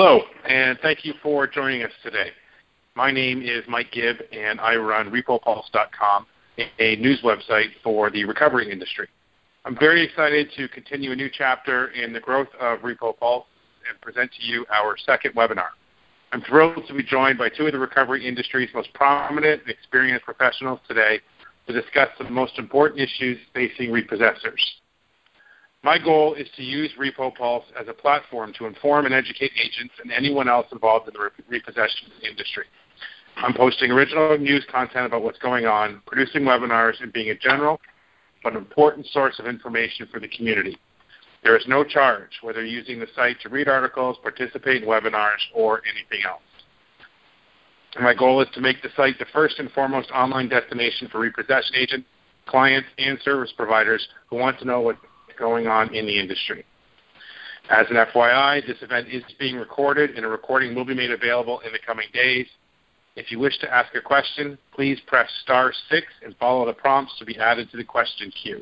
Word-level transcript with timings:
Hello, 0.00 0.20
and 0.48 0.78
thank 0.80 1.04
you 1.04 1.12
for 1.24 1.48
joining 1.48 1.82
us 1.82 1.90
today. 2.04 2.28
My 2.94 3.10
name 3.10 3.42
is 3.42 3.64
Mike 3.66 3.90
Gibb, 3.90 4.18
and 4.30 4.60
I 4.60 4.76
run 4.76 5.10
RepoPulse.com, 5.10 6.24
a 6.78 6.94
news 6.94 7.20
website 7.24 7.70
for 7.82 8.08
the 8.08 8.24
recovery 8.24 8.70
industry. 8.70 9.08
I'm 9.64 9.76
very 9.76 10.04
excited 10.04 10.52
to 10.56 10.68
continue 10.68 11.10
a 11.10 11.16
new 11.16 11.28
chapter 11.28 11.88
in 11.88 12.12
the 12.12 12.20
growth 12.20 12.46
of 12.60 12.78
RepoPulse 12.78 13.46
and 13.90 14.00
present 14.00 14.30
to 14.38 14.46
you 14.46 14.64
our 14.72 14.96
second 15.04 15.34
webinar. 15.34 15.70
I'm 16.30 16.42
thrilled 16.42 16.86
to 16.86 16.94
be 16.94 17.02
joined 17.02 17.36
by 17.36 17.48
two 17.48 17.66
of 17.66 17.72
the 17.72 17.78
recovery 17.80 18.24
industry's 18.24 18.70
most 18.72 18.94
prominent 18.94 19.62
and 19.62 19.68
experienced 19.68 20.24
professionals 20.24 20.78
today 20.86 21.18
to 21.66 21.72
discuss 21.72 22.10
the 22.20 22.30
most 22.30 22.56
important 22.56 23.00
issues 23.00 23.36
facing 23.52 23.90
repossessors. 23.90 24.62
My 25.84 25.98
goal 25.98 26.34
is 26.34 26.48
to 26.56 26.62
use 26.62 26.90
RepoPulse 26.98 27.64
as 27.80 27.86
a 27.88 27.92
platform 27.92 28.52
to 28.58 28.66
inform 28.66 29.06
and 29.06 29.14
educate 29.14 29.52
agents 29.62 29.94
and 30.02 30.10
anyone 30.10 30.48
else 30.48 30.66
involved 30.72 31.08
in 31.08 31.14
the 31.14 31.30
repossession 31.48 32.08
industry. 32.28 32.64
I'm 33.36 33.54
posting 33.54 33.92
original 33.92 34.36
news 34.36 34.66
content 34.70 35.06
about 35.06 35.22
what's 35.22 35.38
going 35.38 35.66
on, 35.66 36.02
producing 36.06 36.42
webinars, 36.42 37.00
and 37.00 37.12
being 37.12 37.30
a 37.30 37.36
general 37.36 37.80
but 38.42 38.56
important 38.56 39.06
source 39.06 39.38
of 39.38 39.46
information 39.46 40.08
for 40.12 40.18
the 40.20 40.28
community. 40.28 40.76
There 41.44 41.56
is 41.56 41.64
no 41.68 41.84
charge, 41.84 42.30
whether 42.42 42.64
using 42.64 42.98
the 42.98 43.06
site 43.14 43.40
to 43.42 43.48
read 43.48 43.68
articles, 43.68 44.16
participate 44.22 44.82
in 44.82 44.88
webinars, 44.88 45.38
or 45.54 45.82
anything 45.88 46.26
else. 46.26 46.42
My 48.00 48.14
goal 48.14 48.40
is 48.42 48.48
to 48.54 48.60
make 48.60 48.82
the 48.82 48.90
site 48.96 49.18
the 49.18 49.26
first 49.32 49.58
and 49.58 49.70
foremost 49.70 50.10
online 50.10 50.48
destination 50.48 51.08
for 51.08 51.20
repossession 51.20 51.76
agents, 51.76 52.06
clients, 52.46 52.88
and 52.98 53.18
service 53.22 53.52
providers 53.56 54.06
who 54.28 54.36
want 54.36 54.58
to 54.58 54.64
know 54.64 54.80
what 54.80 54.96
going 55.38 55.66
on 55.66 55.94
in 55.94 56.06
the 56.06 56.18
industry. 56.18 56.64
As 57.70 57.86
an 57.90 57.96
FYI, 57.96 58.66
this 58.66 58.78
event 58.80 59.08
is 59.10 59.22
being 59.38 59.56
recorded 59.56 60.16
and 60.16 60.24
a 60.24 60.28
recording 60.28 60.74
will 60.74 60.86
be 60.86 60.94
made 60.94 61.10
available 61.10 61.60
in 61.60 61.72
the 61.72 61.78
coming 61.78 62.06
days. 62.14 62.46
If 63.14 63.30
you 63.30 63.38
wish 63.38 63.58
to 63.58 63.72
ask 63.72 63.94
a 63.94 64.00
question, 64.00 64.56
please 64.74 64.98
press 65.06 65.28
star 65.42 65.72
six 65.90 66.06
and 66.24 66.34
follow 66.36 66.64
the 66.64 66.72
prompts 66.72 67.18
to 67.18 67.26
be 67.26 67.36
added 67.38 67.70
to 67.70 67.76
the 67.76 67.84
question 67.84 68.32
queue. 68.42 68.60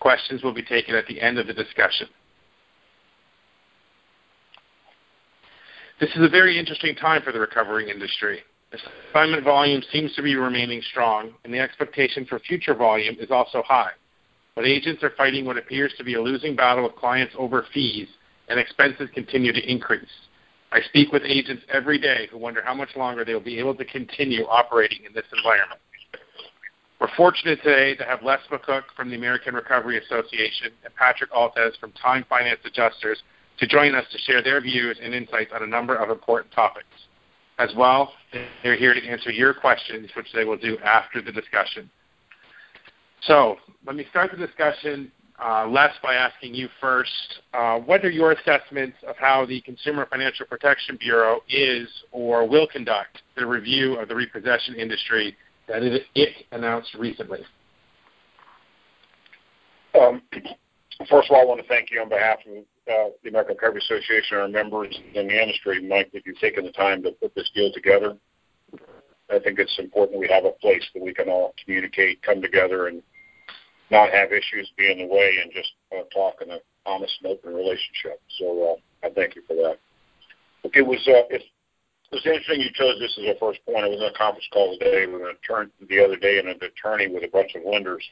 Questions 0.00 0.42
will 0.42 0.52
be 0.52 0.62
taken 0.62 0.94
at 0.94 1.06
the 1.06 1.20
end 1.20 1.38
of 1.38 1.46
the 1.46 1.54
discussion. 1.54 2.08
This 5.98 6.10
is 6.10 6.22
a 6.22 6.28
very 6.28 6.58
interesting 6.58 6.94
time 6.96 7.22
for 7.22 7.32
the 7.32 7.40
recovering 7.40 7.88
industry. 7.88 8.40
Assignment 9.12 9.44
volume 9.44 9.82
seems 9.92 10.14
to 10.16 10.22
be 10.22 10.34
remaining 10.34 10.82
strong, 10.90 11.32
and 11.44 11.54
the 11.54 11.60
expectation 11.60 12.26
for 12.26 12.38
future 12.40 12.74
volume 12.74 13.16
is 13.20 13.30
also 13.30 13.62
high 13.66 13.92
but 14.54 14.66
agents 14.66 15.02
are 15.02 15.12
fighting 15.16 15.44
what 15.44 15.56
appears 15.56 15.92
to 15.96 16.04
be 16.04 16.14
a 16.14 16.20
losing 16.20 16.54
battle 16.54 16.84
with 16.84 16.96
clients 16.96 17.34
over 17.38 17.64
fees, 17.72 18.08
and 18.48 18.60
expenses 18.60 19.08
continue 19.14 19.52
to 19.52 19.70
increase. 19.70 20.04
I 20.72 20.80
speak 20.82 21.12
with 21.12 21.22
agents 21.24 21.62
every 21.72 21.98
day 21.98 22.28
who 22.30 22.38
wonder 22.38 22.62
how 22.62 22.74
much 22.74 22.96
longer 22.96 23.24
they 23.24 23.34
will 23.34 23.40
be 23.40 23.58
able 23.58 23.74
to 23.74 23.84
continue 23.84 24.44
operating 24.44 25.04
in 25.06 25.12
this 25.12 25.26
environment. 25.36 25.80
We're 27.00 27.14
fortunate 27.16 27.62
today 27.62 27.94
to 27.96 28.04
have 28.04 28.22
Les 28.22 28.38
McCook 28.50 28.84
from 28.96 29.10
the 29.10 29.16
American 29.16 29.54
Recovery 29.54 29.98
Association 29.98 30.70
and 30.84 30.94
Patrick 30.94 31.32
Altez 31.32 31.78
from 31.80 31.92
Time 31.92 32.24
Finance 32.28 32.60
Adjusters 32.64 33.22
to 33.58 33.66
join 33.66 33.94
us 33.94 34.04
to 34.12 34.18
share 34.18 34.42
their 34.42 34.60
views 34.60 34.98
and 35.02 35.12
insights 35.14 35.50
on 35.54 35.62
a 35.62 35.66
number 35.66 35.96
of 35.96 36.10
important 36.10 36.52
topics. 36.52 36.86
As 37.58 37.70
well, 37.76 38.12
they're 38.62 38.76
here 38.76 38.94
to 38.94 39.06
answer 39.06 39.30
your 39.30 39.52
questions, 39.52 40.10
which 40.16 40.28
they 40.34 40.44
will 40.44 40.56
do 40.56 40.78
after 40.78 41.20
the 41.20 41.32
discussion. 41.32 41.90
So 43.26 43.56
let 43.86 43.94
me 43.94 44.04
start 44.10 44.32
the 44.32 44.36
discussion, 44.36 45.12
uh, 45.42 45.66
Les, 45.68 45.92
by 46.02 46.14
asking 46.14 46.54
you 46.54 46.68
first, 46.80 47.10
uh, 47.54 47.78
what 47.78 48.04
are 48.04 48.10
your 48.10 48.32
assessments 48.32 48.96
of 49.06 49.16
how 49.16 49.46
the 49.46 49.60
Consumer 49.60 50.06
Financial 50.10 50.44
Protection 50.46 50.96
Bureau 50.98 51.40
is 51.48 51.88
or 52.10 52.48
will 52.48 52.66
conduct 52.66 53.22
the 53.36 53.46
review 53.46 53.94
of 53.94 54.08
the 54.08 54.14
repossession 54.14 54.74
industry 54.74 55.36
that 55.68 55.82
it, 55.82 56.02
it 56.14 56.46
announced 56.50 56.94
recently? 56.94 57.40
Um, 59.94 60.22
first 61.08 61.30
of 61.30 61.36
all, 61.36 61.42
I 61.42 61.44
want 61.44 61.60
to 61.60 61.68
thank 61.68 61.90
you 61.92 62.00
on 62.00 62.08
behalf 62.08 62.38
of 62.46 62.56
uh, 62.88 63.10
the 63.22 63.28
American 63.28 63.54
Recovery 63.54 63.80
Association 63.80 64.38
and 64.38 64.42
our 64.42 64.48
members 64.48 64.98
in 65.14 65.28
the 65.28 65.42
industry, 65.42 65.86
Mike, 65.86 66.10
that 66.12 66.26
you've 66.26 66.38
taken 66.40 66.64
the 66.64 66.72
time 66.72 67.02
to 67.04 67.12
put 67.12 67.34
this 67.36 67.48
deal 67.54 67.72
together. 67.72 68.16
I 69.30 69.38
think 69.38 69.60
it's 69.60 69.78
important 69.78 70.18
we 70.18 70.28
have 70.28 70.44
a 70.44 70.50
place 70.60 70.82
that 70.92 71.02
we 71.02 71.14
can 71.14 71.28
all 71.28 71.54
communicate, 71.64 72.20
come 72.22 72.42
together, 72.42 72.88
and 72.88 73.02
not 73.90 74.10
have 74.10 74.32
issues 74.32 74.70
be 74.76 74.90
in 74.90 74.98
the 74.98 75.06
way 75.06 75.38
and 75.42 75.52
just 75.52 75.72
uh, 75.92 76.02
talk 76.14 76.40
in 76.42 76.50
an 76.50 76.60
honest 76.86 77.12
and 77.22 77.32
open 77.32 77.54
relationship. 77.54 78.20
So 78.38 78.76
uh, 78.76 79.06
I 79.06 79.10
thank 79.10 79.36
you 79.36 79.42
for 79.46 79.54
that. 79.54 79.78
It 80.74 80.86
was 80.86 81.00
uh, 81.08 81.26
it 81.28 81.42
was 82.12 82.24
interesting 82.24 82.60
you 82.60 82.70
chose 82.74 82.98
this 83.00 83.18
as 83.18 83.36
a 83.36 83.38
first 83.38 83.64
point. 83.66 83.84
I 83.84 83.88
was 83.88 84.00
on 84.00 84.14
a 84.14 84.18
conference 84.18 84.48
call 84.52 84.76
today 84.78 85.06
with 85.06 85.22
an 85.22 85.34
attorney 85.42 85.70
the 85.88 86.04
other 86.04 86.16
day 86.16 86.38
and 86.38 86.48
an 86.48 86.60
attorney 86.62 87.08
with 87.08 87.24
a 87.24 87.28
bunch 87.28 87.54
of 87.54 87.62
lenders, 87.64 88.04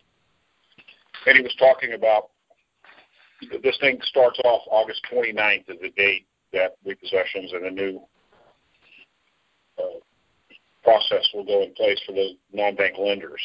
and 1.26 1.36
he 1.36 1.42
was 1.42 1.54
talking 1.58 1.94
about 1.94 2.30
this 3.62 3.78
thing 3.80 3.98
starts 4.02 4.38
off 4.44 4.62
August 4.70 5.00
29th 5.12 5.70
as 5.70 5.76
the 5.80 5.90
date 5.96 6.26
that 6.52 6.76
repossessions 6.86 7.54
and 7.54 7.66
a 7.66 7.70
new 7.70 8.02
uh, 9.78 9.98
process 10.82 11.26
will 11.32 11.44
go 11.44 11.62
in 11.62 11.72
place 11.74 12.00
for 12.06 12.12
the 12.12 12.36
non-bank 12.52 12.96
lenders. 12.98 13.40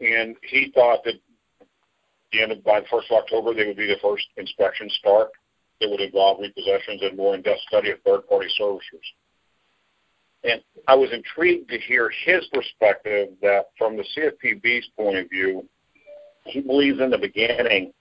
And 0.00 0.36
he 0.42 0.72
thought 0.74 1.04
that 1.04 1.14
the 2.32 2.42
end 2.42 2.52
of, 2.52 2.64
by 2.64 2.80
the 2.80 2.86
first 2.90 3.10
of 3.10 3.18
October, 3.18 3.54
they 3.54 3.66
would 3.66 3.76
be 3.76 3.86
the 3.86 3.96
first 4.02 4.26
inspection 4.36 4.88
start 4.90 5.30
that 5.80 5.88
would 5.88 6.00
involve 6.00 6.40
repossessions 6.40 7.02
and 7.02 7.16
more 7.16 7.34
in-depth 7.34 7.60
study 7.68 7.90
of 7.90 8.00
third-party 8.02 8.48
servicers. 8.60 8.80
And 10.44 10.62
I 10.86 10.94
was 10.94 11.10
intrigued 11.12 11.68
to 11.70 11.78
hear 11.78 12.10
his 12.24 12.46
perspective 12.52 13.30
that 13.42 13.66
from 13.76 13.96
the 13.96 14.04
CFPB's 14.16 14.88
point 14.96 15.18
of 15.18 15.28
view, 15.30 15.68
he 16.44 16.60
believes 16.60 17.00
in 17.00 17.10
the 17.10 17.18
beginning 17.18 17.92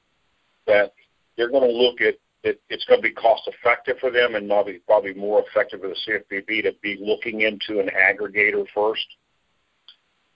that 0.65 0.93
they're 1.35 1.49
going 1.49 1.69
to 1.69 1.75
look 1.75 2.01
at 2.01 2.15
it, 2.43 2.61
it's 2.69 2.85
going 2.85 3.01
to 3.01 3.07
be 3.07 3.13
cost 3.13 3.47
effective 3.47 3.97
for 3.99 4.11
them 4.11 4.35
and 4.35 4.47
probably, 4.47 4.79
probably 4.85 5.13
more 5.13 5.43
effective 5.47 5.81
for 5.81 5.87
the 5.87 5.95
CFPB 6.07 6.63
to 6.63 6.71
be 6.81 6.97
looking 6.99 7.41
into 7.41 7.79
an 7.79 7.89
aggregator 7.89 8.65
first 8.73 9.05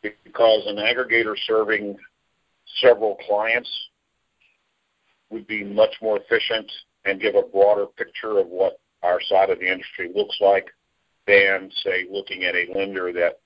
because 0.01 0.63
an 0.65 0.77
aggregator 0.77 1.35
serving 1.45 1.95
several 2.79 3.15
clients 3.27 3.69
would 5.29 5.47
be 5.47 5.63
much 5.63 5.95
more 6.01 6.19
efficient 6.19 6.71
and 7.05 7.21
give 7.21 7.35
a 7.35 7.41
broader 7.41 7.85
picture 7.85 8.37
of 8.39 8.47
what 8.47 8.79
our 9.01 9.19
side 9.21 9.49
of 9.49 9.59
the 9.59 9.71
industry 9.71 10.11
looks 10.13 10.37
like 10.41 10.67
than, 11.27 11.71
say, 11.83 12.05
looking 12.11 12.43
at 12.43 12.55
a 12.55 12.71
lender 12.75 13.11
that 13.13 13.39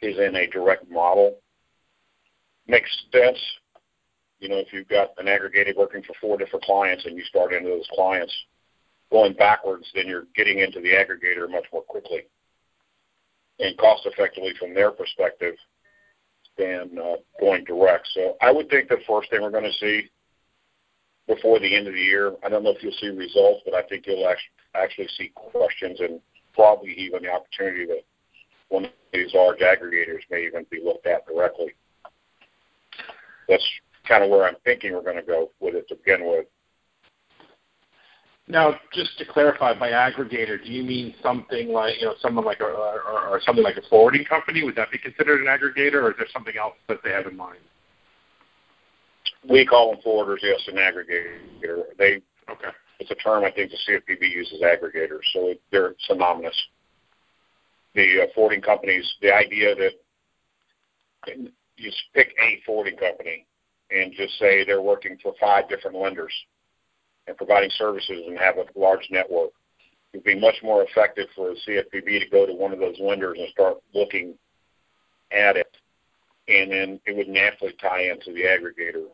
is 0.00 0.18
in 0.18 0.34
a 0.34 0.46
direct 0.48 0.90
model. 0.90 1.38
Makes 2.66 2.90
sense. 3.12 3.38
You 4.40 4.48
know, 4.48 4.56
if 4.56 4.72
you've 4.72 4.88
got 4.88 5.10
an 5.18 5.26
aggregator 5.26 5.76
working 5.76 6.02
for 6.02 6.14
four 6.20 6.36
different 6.36 6.64
clients 6.64 7.04
and 7.06 7.16
you 7.16 7.24
start 7.24 7.52
into 7.52 7.68
those 7.68 7.88
clients 7.94 8.34
going 9.10 9.34
backwards, 9.34 9.86
then 9.94 10.08
you're 10.08 10.26
getting 10.34 10.58
into 10.58 10.80
the 10.80 10.88
aggregator 10.88 11.48
much 11.48 11.66
more 11.72 11.82
quickly 11.82 12.22
and 13.60 13.76
cost 13.78 14.06
effectively 14.06 14.52
from 14.58 14.74
their 14.74 14.90
perspective 14.90 15.54
than 16.58 16.98
uh, 16.98 17.16
going 17.40 17.64
direct. 17.64 18.08
So 18.14 18.36
I 18.40 18.50
would 18.50 18.68
think 18.68 18.88
the 18.88 18.98
first 19.06 19.30
thing 19.30 19.42
we're 19.42 19.50
going 19.50 19.64
to 19.64 19.78
see 19.78 20.10
before 21.26 21.58
the 21.58 21.74
end 21.74 21.86
of 21.86 21.94
the 21.94 22.00
year, 22.00 22.34
I 22.44 22.48
don't 22.48 22.64
know 22.64 22.70
if 22.70 22.82
you'll 22.82 22.92
see 23.00 23.08
results, 23.08 23.62
but 23.64 23.74
I 23.74 23.82
think 23.82 24.06
you'll 24.06 24.28
actually 24.74 25.08
see 25.16 25.32
questions 25.34 26.00
and 26.00 26.20
probably 26.54 26.92
even 26.92 27.22
the 27.22 27.30
opportunity 27.30 27.86
that 27.86 28.02
one 28.68 28.86
of 28.86 28.90
these 29.12 29.32
large 29.34 29.58
aggregators 29.58 30.20
may 30.30 30.46
even 30.46 30.66
be 30.70 30.80
looked 30.82 31.06
at 31.06 31.26
directly. 31.26 31.74
That's 33.48 33.66
kind 34.06 34.24
of 34.24 34.30
where 34.30 34.46
I'm 34.46 34.56
thinking 34.64 34.92
we're 34.92 35.02
going 35.02 35.16
to 35.16 35.22
go 35.22 35.50
with 35.60 35.74
it 35.74 35.88
to 35.88 35.94
begin 35.96 36.26
with. 36.26 36.46
Now, 38.52 38.74
just 38.92 39.16
to 39.16 39.24
clarify, 39.24 39.72
by 39.78 39.92
aggregator, 39.92 40.62
do 40.62 40.70
you 40.70 40.82
mean 40.82 41.14
something 41.22 41.70
like 41.70 41.98
you 41.98 42.04
know 42.04 42.14
someone 42.20 42.44
like 42.44 42.60
a, 42.60 42.64
or, 42.64 43.00
or 43.30 43.40
something 43.46 43.64
like 43.64 43.78
a 43.78 43.88
forwarding 43.88 44.26
company? 44.26 44.62
Would 44.62 44.76
that 44.76 44.90
be 44.90 44.98
considered 44.98 45.40
an 45.40 45.46
aggregator, 45.46 46.02
or 46.02 46.10
is 46.10 46.18
there 46.18 46.26
something 46.34 46.58
else 46.58 46.74
that 46.86 46.98
they 47.02 47.12
have 47.12 47.26
in 47.26 47.34
mind? 47.34 47.60
We 49.48 49.64
call 49.64 49.92
them 49.92 50.02
forwarders, 50.04 50.40
yes, 50.42 50.60
an 50.68 50.74
aggregator. 50.74 51.84
They 51.96 52.20
okay. 52.50 52.68
It's 53.00 53.10
a 53.10 53.14
term 53.14 53.42
I 53.42 53.50
think 53.50 53.70
the 53.70 53.78
CFPB 53.88 54.30
uses 54.30 54.60
aggregators, 54.60 55.22
so 55.32 55.54
they're 55.70 55.94
synonymous. 56.06 56.54
The 57.94 58.24
uh, 58.24 58.26
forwarding 58.34 58.60
companies, 58.60 59.10
the 59.22 59.34
idea 59.34 59.74
that 59.74 59.92
you 61.78 61.90
pick 62.12 62.34
a 62.38 62.60
forwarding 62.66 62.98
company 62.98 63.46
and 63.90 64.12
just 64.12 64.38
say 64.38 64.62
they're 64.62 64.82
working 64.82 65.16
for 65.22 65.32
five 65.40 65.70
different 65.70 65.96
lenders 65.96 66.32
and 67.26 67.36
providing 67.36 67.70
services 67.76 68.22
and 68.26 68.38
have 68.38 68.56
a 68.58 68.78
large 68.78 69.08
network. 69.10 69.50
It 70.12 70.18
would 70.18 70.24
be 70.24 70.38
much 70.38 70.56
more 70.62 70.82
effective 70.82 71.28
for 71.34 71.50
a 71.50 71.54
CFPB 71.54 72.20
to 72.20 72.30
go 72.30 72.46
to 72.46 72.52
one 72.52 72.72
of 72.72 72.78
those 72.78 72.96
lenders 73.00 73.38
and 73.38 73.48
start 73.48 73.78
looking 73.94 74.34
at 75.30 75.56
it, 75.56 75.76
and 76.48 76.70
then 76.70 77.00
it 77.06 77.16
would 77.16 77.28
naturally 77.28 77.74
tie 77.80 78.10
into 78.10 78.32
the 78.32 78.42
aggregator. 78.42 79.06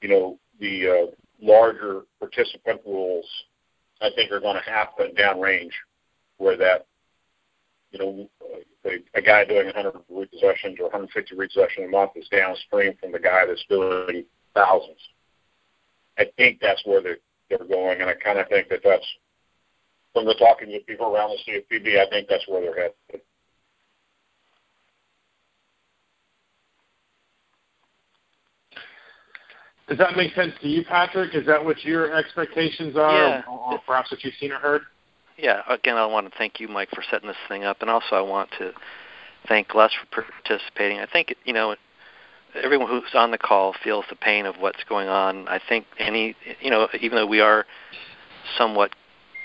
You 0.00 0.08
know, 0.08 0.38
the 0.60 0.88
uh, 0.88 1.14
larger 1.40 2.02
participant 2.18 2.80
rules 2.86 3.26
I 4.00 4.10
think 4.14 4.30
are 4.30 4.40
going 4.40 4.56
to 4.56 4.70
happen 4.70 5.14
downrange, 5.14 5.72
where 6.38 6.56
that 6.56 6.86
you 7.90 7.98
know 7.98 8.28
a, 9.14 9.22
guy 9.22 9.44
doing 9.44 9.66
100 9.66 9.94
repossessions 10.10 10.78
or 10.78 10.84
150 10.84 11.34
repossessions 11.34 11.86
a 11.86 11.88
month 11.88 12.12
is 12.16 12.28
downstream 12.28 12.94
from 13.00 13.12
the 13.12 13.18
guy 13.18 13.44
that's 13.46 13.64
doing 13.68 14.24
thousands. 14.54 15.00
I 16.18 16.26
think 16.36 16.58
that's 16.60 16.82
where 16.84 17.00
they're, 17.00 17.18
they're 17.48 17.66
going, 17.66 18.00
and 18.00 18.10
I 18.10 18.14
kind 18.14 18.38
of 18.38 18.48
think 18.48 18.68
that 18.68 18.80
that's 18.84 19.06
from 20.12 20.26
the 20.26 20.34
talking 20.34 20.68
to 20.68 20.80
people 20.80 21.14
around 21.14 21.30
the 21.30 21.52
CFPB. 21.52 21.98
I 22.04 22.08
think 22.10 22.28
that's 22.28 22.46
where 22.48 22.60
they're 22.60 22.74
headed. 22.74 23.22
Does 29.88 29.98
that 29.98 30.16
make 30.16 30.34
sense 30.34 30.52
to 30.60 30.68
you, 30.68 30.84
Patrick? 30.84 31.34
Is 31.34 31.46
that 31.46 31.64
what 31.64 31.82
your 31.82 32.14
expectations 32.14 32.94
are, 32.96 33.12
yeah. 33.12 33.42
or, 33.48 33.74
or 33.74 33.78
perhaps 33.86 34.10
what 34.10 34.22
you've 34.22 34.34
seen 34.38 34.52
or 34.52 34.58
heard? 34.58 34.82
Yeah. 35.38 35.62
Again, 35.68 35.96
I 35.96 36.04
want 36.04 36.30
to 36.30 36.36
thank 36.36 36.60
you, 36.60 36.68
Mike, 36.68 36.90
for 36.90 37.02
setting 37.10 37.28
this 37.28 37.36
thing 37.48 37.64
up, 37.64 37.78
and 37.80 37.88
also 37.88 38.16
I 38.16 38.20
want 38.20 38.50
to 38.58 38.72
thank 39.46 39.74
Les 39.74 39.90
for 39.94 40.22
participating. 40.22 40.98
I 40.98 41.06
think 41.06 41.34
you 41.44 41.54
know 41.54 41.74
everyone 42.54 42.88
who's 42.88 43.14
on 43.14 43.30
the 43.30 43.38
call 43.38 43.74
feels 43.82 44.04
the 44.08 44.16
pain 44.16 44.46
of 44.46 44.56
what's 44.56 44.82
going 44.88 45.08
on. 45.08 45.48
I 45.48 45.60
think 45.68 45.86
any 45.98 46.36
you 46.60 46.70
know 46.70 46.88
even 47.00 47.16
though 47.16 47.26
we 47.26 47.40
are 47.40 47.66
somewhat 48.56 48.94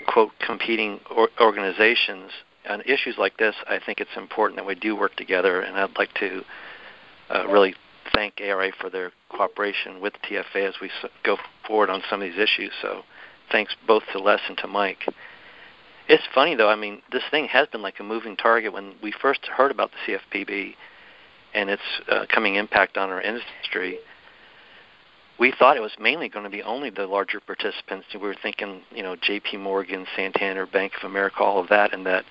quote 0.06 0.32
competing 0.44 1.00
or 1.14 1.28
organizations 1.40 2.30
on 2.68 2.80
issues 2.82 3.16
like 3.18 3.36
this, 3.36 3.54
I 3.68 3.78
think 3.84 4.00
it's 4.00 4.16
important 4.16 4.56
that 4.56 4.66
we 4.66 4.74
do 4.74 4.96
work 4.96 5.16
together, 5.16 5.60
and 5.60 5.76
I'd 5.76 5.98
like 5.98 6.14
to 6.14 6.42
uh, 7.34 7.46
really 7.46 7.74
thank 8.14 8.40
ARA 8.40 8.70
for 8.80 8.90
their 8.90 9.12
cooperation 9.28 10.00
with 10.00 10.14
TFA 10.28 10.68
as 10.68 10.74
we 10.80 10.90
go 11.24 11.36
forward 11.66 11.90
on 11.90 12.02
some 12.08 12.22
of 12.22 12.28
these 12.28 12.38
issues. 12.38 12.72
So 12.80 13.02
thanks 13.50 13.74
both 13.86 14.02
to 14.12 14.18
Les 14.18 14.40
and 14.48 14.56
to 14.58 14.66
Mike. 14.66 15.04
It's 16.08 16.22
funny 16.34 16.54
though. 16.54 16.68
I 16.68 16.76
mean, 16.76 17.02
this 17.12 17.22
thing 17.30 17.46
has 17.48 17.66
been 17.68 17.82
like 17.82 18.00
a 18.00 18.02
moving 18.02 18.36
target. 18.36 18.72
When 18.72 18.94
we 19.02 19.12
first 19.12 19.46
heard 19.46 19.70
about 19.70 19.90
the 19.90 20.18
CFPB 20.18 20.74
and 21.54 21.70
its 21.70 21.82
uh, 22.08 22.26
coming 22.32 22.56
impact 22.56 22.96
on 22.96 23.10
our 23.10 23.20
industry, 23.20 23.98
we 25.38 25.52
thought 25.58 25.76
it 25.76 25.80
was 25.80 25.92
mainly 25.98 26.28
going 26.28 26.44
to 26.44 26.50
be 26.50 26.62
only 26.62 26.90
the 26.90 27.06
larger 27.06 27.40
participants. 27.40 28.06
We 28.12 28.20
were 28.20 28.36
thinking, 28.40 28.82
you 28.92 29.02
know, 29.02 29.16
J.P. 29.20 29.56
Morgan, 29.56 30.06
Santander, 30.16 30.66
Bank 30.66 30.92
of 30.96 31.10
America, 31.10 31.42
all 31.42 31.60
of 31.60 31.68
that, 31.68 31.92
and 31.92 32.06
that, 32.06 32.24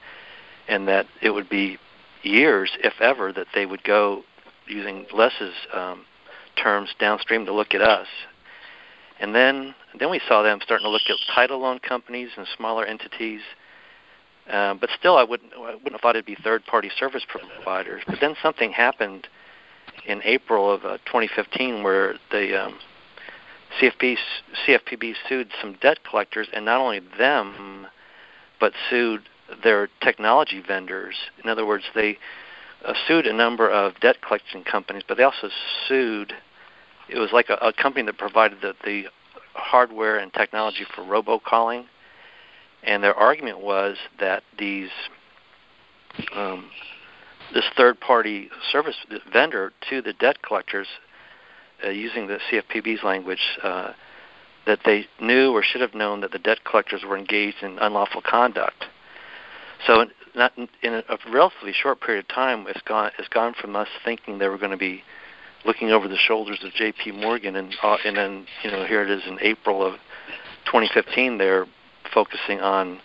and 0.68 0.88
that 0.88 1.08
it 1.22 1.32
would 1.32 1.50
be 1.50 1.78
years, 2.22 2.72
if 2.80 2.94
ever, 3.02 3.34
that 3.34 3.48
they 3.54 3.66
would 3.66 3.84
go 3.84 4.24
using 4.68 5.06
Les's 5.14 5.54
um, 5.74 6.06
terms 6.62 6.90
downstream 7.00 7.46
to 7.46 7.54
look 7.54 7.74
at 7.74 7.82
us. 7.82 8.08
And 9.20 9.36
then, 9.36 9.76
then 10.00 10.10
we 10.10 10.22
saw 10.28 10.42
them 10.42 10.60
starting 10.64 10.86
to 10.86 10.90
look 10.90 11.02
at 11.10 11.16
title 11.34 11.60
loan 11.60 11.80
companies 11.80 12.30
and 12.38 12.48
smaller 12.58 12.86
entities. 12.86 13.42
Uh, 14.50 14.74
but 14.74 14.90
still, 15.00 15.18
I 15.18 15.24
wouldn't, 15.24 15.54
I 15.54 15.76
wouldn't 15.76 15.94
have 15.94 16.02
thought 16.02 16.16
it'd 16.16 16.26
be 16.26 16.36
third-party 16.36 16.92
service 16.98 17.24
providers. 17.28 18.04
But 18.06 18.20
then 18.20 18.36
something 18.42 18.72
happened 18.72 19.28
in 20.06 20.22
April 20.24 20.70
of 20.72 20.84
uh, 20.84 20.98
2015 21.06 21.84
where 21.84 22.16
the 22.32 22.66
um, 22.66 22.80
CFP, 23.80 24.18
CFPB 24.68 25.14
sued 25.28 25.50
some 25.62 25.78
debt 25.82 26.00
collectors, 26.04 26.48
and 26.54 26.66
not 26.66 26.80
only 26.80 27.02
them, 27.18 27.88
but 28.60 28.74
sued 28.90 29.22
their 29.64 29.90
technology 30.02 30.62
vendors. 30.66 31.16
In 31.44 31.50
other 31.50 31.66
words, 31.66 31.84
they 31.96 32.18
uh, 32.86 32.94
sued 33.08 33.26
a 33.28 33.34
number 33.34 33.70
of 33.70 34.00
debt 34.00 34.22
collection 34.22 34.64
companies, 34.64 35.04
but 35.08 35.18
they 35.18 35.24
also 35.24 35.50
sued. 35.88 36.34
It 37.10 37.18
was 37.18 37.32
like 37.32 37.50
a, 37.50 37.56
a 37.56 37.74
company 37.74 38.06
that 38.06 38.18
provided 38.18 38.60
the, 38.62 38.74
the 38.84 39.06
hardware 39.54 40.18
and 40.18 40.34
technology 40.34 40.86
for 40.96 41.04
robocalling, 41.04 41.86
and 42.84 43.04
their 43.04 43.16
argument 43.16 43.60
was 43.60 43.98
that 44.20 44.44
these 44.58 44.90
um, 46.36 46.70
this 47.54 47.66
third-party 47.78 48.50
service 48.72 48.96
vendor 49.32 49.74
to 49.90 50.02
the 50.02 50.14
debt 50.14 50.42
collectors, 50.42 50.88
uh, 51.84 51.90
using 51.90 52.28
the 52.28 52.40
CFPB's 52.50 53.04
language, 53.04 53.58
uh, 53.62 53.94
that 54.66 54.80
they 54.86 55.06
knew 55.20 55.52
or 55.52 55.62
should 55.62 55.82
have 55.82 55.94
known 55.94 56.22
that 56.22 56.32
the 56.32 56.40
debt 56.40 56.64
collectors 56.64 57.04
were 57.04 57.18
engaged 57.18 57.62
in 57.62 57.78
unlawful 57.80 58.22
conduct. 58.22 58.86
So 59.86 60.06
not 60.36 60.54
in 60.58 60.94
a, 60.94 61.04
a 61.10 61.18
relatively 61.32 61.74
short 61.74 62.02
period 62.02 62.26
of 62.26 62.28
time, 62.34 62.66
it's 62.68 62.82
gone. 62.82 63.12
It's 63.20 63.28
gone 63.28 63.54
from 63.60 63.76
us 63.76 63.90
thinking 64.06 64.38
they 64.38 64.48
were 64.48 64.58
going 64.58 64.72
to 64.72 64.78
be 64.78 65.04
looking 65.66 65.92
over 65.92 66.08
the 66.08 66.18
shoulders 66.18 66.60
of 66.64 66.72
J.P. 66.74 67.12
Morgan, 67.12 67.56
and 67.56 67.76
uh, 67.84 67.98
and 68.06 68.16
then 68.16 68.48
you 68.64 68.72
know 68.72 68.86
here 68.86 69.04
it 69.04 69.10
is 69.10 69.22
in 69.28 69.38
April 69.42 69.86
of 69.86 69.94
2015. 70.66 71.38
They're 71.38 71.68
focusing 72.14 72.60
on 72.62 73.00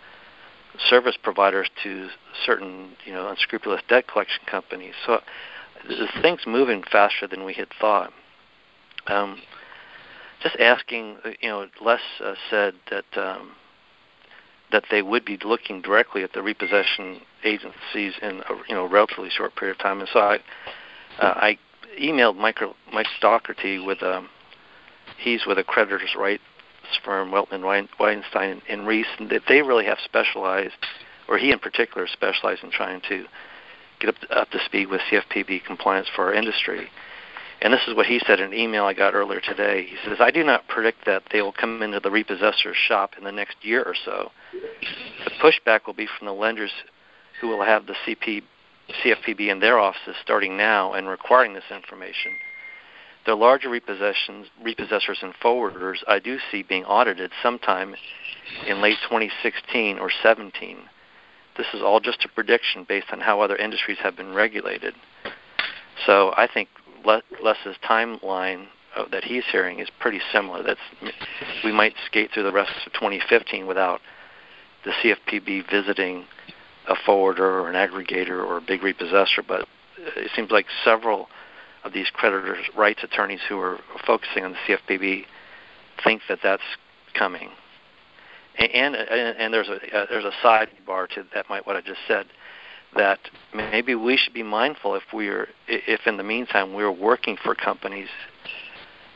service 0.89 1.17
providers 1.21 1.69
to 1.83 2.09
certain 2.45 2.91
you 3.05 3.13
know 3.13 3.27
unscrupulous 3.29 3.81
debt 3.89 4.07
collection 4.07 4.41
companies. 4.45 4.93
So 5.05 5.19
the 5.87 6.07
thing's 6.21 6.45
moving 6.45 6.83
faster 6.83 7.27
than 7.27 7.45
we 7.45 7.53
had 7.53 7.67
thought. 7.79 8.11
Um, 9.07 9.41
just 10.41 10.55
asking, 10.57 11.17
you 11.41 11.49
know, 11.49 11.67
Les 11.81 11.99
uh, 12.23 12.33
said 12.49 12.75
that 12.91 13.05
um, 13.17 13.51
that 14.71 14.85
they 14.91 15.01
would 15.01 15.25
be 15.25 15.37
looking 15.43 15.81
directly 15.81 16.23
at 16.23 16.33
the 16.33 16.41
repossession 16.41 17.21
agencies 17.43 18.13
in 18.21 18.41
a 18.49 18.55
you 18.67 18.75
know 18.75 18.87
relatively 18.87 19.29
short 19.29 19.55
period 19.55 19.77
of 19.77 19.81
time. 19.81 19.99
And 19.99 20.09
so 20.11 20.19
I 20.19 20.35
uh, 21.19 21.33
I 21.35 21.57
emailed 21.99 22.37
Mike 22.37 22.59
Mike 22.93 23.07
Dougherty 23.21 23.79
with 23.79 24.01
um 24.03 24.29
he's 25.17 25.45
with 25.45 25.57
a 25.57 25.63
creditors' 25.63 26.15
rights 26.17 26.43
firm 27.03 27.31
Weltman 27.31 27.63
Weinberg 27.63 28.61
and 28.69 28.87
Reis, 28.87 29.07
and 29.17 29.29
that 29.29 29.43
they 29.47 29.61
really 29.61 29.85
have 29.85 29.97
specialized, 30.03 30.75
or 31.27 31.37
he 31.37 31.51
in 31.51 31.59
particular 31.59 32.07
specialized 32.07 32.63
in 32.63 32.71
trying 32.71 33.01
to 33.09 33.25
get 33.99 34.09
up 34.09 34.19
to, 34.21 34.31
up 34.31 34.49
to 34.51 34.59
speed 34.65 34.89
with 34.89 35.01
CFPB 35.11 35.63
compliance 35.65 36.07
for 36.15 36.25
our 36.25 36.33
industry. 36.33 36.89
And 37.61 37.73
this 37.73 37.81
is 37.87 37.95
what 37.95 38.05
he 38.05 38.21
said 38.25 38.39
in 38.39 38.53
an 38.53 38.53
email 38.53 38.85
I 38.85 38.93
got 38.93 39.13
earlier 39.13 39.41
today. 39.41 39.85
He 39.85 39.97
says, 40.05 40.17
I 40.21 40.31
do 40.31 40.43
not 40.43 40.67
predict 40.69 41.05
that 41.05 41.23
they 41.31 41.41
will 41.41 41.51
come 41.51 41.81
into 41.81 41.99
the 41.99 42.09
repossessor's 42.09 42.77
shop 42.77 43.11
in 43.17 43.25
the 43.25 43.31
next 43.33 43.57
year 43.61 43.83
or 43.83 43.95
so. 44.05 44.31
The 44.53 45.31
pushback 45.41 45.85
will 45.85 45.93
be 45.93 46.07
from 46.17 46.27
the 46.27 46.33
lenders 46.33 46.71
who 47.41 47.49
will 47.49 47.63
have 47.63 47.85
the 47.85 47.95
CP, 48.07 48.43
CFPB 49.03 49.49
in 49.49 49.59
their 49.59 49.77
offices 49.77 50.15
starting 50.21 50.55
now 50.55 50.93
and 50.93 51.07
requiring 51.09 51.53
this 51.53 51.65
information. 51.69 52.31
The 53.29 53.35
larger 53.35 53.69
repossessions, 53.69 54.47
repossessors 54.65 55.21
and 55.21 55.35
forwarders 55.35 55.97
I 56.07 56.17
do 56.17 56.39
see 56.51 56.63
being 56.63 56.83
audited 56.85 57.29
sometime 57.43 57.93
in 58.65 58.81
late 58.81 58.97
2016 59.03 59.99
or 59.99 60.09
17. 60.23 60.77
This 61.55 61.67
is 61.75 61.83
all 61.83 61.99
just 61.99 62.25
a 62.25 62.27
prediction 62.27 62.87
based 62.89 63.05
on 63.11 63.19
how 63.19 63.41
other 63.41 63.55
industries 63.55 63.99
have 63.99 64.17
been 64.17 64.33
regulated. 64.33 64.95
So 66.07 66.33
I 66.37 66.47
think 66.51 66.69
Les's 67.05 67.75
timeline 67.87 68.65
uh, 68.95 69.03
that 69.11 69.25
he's 69.25 69.43
hearing 69.51 69.77
is 69.77 69.89
pretty 69.99 70.21
similar. 70.33 70.63
That's 70.63 71.13
we 71.63 71.71
might 71.71 71.93
skate 72.07 72.31
through 72.33 72.43
the 72.45 72.51
rest 72.51 72.71
of 72.87 72.93
2015 72.93 73.67
without 73.67 74.01
the 74.85 74.91
CFPB 75.03 75.69
visiting 75.69 76.25
a 76.87 76.95
forwarder 77.05 77.59
or 77.59 77.69
an 77.69 77.75
aggregator 77.75 78.43
or 78.43 78.57
a 78.57 78.61
big 78.61 78.81
repossessor, 78.81 79.43
but 79.47 79.67
it 79.99 80.31
seems 80.35 80.49
like 80.49 80.65
several 80.83 81.29
of 81.83 81.93
these 81.93 82.09
creditors' 82.11 82.65
rights 82.77 83.03
attorneys 83.03 83.41
who 83.47 83.59
are 83.59 83.79
focusing 84.05 84.43
on 84.43 84.53
the 84.53 84.57
CFPB 84.67 85.25
think 86.03 86.21
that 86.29 86.39
that's 86.43 86.63
coming. 87.13 87.49
And 88.57 88.95
and, 88.95 89.37
and 89.37 89.53
there's 89.53 89.69
a 89.69 89.75
uh, 89.75 90.05
there's 90.09 90.25
a 90.25 90.33
sidebar 90.43 91.07
to 91.09 91.25
that 91.33 91.49
might 91.49 91.65
what 91.65 91.75
I 91.75 91.81
just 91.81 92.01
said 92.07 92.25
that 92.95 93.19
maybe 93.53 93.93
we 93.95 94.17
should 94.17 94.33
be 94.33 94.43
mindful 94.43 94.95
if 94.95 95.03
we're 95.13 95.47
if 95.67 96.01
in 96.07 96.17
the 96.17 96.23
meantime 96.23 96.73
we're 96.73 96.91
working 96.91 97.37
for 97.43 97.53
companies 97.55 98.09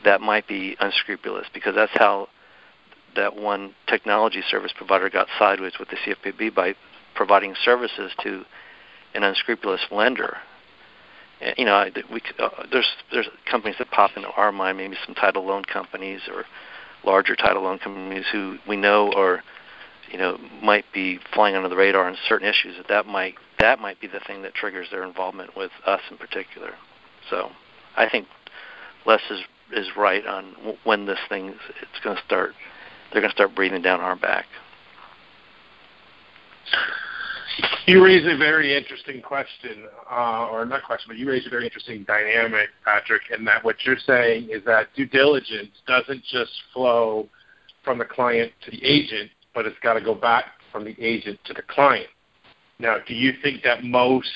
that 0.04 0.20
might 0.20 0.46
be 0.46 0.76
unscrupulous 0.80 1.46
because 1.52 1.74
that's 1.74 1.92
how 1.94 2.28
that 3.16 3.36
one 3.36 3.74
technology 3.86 4.42
service 4.48 4.72
provider 4.76 5.08
got 5.08 5.26
sideways 5.38 5.72
with 5.78 5.88
the 5.88 5.96
CFPB 5.96 6.54
by 6.54 6.74
providing 7.14 7.54
services 7.64 8.12
to 8.22 8.44
an 9.14 9.22
unscrupulous 9.22 9.80
lender. 9.90 10.36
And, 11.44 11.54
you 11.58 11.64
know, 11.66 11.84
we 12.10 12.22
uh, 12.38 12.48
there's 12.72 12.90
there's 13.12 13.28
companies 13.50 13.76
that 13.78 13.90
pop 13.90 14.12
into 14.16 14.28
our 14.30 14.50
mind, 14.50 14.78
maybe 14.78 14.96
some 15.04 15.14
title 15.14 15.44
loan 15.44 15.64
companies 15.64 16.22
or 16.32 16.44
larger 17.04 17.36
title 17.36 17.62
loan 17.62 17.78
companies 17.78 18.24
who 18.32 18.56
we 18.66 18.76
know 18.76 19.12
are 19.12 19.42
you 20.10 20.18
know 20.18 20.38
might 20.62 20.86
be 20.92 21.18
flying 21.34 21.54
under 21.54 21.68
the 21.68 21.76
radar 21.76 22.06
on 22.06 22.16
certain 22.28 22.48
issues 22.48 22.76
that 22.78 22.88
that 22.88 23.06
might 23.06 23.34
that 23.58 23.78
might 23.78 24.00
be 24.00 24.06
the 24.06 24.20
thing 24.26 24.42
that 24.42 24.54
triggers 24.54 24.88
their 24.90 25.04
involvement 25.04 25.56
with 25.56 25.70
us 25.86 26.00
in 26.10 26.16
particular. 26.16 26.72
So 27.28 27.50
I 27.96 28.08
think 28.08 28.26
Les 29.06 29.20
is 29.30 29.40
is 29.72 29.88
right 29.96 30.26
on 30.26 30.54
when 30.84 31.06
this 31.06 31.18
thing 31.28 31.48
it's 31.48 32.00
going 32.02 32.16
to 32.16 32.22
start. 32.24 32.52
They're 33.12 33.20
going 33.20 33.30
to 33.30 33.36
start 33.36 33.54
breathing 33.54 33.82
down 33.82 34.00
our 34.00 34.16
back. 34.16 34.46
You 37.86 38.02
raise 38.02 38.24
a 38.24 38.36
very 38.36 38.76
interesting 38.76 39.20
question, 39.20 39.86
uh, 40.10 40.48
or 40.48 40.64
not 40.64 40.82
question, 40.84 41.06
but 41.08 41.18
you 41.18 41.28
raise 41.28 41.46
a 41.46 41.50
very 41.50 41.64
interesting 41.64 42.02
dynamic, 42.04 42.70
Patrick, 42.84 43.22
in 43.36 43.44
that 43.44 43.62
what 43.62 43.76
you're 43.84 43.98
saying 44.06 44.48
is 44.50 44.64
that 44.64 44.88
due 44.96 45.06
diligence 45.06 45.70
doesn't 45.86 46.24
just 46.24 46.50
flow 46.72 47.28
from 47.84 47.98
the 47.98 48.04
client 48.04 48.52
to 48.64 48.70
the 48.70 48.82
agent, 48.82 49.30
but 49.54 49.66
it's 49.66 49.78
got 49.82 49.94
to 49.94 50.00
go 50.00 50.14
back 50.14 50.46
from 50.72 50.84
the 50.84 50.96
agent 50.98 51.38
to 51.44 51.52
the 51.52 51.62
client. 51.62 52.08
Now, 52.78 52.96
do 53.06 53.14
you 53.14 53.34
think 53.42 53.62
that 53.62 53.84
most 53.84 54.30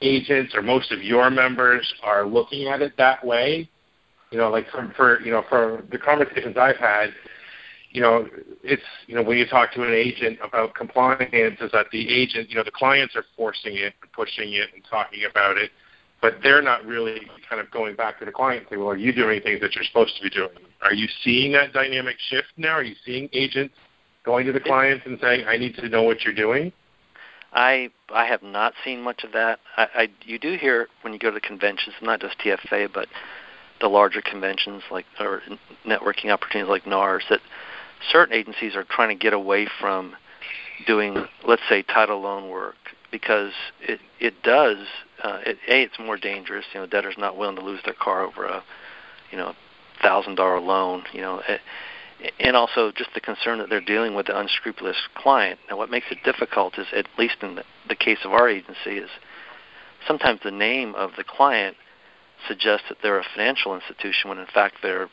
agents 0.00 0.54
or 0.54 0.62
most 0.62 0.90
of 0.90 1.02
your 1.02 1.30
members 1.30 1.92
are 2.02 2.26
looking 2.26 2.68
at 2.68 2.82
it 2.82 2.94
that 2.96 3.24
way? 3.24 3.68
You 4.30 4.38
know, 4.38 4.50
like 4.50 4.68
for, 4.70 4.92
for 4.96 5.20
you 5.20 5.30
know, 5.30 5.44
for 5.48 5.84
the 5.90 5.98
conversations 5.98 6.56
I've 6.56 6.76
had, 6.76 7.10
you 7.90 8.02
know, 8.02 8.28
it's 8.62 8.82
you 9.06 9.14
know 9.14 9.22
when 9.22 9.38
you 9.38 9.46
talk 9.46 9.72
to 9.72 9.82
an 9.82 9.92
agent 9.92 10.38
about 10.42 10.74
compliance, 10.74 11.60
is 11.60 11.72
that 11.72 11.86
the 11.90 12.08
agent, 12.08 12.50
you 12.50 12.56
know, 12.56 12.64
the 12.64 12.70
clients 12.70 13.16
are 13.16 13.24
forcing 13.36 13.76
it 13.76 13.94
and 14.02 14.12
pushing 14.12 14.52
it 14.52 14.68
and 14.74 14.82
talking 14.90 15.20
about 15.28 15.56
it, 15.56 15.70
but 16.20 16.34
they're 16.42 16.62
not 16.62 16.84
really 16.84 17.22
kind 17.48 17.60
of 17.60 17.70
going 17.70 17.96
back 17.96 18.18
to 18.18 18.24
the 18.24 18.32
client 18.32 18.60
and 18.60 18.68
saying, 18.70 18.80
well, 18.80 18.90
are 18.90 18.96
you 18.96 19.12
doing 19.12 19.40
things 19.40 19.60
that 19.60 19.74
you're 19.74 19.84
supposed 19.84 20.16
to 20.16 20.22
be 20.22 20.30
doing? 20.30 20.50
Are 20.82 20.92
you 20.92 21.08
seeing 21.24 21.52
that 21.52 21.72
dynamic 21.72 22.16
shift 22.28 22.48
now? 22.56 22.72
Are 22.72 22.82
you 22.82 22.94
seeing 23.04 23.28
agents 23.32 23.74
going 24.24 24.46
to 24.46 24.52
the 24.52 24.60
clients 24.60 25.06
and 25.06 25.18
saying, 25.20 25.46
I 25.46 25.56
need 25.56 25.74
to 25.76 25.88
know 25.88 26.02
what 26.02 26.22
you're 26.22 26.34
doing? 26.34 26.72
I 27.52 27.90
I 28.10 28.26
have 28.26 28.42
not 28.42 28.74
seen 28.84 29.00
much 29.00 29.24
of 29.24 29.32
that. 29.32 29.60
I, 29.76 29.86
I 29.94 30.08
you 30.22 30.38
do 30.38 30.56
hear 30.56 30.88
when 31.00 31.12
you 31.12 31.18
go 31.18 31.30
to 31.30 31.34
the 31.34 31.40
conventions, 31.40 31.94
not 32.02 32.20
just 32.20 32.38
TFA, 32.38 32.92
but 32.92 33.08
the 33.80 33.88
larger 33.88 34.20
conventions 34.20 34.82
like 34.90 35.06
or 35.18 35.42
networking 35.86 36.30
opportunities 36.30 36.68
like 36.68 36.84
NARS, 36.84 37.22
that 37.30 37.40
certain 38.10 38.34
agencies 38.34 38.74
are 38.76 38.84
trying 38.84 39.16
to 39.16 39.20
get 39.22 39.32
away 39.32 39.68
from 39.80 40.14
doing, 40.86 41.26
let's 41.46 41.62
say, 41.68 41.82
title 41.82 42.20
loan 42.20 42.48
work 42.48 42.76
because 43.10 43.52
it 43.80 44.00
it 44.20 44.42
does 44.42 44.78
uh, 45.22 45.40
it, 45.44 45.58
a 45.68 45.82
it's 45.82 45.98
more 45.98 46.16
dangerous. 46.16 46.64
You 46.72 46.80
know, 46.80 46.86
debtors 46.86 47.14
not 47.18 47.36
willing 47.36 47.56
to 47.56 47.64
lose 47.64 47.80
their 47.84 47.94
car 47.94 48.22
over 48.24 48.44
a 48.44 48.62
you 49.30 49.38
know 49.38 49.54
thousand 50.02 50.36
dollar 50.36 50.60
loan. 50.60 51.04
You 51.12 51.20
know. 51.20 51.42
It, 51.48 51.60
and 52.40 52.56
also 52.56 52.90
just 52.90 53.10
the 53.14 53.20
concern 53.20 53.58
that 53.58 53.68
they're 53.70 53.80
dealing 53.80 54.16
with 54.16 54.28
an 54.28 54.34
unscrupulous 54.34 54.96
client. 55.14 55.60
Now, 55.70 55.76
what 55.76 55.88
makes 55.88 56.06
it 56.10 56.18
difficult 56.24 56.76
is, 56.76 56.88
at 56.92 57.06
least 57.16 57.36
in 57.42 57.54
the, 57.54 57.64
the 57.88 57.94
case 57.94 58.18
of 58.24 58.32
our 58.32 58.48
agency, 58.48 58.98
is 58.98 59.10
sometimes 60.04 60.40
the 60.42 60.50
name 60.50 60.96
of 60.96 61.12
the 61.16 61.22
client 61.22 61.76
suggests 62.46 62.86
that 62.88 62.98
they're 63.02 63.18
a 63.18 63.24
financial 63.34 63.74
institution 63.74 64.28
when 64.28 64.38
in 64.38 64.46
fact 64.46 64.76
they're 64.82 65.08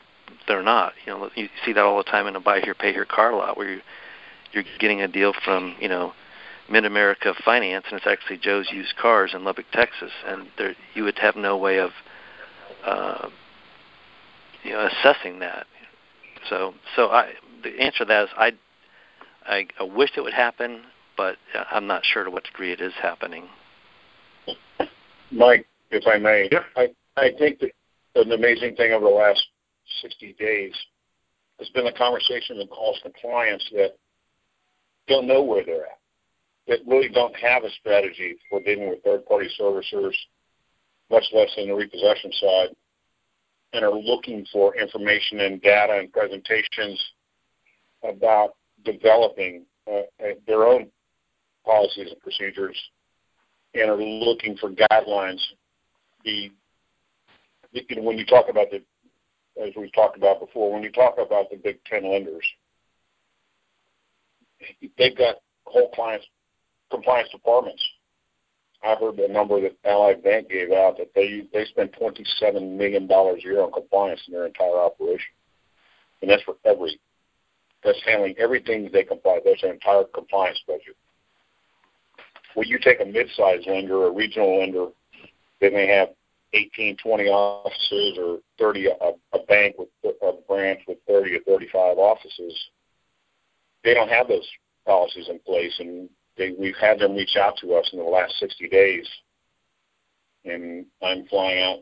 they're 0.48 0.62
not. 0.62 0.92
You 1.04 1.12
know, 1.12 1.30
you 1.34 1.48
see 1.64 1.72
that 1.72 1.84
all 1.84 1.98
the 1.98 2.04
time 2.04 2.26
in 2.26 2.36
a 2.36 2.40
buy 2.40 2.60
here, 2.60 2.74
pay 2.74 2.92
here 2.92 3.04
car 3.04 3.34
lot 3.34 3.56
where 3.56 3.74
you 3.74 3.80
you're 4.52 4.64
getting 4.78 5.02
a 5.02 5.08
deal 5.08 5.32
from 5.44 5.76
you 5.80 5.88
know 5.88 6.12
Mid 6.70 6.84
America 6.84 7.34
Finance, 7.44 7.86
and 7.90 7.98
it's 7.98 8.06
actually 8.06 8.38
Joe's 8.38 8.70
Used 8.70 8.96
Cars 8.96 9.32
in 9.34 9.44
Lubbock, 9.44 9.66
Texas, 9.72 10.10
and 10.26 10.48
there 10.58 10.74
you 10.94 11.04
would 11.04 11.18
have 11.18 11.36
no 11.36 11.56
way 11.56 11.78
of 11.78 11.90
uh, 12.84 13.28
you 14.62 14.72
know 14.72 14.88
assessing 14.88 15.38
that. 15.40 15.66
So, 16.48 16.74
so 16.94 17.08
I 17.08 17.32
the 17.62 17.80
answer 17.80 17.98
to 17.98 18.04
that 18.06 18.24
is 18.24 18.30
I 18.36 18.52
I, 19.46 19.66
I 19.78 19.82
wish 19.84 20.10
it 20.16 20.22
would 20.22 20.34
happen, 20.34 20.82
but 21.16 21.36
I'm 21.70 21.86
not 21.86 22.04
sure 22.04 22.24
to 22.24 22.30
what 22.30 22.44
degree 22.44 22.72
it 22.72 22.80
is 22.80 22.92
happening. 23.00 23.48
Mike, 25.30 25.66
if 25.90 26.06
I 26.06 26.18
may, 26.18 26.48
yep. 26.50 26.64
I 26.76 26.88
I 27.16 27.30
think 27.38 27.60
that 27.60 27.70
an 28.16 28.32
amazing 28.32 28.76
thing 28.76 28.92
over 28.92 29.04
the 29.04 29.10
last 29.10 29.46
60 30.02 30.36
days 30.38 30.74
has 31.58 31.68
been 31.70 31.84
the 31.84 31.92
conversation 31.92 32.58
that 32.58 32.70
calls 32.70 33.00
to 33.02 33.10
clients 33.20 33.64
that 33.72 33.96
don't 35.08 35.26
know 35.26 35.42
where 35.42 35.64
they're 35.64 35.86
at 35.86 35.98
that 36.68 36.80
really 36.86 37.08
don't 37.08 37.34
have 37.36 37.64
a 37.64 37.70
strategy 37.80 38.36
for 38.50 38.60
dealing 38.60 38.90
with 38.90 39.02
third-party 39.04 39.48
servicers, 39.58 40.14
much 41.10 41.24
less 41.32 41.50
in 41.56 41.68
the 41.68 41.74
repossession 41.74 42.32
side, 42.32 42.68
and 43.72 43.84
are 43.84 43.94
looking 43.94 44.44
for 44.52 44.76
information 44.76 45.40
and 45.40 45.62
data 45.62 45.98
and 45.98 46.12
presentations 46.12 47.00
about 48.02 48.54
developing 48.84 49.64
uh, 49.90 50.02
their 50.46 50.64
own 50.64 50.88
policies 51.64 52.10
and 52.10 52.20
procedures 52.20 52.76
and 53.74 53.90
are 53.90 54.02
looking 54.02 54.56
for 54.56 54.70
guidelines. 54.70 55.40
The, 56.24 56.50
when 57.98 58.18
you 58.18 58.24
talk 58.24 58.46
about 58.48 58.70
the, 58.70 58.82
as 59.62 59.72
we've 59.76 59.92
talked 59.92 60.16
about 60.16 60.40
before, 60.40 60.72
when 60.72 60.82
you 60.82 60.92
talk 60.92 61.16
about 61.18 61.50
the 61.50 61.56
big 61.56 61.78
10 61.84 62.10
lenders, 62.10 62.44
they've 64.98 65.16
got 65.16 65.36
whole 65.64 65.90
clients 65.90 66.26
compliance 66.90 67.28
departments. 67.30 67.82
I 68.84 68.94
heard 68.94 69.16
the 69.16 69.28
number 69.28 69.60
that 69.60 69.76
Ally 69.84 70.14
Bank 70.14 70.48
gave 70.48 70.70
out 70.70 70.98
that 70.98 71.10
they 71.14 71.42
they 71.52 71.64
spend 71.64 71.92
twenty 71.98 72.24
seven 72.38 72.76
million 72.76 73.06
dollars 73.06 73.42
a 73.44 73.46
year 73.46 73.62
on 73.62 73.72
compliance 73.72 74.20
in 74.28 74.34
their 74.34 74.46
entire 74.46 74.78
operation, 74.78 75.32
and 76.22 76.30
that's 76.30 76.42
for 76.42 76.56
every 76.64 77.00
that's 77.82 77.98
handling 78.04 78.34
everything 78.38 78.88
they 78.92 79.02
comply. 79.02 79.40
That's 79.44 79.62
their 79.62 79.72
entire 79.72 80.04
compliance 80.04 80.60
budget. 80.66 80.96
When 82.54 82.68
you 82.68 82.78
take 82.78 83.00
a 83.00 83.04
mid-sized 83.04 83.66
lender 83.66 84.06
a 84.06 84.10
regional 84.10 84.60
lender, 84.60 84.86
they 85.60 85.70
may 85.70 85.86
have 85.88 86.08
18, 86.56 86.96
20 86.96 87.24
offices 87.24 88.18
or 88.18 88.38
30 88.58 88.86
a, 88.86 89.36
a 89.36 89.44
bank 89.46 89.76
with 89.78 89.88
a 90.04 90.32
branch 90.48 90.80
with 90.88 90.98
30 91.06 91.36
or 91.36 91.40
35 91.40 91.98
offices. 91.98 92.54
They 93.84 93.94
don't 93.94 94.08
have 94.08 94.28
those 94.28 94.48
policies 94.86 95.28
in 95.28 95.38
place, 95.40 95.74
and 95.78 96.08
they, 96.36 96.54
we've 96.58 96.76
had 96.80 96.98
them 96.98 97.14
reach 97.14 97.36
out 97.36 97.56
to 97.58 97.74
us 97.74 97.88
in 97.92 97.98
the 97.98 98.04
last 98.04 98.38
60 98.40 98.68
days, 98.68 99.06
and 100.44 100.86
I'm 101.02 101.26
flying 101.26 101.62
out 101.62 101.78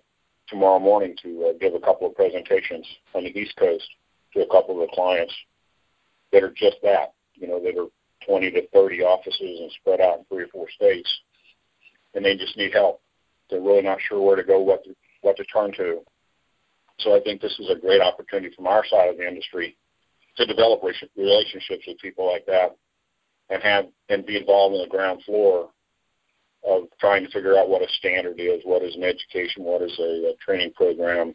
tomorrow 0.48 0.78
morning 0.78 1.16
to 1.22 1.50
uh, 1.50 1.58
give 1.58 1.74
a 1.74 1.80
couple 1.80 2.06
of 2.06 2.14
presentations 2.14 2.86
on 3.14 3.24
the 3.24 3.38
East 3.38 3.56
Coast 3.56 3.86
to 4.34 4.42
a 4.42 4.48
couple 4.48 4.80
of 4.80 4.88
the 4.88 4.94
clients 4.94 5.32
that 6.32 6.42
are 6.42 6.52
just 6.56 6.76
that, 6.82 7.14
you 7.34 7.46
know, 7.46 7.60
that 7.60 7.78
are 7.78 7.88
20 8.26 8.50
to 8.50 8.68
30 8.68 9.02
offices 9.02 9.60
and 9.60 9.70
spread 9.72 10.00
out 10.00 10.18
in 10.18 10.24
three 10.24 10.44
or 10.44 10.48
four 10.48 10.66
states, 10.70 11.08
and 12.14 12.24
they 12.24 12.36
just 12.36 12.56
need 12.56 12.72
help. 12.72 13.00
They're 13.50 13.60
really 13.60 13.82
not 13.82 13.98
sure 14.00 14.20
where 14.20 14.36
to 14.36 14.42
go, 14.42 14.60
what 14.60 14.84
to, 14.84 14.94
what 15.22 15.36
to 15.36 15.44
turn 15.44 15.72
to. 15.76 16.00
So 17.00 17.16
I 17.16 17.20
think 17.20 17.40
this 17.40 17.58
is 17.58 17.70
a 17.70 17.78
great 17.78 18.00
opportunity 18.00 18.54
from 18.54 18.66
our 18.66 18.84
side 18.86 19.08
of 19.08 19.18
the 19.18 19.26
industry 19.26 19.76
to 20.36 20.46
develop 20.46 20.82
relationships 21.16 21.84
with 21.86 21.98
people 21.98 22.30
like 22.30 22.46
that 22.46 22.76
and 23.50 23.62
have 23.62 23.86
and 24.08 24.26
be 24.26 24.36
involved 24.36 24.74
in 24.74 24.82
the 24.82 24.88
ground 24.88 25.22
floor 25.24 25.70
of 26.66 26.84
trying 26.98 27.24
to 27.24 27.30
figure 27.30 27.58
out 27.58 27.68
what 27.68 27.82
a 27.82 27.88
standard 27.98 28.40
is, 28.40 28.60
what 28.64 28.82
is 28.82 28.94
an 28.96 29.02
education, 29.02 29.64
what 29.64 29.82
is 29.82 29.96
a, 29.98 30.30
a 30.30 30.34
training 30.44 30.72
program, 30.74 31.34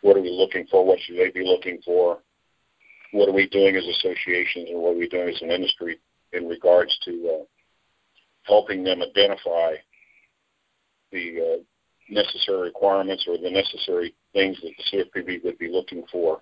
what 0.00 0.16
are 0.16 0.22
we 0.22 0.30
looking 0.30 0.66
for, 0.70 0.84
what 0.84 0.98
should 1.00 1.18
they 1.18 1.30
be 1.30 1.44
looking 1.44 1.78
for, 1.84 2.18
what 3.12 3.28
are 3.28 3.34
we 3.34 3.48
doing 3.48 3.76
as 3.76 3.84
associations, 3.84 4.70
and 4.70 4.80
what 4.80 4.94
are 4.94 4.98
we 4.98 5.08
doing 5.08 5.28
as 5.28 5.42
an 5.42 5.50
industry 5.50 5.98
in 6.32 6.48
regards 6.48 6.98
to 7.04 7.40
uh, 7.40 7.44
helping 8.44 8.82
them 8.82 9.02
identify 9.02 9.74
the 11.12 11.38
uh, 11.40 11.62
necessary 12.08 12.62
requirements 12.62 13.24
or 13.28 13.38
the 13.38 13.50
necessary 13.50 14.14
things 14.32 14.56
that 14.62 14.72
the 14.76 15.20
CFPB 15.20 15.44
would 15.44 15.58
be 15.58 15.68
looking 15.68 16.04
for. 16.10 16.40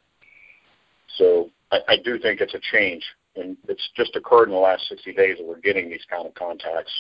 So 1.17 1.51
I, 1.71 1.79
I 1.89 1.97
do 2.03 2.19
think 2.19 2.41
it's 2.41 2.55
a 2.55 2.61
change 2.73 3.05
and 3.37 3.57
it's 3.69 3.89
just 3.97 4.17
occurred 4.17 4.49
in 4.49 4.55
the 4.55 4.61
last 4.61 4.89
60 4.89 5.13
days 5.13 5.37
that 5.39 5.47
we're 5.47 5.61
getting 5.61 5.89
these 5.89 6.05
kind 6.11 6.27
of 6.27 6.35
contacts, 6.35 6.93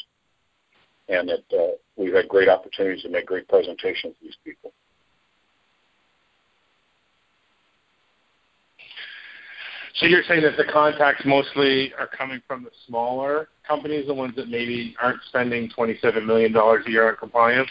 and 1.08 1.28
that 1.28 1.58
uh, 1.58 1.72
we've 1.96 2.14
had 2.14 2.28
great 2.28 2.48
opportunities 2.48 3.02
to 3.02 3.08
make 3.08 3.26
great 3.26 3.48
presentations 3.48 4.14
to 4.14 4.24
these 4.24 4.36
people. 4.44 4.72
So 10.00 10.06
you're 10.06 10.22
saying 10.26 10.42
that 10.44 10.56
the 10.56 10.64
contacts 10.64 11.26
mostly 11.26 11.92
are 11.98 12.06
coming 12.06 12.40
from 12.48 12.64
the 12.64 12.70
smaller 12.86 13.48
companies, 13.68 14.06
the 14.06 14.14
ones 14.14 14.34
that 14.36 14.48
maybe 14.48 14.96
aren't 15.00 15.22
spending 15.28 15.70
$27 15.76 16.24
million 16.24 16.56
a 16.56 16.90
year 16.90 17.10
on 17.10 17.16
compliance? 17.16 17.68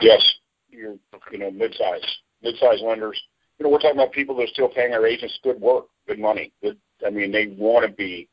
Yes, 0.00 0.22
you're, 0.70 0.96
you 1.30 1.38
know, 1.38 1.50
mid-size, 1.50 2.00
mid-size 2.42 2.80
lenders. 2.82 3.20
You 3.58 3.64
know, 3.64 3.70
we're 3.70 3.78
talking 3.78 3.98
about 3.98 4.12
people 4.12 4.34
that 4.36 4.44
are 4.44 4.52
still 4.54 4.70
paying 4.70 4.92
their 4.92 5.06
agents 5.06 5.38
good 5.42 5.60
work, 5.60 5.84
good 6.08 6.18
money, 6.18 6.50
good 6.62 6.78
I 7.06 7.10
mean, 7.10 7.30
they 7.30 7.54
want 7.58 7.86
to 7.86 7.92
be. 7.92 8.28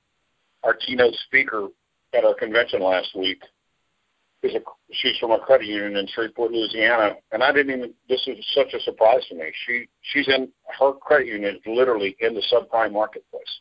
Our 0.64 0.74
keynote 0.76 1.16
speaker 1.26 1.68
at 2.14 2.24
our 2.24 2.36
convention 2.36 2.82
last 2.82 3.10
week 3.16 3.42
is 4.44 4.56
a 4.56 4.60
she's 4.92 5.18
from 5.20 5.32
a 5.32 5.40
credit 5.40 5.68
union 5.68 5.98
in 5.98 6.08
Shreveport, 6.08 6.52
Louisiana, 6.52 7.16
and 7.32 7.44
I 7.44 7.52
didn't 7.52 7.78
even. 7.78 7.94
This 8.10 8.22
is 8.28 8.38
such 8.56 8.74
a 8.74 8.80
surprise 8.82 9.22
to 9.30 9.36
me. 9.36 9.52
She 9.66 9.88
she's 10.02 10.28
in 10.28 10.50
her 10.80 10.94
credit 10.94 11.28
union 11.28 11.56
is 11.56 11.62
literally 11.66 12.16
in 12.20 12.34
the 12.34 12.44
subprime 12.52 12.92
marketplace, 12.92 13.60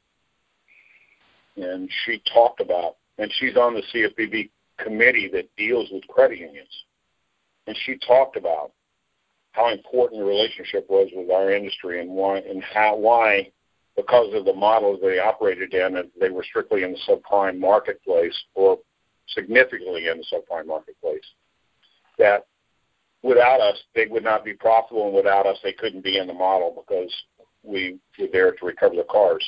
and 1.57 1.89
she 2.05 2.23
talked 2.33 2.61
about, 2.61 2.97
and 3.19 3.31
she's 3.39 3.57
on 3.57 3.75
the 3.75 3.83
CFPB 3.93 4.51
committee 4.79 5.29
that 5.33 5.55
deals 5.57 5.89
with 5.93 6.07
credit 6.09 6.39
unions, 6.39 6.85
and 7.67 7.77
she 7.85 7.99
talked 8.07 8.37
about 8.37 8.73
how 9.53 9.71
important 9.71 10.21
the 10.21 10.27
relationship 10.27 10.87
was 10.89 11.09
with 11.15 11.31
our 11.31 11.53
industry 11.53 12.01
and 12.01 12.11
why 12.11 12.39
and 12.39 12.63
how 12.63 12.97
why 12.97 13.51
because 13.97 14.33
of 14.35 14.47
the 14.47 14.55
model 14.55 14.99
they 15.01 15.19
operated 15.19 15.75
in, 15.75 15.97
and 15.97 16.11
they 16.19 16.31
were 16.31 16.45
strictly 16.45 16.85
in 16.85 16.93
the 16.93 16.99
subprime 17.07 17.59
marketplace 17.59 18.39
or 18.55 18.79
significantly 19.35 20.09
in 20.09 20.19
the 20.19 20.25
subprime 20.33 20.67
marketplace, 20.67 21.25
that 22.19 22.47
without 23.23 23.61
us, 23.61 23.79
they 23.95 24.07
would 24.07 24.25
not 24.25 24.45
be 24.45 24.55
profitable, 24.55 25.07
and 25.07 25.15
without 25.15 25.47
us, 25.47 25.59
they 25.63 25.73
couldn't 25.73 26.05
be 26.05 26.19
in 26.19 26.27
the 26.27 26.35
model 26.35 26.85
because 26.87 27.13
we 27.63 27.99
were 28.19 28.29
there 28.33 28.53
to 28.53 28.67
recover 28.67 28.97
the 28.97 29.05
cars. 29.05 29.45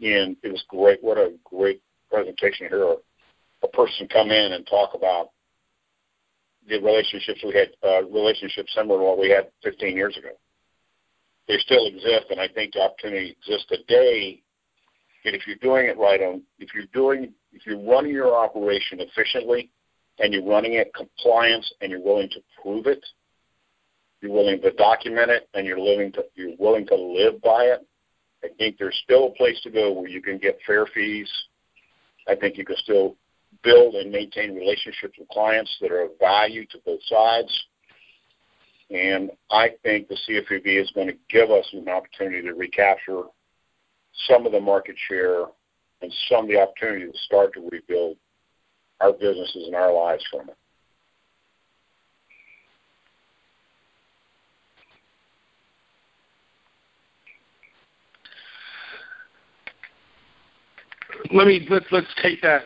and 0.00 0.36
it 0.42 0.50
was 0.50 0.64
great. 0.68 1.02
What 1.02 1.18
a 1.18 1.34
great 1.44 1.82
presentation 2.10 2.68
here. 2.68 2.84
A, 2.84 2.96
a 3.62 3.68
person 3.68 4.08
come 4.08 4.30
in 4.30 4.52
and 4.52 4.66
talk 4.66 4.94
about 4.94 5.30
the 6.68 6.78
relationships 6.80 7.40
we 7.44 7.52
had, 7.54 7.70
uh, 7.86 8.04
relationships 8.06 8.72
similar 8.74 8.98
to 8.98 9.04
what 9.04 9.18
we 9.18 9.30
had 9.30 9.48
15 9.62 9.96
years 9.96 10.16
ago. 10.16 10.30
They 11.46 11.58
still 11.58 11.86
exist, 11.86 12.26
and 12.30 12.40
I 12.40 12.48
think 12.48 12.72
the 12.72 12.82
opportunity 12.82 13.36
exists 13.38 13.66
today. 13.68 14.42
And 15.24 15.34
if 15.34 15.46
you're 15.46 15.56
doing 15.56 15.86
it 15.86 15.98
right 15.98 16.20
on, 16.22 16.42
if 16.58 16.70
you're 16.74 16.86
doing, 16.92 17.32
if 17.54 17.64
you're 17.66 17.80
running 17.80 18.12
your 18.12 18.34
operation 18.34 19.00
efficiently, 19.00 19.70
and 20.18 20.32
you're 20.32 20.46
running 20.46 20.74
it 20.74 20.92
compliance, 20.94 21.72
and 21.80 21.90
you're 21.90 22.02
willing 22.02 22.28
to 22.30 22.40
prove 22.62 22.86
it, 22.86 23.04
you're 24.20 24.32
willing 24.32 24.60
to 24.60 24.72
document 24.72 25.30
it, 25.30 25.48
and 25.54 25.66
you're 25.66 25.78
willing 25.78 26.12
to 26.12 26.24
you're 26.34 26.56
willing 26.58 26.86
to 26.86 26.94
live 26.94 27.40
by 27.42 27.64
it. 27.64 27.86
I 28.44 28.48
think 28.58 28.76
there's 28.78 29.00
still 29.04 29.28
a 29.28 29.30
place 29.30 29.60
to 29.62 29.70
go 29.70 29.92
where 29.92 30.08
you 30.08 30.20
can 30.20 30.38
get 30.38 30.58
fair 30.66 30.86
fees. 30.86 31.30
I 32.28 32.34
think 32.34 32.58
you 32.58 32.64
can 32.64 32.76
still 32.76 33.16
build 33.62 33.94
and 33.94 34.10
maintain 34.10 34.54
relationships 34.54 35.18
with 35.18 35.28
clients 35.28 35.74
that 35.80 35.90
are 35.90 36.04
of 36.04 36.10
value 36.20 36.66
to 36.66 36.78
both 36.84 37.00
sides. 37.08 37.64
And 38.90 39.30
I 39.50 39.70
think 39.82 40.08
the 40.08 40.16
CFPB 40.28 40.80
is 40.80 40.90
going 40.94 41.08
to 41.08 41.16
give 41.30 41.50
us 41.50 41.66
an 41.72 41.88
opportunity 41.88 42.42
to 42.42 42.52
recapture 42.52 43.22
some 44.28 44.46
of 44.46 44.52
the 44.52 44.60
market 44.60 44.96
share 45.08 45.46
and 46.04 46.14
some 46.28 46.44
of 46.44 46.48
the 46.48 46.60
opportunity 46.60 47.10
to 47.10 47.18
start 47.18 47.54
to 47.54 47.68
rebuild 47.72 48.16
our 49.00 49.12
businesses 49.12 49.64
and 49.66 49.74
our 49.74 49.92
lives 49.92 50.24
from 50.30 50.48
it. 50.48 50.56
Let 61.32 61.46
me 61.46 61.66
let's 61.70 61.86
let's 61.90 62.06
take 62.22 62.42
that 62.42 62.64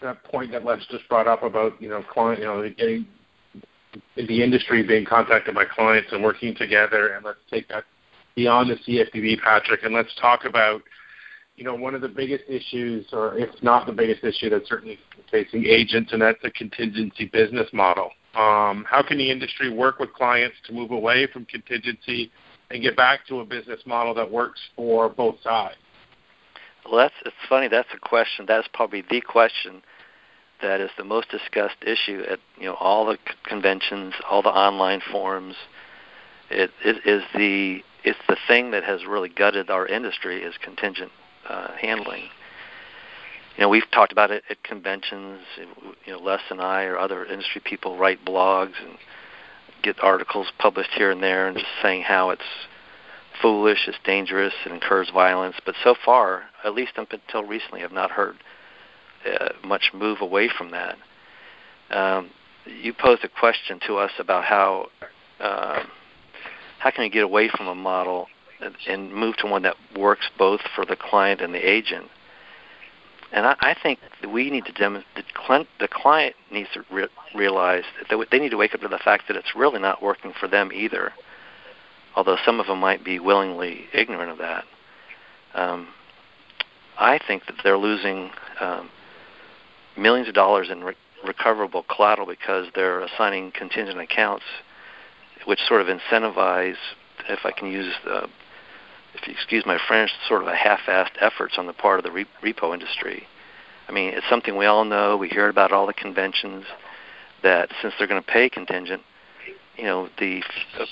that 0.00 0.22
point 0.24 0.52
that 0.52 0.64
Les 0.64 0.78
just 0.90 1.08
brought 1.08 1.26
up 1.26 1.42
about 1.42 1.80
you 1.82 1.88
know 1.88 2.02
client 2.02 2.40
you 2.40 2.46
know 2.46 2.62
getting 2.76 3.06
the 4.16 4.42
industry 4.42 4.82
being 4.82 5.04
contacted 5.04 5.54
by 5.54 5.64
clients 5.64 6.10
and 6.12 6.22
working 6.22 6.54
together, 6.54 7.14
and 7.14 7.24
let's 7.24 7.38
take 7.50 7.68
that 7.68 7.84
beyond 8.36 8.70
the 8.70 8.76
CFPB, 8.76 9.40
Patrick, 9.40 9.82
and 9.82 9.94
let's 9.94 10.14
talk 10.20 10.44
about 10.44 10.82
you 11.56 11.64
know 11.64 11.74
one 11.74 11.94
of 11.94 12.00
the 12.00 12.08
biggest 12.08 12.44
issues, 12.48 13.06
or 13.12 13.36
if 13.38 13.50
not 13.62 13.86
the 13.86 13.92
biggest 13.92 14.24
issue, 14.24 14.50
that's 14.50 14.68
certainly 14.68 14.98
facing 15.30 15.64
agents, 15.66 16.12
and 16.12 16.20
that's 16.20 16.40
the 16.42 16.50
contingency 16.50 17.26
business 17.26 17.68
model. 17.72 18.10
Um, 18.34 18.84
how 18.88 19.02
can 19.06 19.18
the 19.18 19.30
industry 19.30 19.72
work 19.72 20.00
with 20.00 20.12
clients 20.12 20.56
to 20.66 20.72
move 20.72 20.90
away 20.90 21.28
from 21.32 21.44
contingency 21.44 22.32
and 22.70 22.82
get 22.82 22.96
back 22.96 23.26
to 23.28 23.40
a 23.40 23.44
business 23.44 23.80
model 23.86 24.12
that 24.14 24.28
works 24.28 24.60
for 24.74 25.08
both 25.08 25.36
sides? 25.42 25.76
Well, 26.84 26.96
that's 26.96 27.14
it's 27.24 27.36
funny. 27.48 27.68
That's 27.68 27.88
a 27.94 27.98
question. 27.98 28.46
That's 28.48 28.68
probably 28.72 29.04
the 29.08 29.20
question 29.20 29.82
that 30.60 30.80
is 30.80 30.90
the 30.96 31.04
most 31.04 31.28
discussed 31.30 31.76
issue 31.86 32.22
at 32.28 32.40
you 32.58 32.66
know 32.66 32.74
all 32.74 33.06
the 33.06 33.18
conventions, 33.44 34.14
all 34.28 34.42
the 34.42 34.48
online 34.48 35.00
forums. 35.12 35.54
It, 36.50 36.70
it 36.84 37.06
is 37.06 37.22
the 37.34 37.80
it's 38.02 38.18
the 38.28 38.36
thing 38.48 38.72
that 38.72 38.82
has 38.82 39.06
really 39.06 39.28
gutted 39.28 39.70
our 39.70 39.86
industry 39.86 40.42
is 40.42 40.54
contingent 40.60 41.12
uh, 41.48 41.68
handling. 41.80 42.24
You 43.56 43.62
know, 43.62 43.68
we've 43.68 43.88
talked 43.92 44.12
about 44.12 44.30
it 44.30 44.42
at 44.50 44.62
conventions. 44.64 45.40
You 46.04 46.12
know, 46.12 46.18
Les 46.18 46.40
and 46.50 46.60
I 46.60 46.84
or 46.84 46.98
other 46.98 47.24
industry 47.24 47.62
people 47.64 47.96
write 47.96 48.24
blogs 48.24 48.72
and 48.80 48.98
get 49.82 50.02
articles 50.02 50.48
published 50.58 50.90
here 50.96 51.10
and 51.10 51.22
there, 51.22 51.46
and 51.46 51.56
just 51.56 51.68
saying 51.82 52.02
how 52.02 52.30
it's 52.30 52.42
foolish, 53.40 53.86
it's 53.86 53.98
dangerous, 54.04 54.54
it 54.64 54.72
incurs 54.72 55.10
violence. 55.10 55.56
But 55.64 55.74
so 55.84 55.94
far, 56.04 56.44
at 56.64 56.74
least 56.74 56.92
up 56.98 57.08
until 57.12 57.44
recently, 57.44 57.84
I've 57.84 57.92
not 57.92 58.10
heard 58.10 58.36
uh, 59.24 59.50
much 59.64 59.90
move 59.94 60.20
away 60.20 60.48
from 60.56 60.70
that. 60.70 60.96
Um, 61.90 62.30
you 62.66 62.92
posed 62.92 63.24
a 63.24 63.28
question 63.28 63.78
to 63.86 63.96
us 63.96 64.12
about 64.18 64.44
how 64.44 64.86
uh, 65.40 65.82
how 66.78 66.90
can 66.90 67.04
we 67.04 67.10
get 67.10 67.24
away 67.24 67.48
from 67.48 67.66
a 67.66 67.74
model 67.74 68.26
and, 68.88 69.12
move 69.12 69.36
to 69.36 69.46
one 69.46 69.62
that 69.62 69.76
works 69.96 70.28
both 70.38 70.60
for 70.74 70.84
the 70.84 70.96
client 70.96 71.40
and 71.40 71.54
the 71.54 71.68
agent. 71.68 72.06
And 73.32 73.46
I, 73.46 73.56
I 73.60 73.76
think 73.80 73.98
we 74.32 74.50
need 74.50 74.64
to 74.66 74.72
demonstrate 74.72 75.26
the, 75.48 75.66
the 75.80 75.88
client 75.88 76.36
needs 76.52 76.68
to 76.74 76.84
re- 76.90 77.08
realize 77.34 77.84
that 78.08 78.26
they 78.30 78.38
need 78.38 78.50
to 78.50 78.56
wake 78.56 78.74
up 78.74 78.80
to 78.80 78.88
the 78.88 78.98
fact 78.98 79.24
that 79.28 79.36
it's 79.36 79.54
really 79.56 79.80
not 79.80 80.02
working 80.02 80.32
for 80.38 80.48
them 80.48 80.70
either. 80.72 81.12
Although 82.16 82.36
some 82.44 82.60
of 82.60 82.66
them 82.66 82.78
might 82.78 83.04
be 83.04 83.18
willingly 83.18 83.86
ignorant 83.92 84.30
of 84.30 84.38
that. 84.38 84.64
Um, 85.54 85.88
I 86.98 87.18
think 87.26 87.46
that 87.46 87.56
they're 87.64 87.78
losing 87.78 88.30
um, 88.60 88.88
millions 89.96 90.28
of 90.28 90.34
dollars 90.34 90.68
in 90.70 90.84
re- 90.84 90.94
recoverable 91.24 91.84
collateral 91.84 92.26
because 92.26 92.66
they're 92.74 93.00
assigning 93.00 93.50
contingent 93.52 93.98
accounts, 94.00 94.44
which 95.44 95.60
sort 95.66 95.80
of 95.80 95.88
incentivize, 95.88 96.76
if 97.28 97.40
I 97.44 97.50
can 97.50 97.70
use 97.70 97.92
the, 98.04 98.28
if 99.14 99.26
you 99.26 99.32
excuse 99.32 99.64
my 99.66 99.78
French, 99.88 100.10
sort 100.28 100.42
of 100.42 100.48
a 100.48 100.56
half-assed 100.56 101.16
efforts 101.20 101.54
on 101.58 101.66
the 101.66 101.72
part 101.72 101.98
of 101.98 102.04
the 102.04 102.10
re- 102.10 102.26
repo 102.42 102.72
industry. 102.74 103.24
I 103.88 103.92
mean, 103.92 104.14
it's 104.14 104.28
something 104.28 104.56
we 104.56 104.66
all 104.66 104.84
know. 104.84 105.16
We 105.16 105.28
hear 105.28 105.48
about 105.48 105.72
all 105.72 105.86
the 105.86 105.92
conventions 105.92 106.64
that 107.42 107.70
since 107.82 107.94
they're 107.98 108.08
going 108.08 108.22
to 108.22 108.26
pay 108.26 108.48
contingent, 108.48 109.02
you 109.76 109.84
know, 109.84 110.08
the 110.18 110.42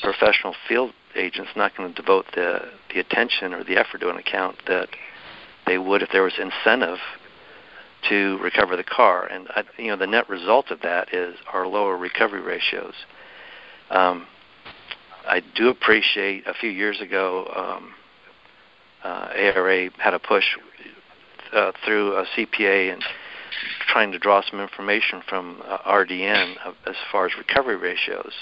professional 0.03 0.55
field 0.69 0.93
agent's 1.15 1.51
not 1.57 1.77
going 1.77 1.93
to 1.93 2.01
devote 2.01 2.27
the 2.35 2.61
the 2.93 3.01
attention 3.01 3.55
or 3.55 3.65
the 3.65 3.77
effort 3.77 3.99
to 3.99 4.09
an 4.09 4.17
account 4.17 4.57
that 4.67 4.89
they 5.67 5.79
would 5.79 6.03
if 6.03 6.11
there 6.13 6.23
was 6.23 6.35
incentive 6.39 6.99
to 8.09 8.39
recover 8.43 8.77
the 8.77 8.85
car. 8.85 9.27
And 9.27 9.49
I, 9.51 9.63
you 9.79 9.89
know, 9.89 9.97
the 9.97 10.07
net 10.07 10.29
result 10.29 10.71
of 10.71 10.81
that 10.83 11.15
is 11.15 11.37
our 11.53 11.67
lower 11.67 11.97
recovery 11.97 12.41
ratios. 12.41 12.95
Um, 13.91 14.27
I 15.27 15.41
do 15.55 15.69
appreciate 15.69 16.47
a 16.47 16.55
few 16.55 16.71
years 16.71 17.01
ago, 17.01 17.47
um, 17.55 17.95
uh, 19.05 19.29
ARA 19.35 19.91
had 19.99 20.15
a 20.15 20.19
push 20.19 20.45
uh, 21.53 21.73
through 21.85 22.17
a 22.17 22.25
CPA 22.37 22.93
and 22.93 23.03
trying 23.89 24.13
to 24.13 24.19
draw 24.19 24.43
some 24.49 24.61
information 24.61 25.23
from 25.29 25.63
uh, 25.67 25.79
RDN 25.79 26.55
as 26.87 26.97
far 27.11 27.27
as 27.27 27.33
recovery 27.37 27.77
ratios. 27.77 28.33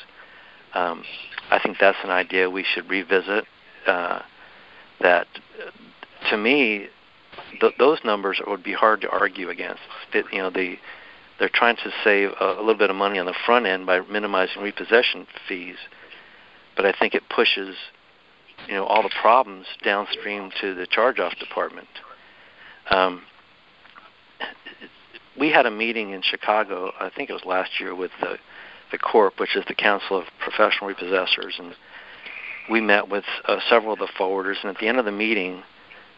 Um, 0.74 1.04
I 1.50 1.58
think 1.58 1.78
that's 1.80 1.98
an 2.04 2.10
idea 2.10 2.48
we 2.48 2.64
should 2.64 2.88
revisit. 2.88 3.44
Uh, 3.86 4.20
that, 5.00 5.26
to 6.30 6.36
me, 6.36 6.86
th- 7.60 7.74
those 7.78 7.98
numbers 8.04 8.40
would 8.46 8.62
be 8.62 8.72
hard 8.72 9.00
to 9.00 9.10
argue 9.10 9.48
against. 9.48 9.80
It, 10.12 10.26
you 10.32 10.38
know, 10.38 10.50
the 10.50 10.76
they're 11.38 11.48
trying 11.52 11.76
to 11.76 11.90
save 12.04 12.30
a, 12.38 12.44
a 12.44 12.60
little 12.60 12.76
bit 12.76 12.90
of 12.90 12.96
money 12.96 13.18
on 13.18 13.24
the 13.24 13.34
front 13.46 13.66
end 13.66 13.86
by 13.86 14.00
minimizing 14.00 14.62
repossession 14.62 15.26
fees, 15.48 15.76
but 16.76 16.84
I 16.84 16.92
think 16.92 17.14
it 17.14 17.22
pushes 17.34 17.74
you 18.68 18.74
know 18.74 18.84
all 18.84 19.02
the 19.02 19.14
problems 19.20 19.66
downstream 19.82 20.50
to 20.60 20.74
the 20.74 20.86
charge-off 20.86 21.36
department. 21.38 21.88
Um, 22.90 23.22
we 25.38 25.50
had 25.50 25.66
a 25.66 25.70
meeting 25.70 26.10
in 26.10 26.22
Chicago, 26.22 26.92
I 26.98 27.10
think 27.10 27.30
it 27.30 27.32
was 27.32 27.44
last 27.44 27.80
year, 27.80 27.94
with 27.94 28.10
the 28.20 28.38
the 28.90 28.98
Corp, 28.98 29.38
which 29.38 29.54
is 29.54 29.64
the 29.68 29.74
Council 29.74 30.18
of 30.18 30.24
Professional 30.40 30.92
Repossessors, 30.92 31.58
and 31.58 31.76
we 32.68 32.80
met 32.80 33.08
with 33.08 33.24
uh, 33.46 33.58
several 33.68 33.92
of 33.92 34.00
the 34.00 34.08
forwarders. 34.18 34.56
And 34.62 34.74
at 34.74 34.78
the 34.80 34.88
end 34.88 34.98
of 34.98 35.04
the 35.04 35.12
meeting, 35.12 35.62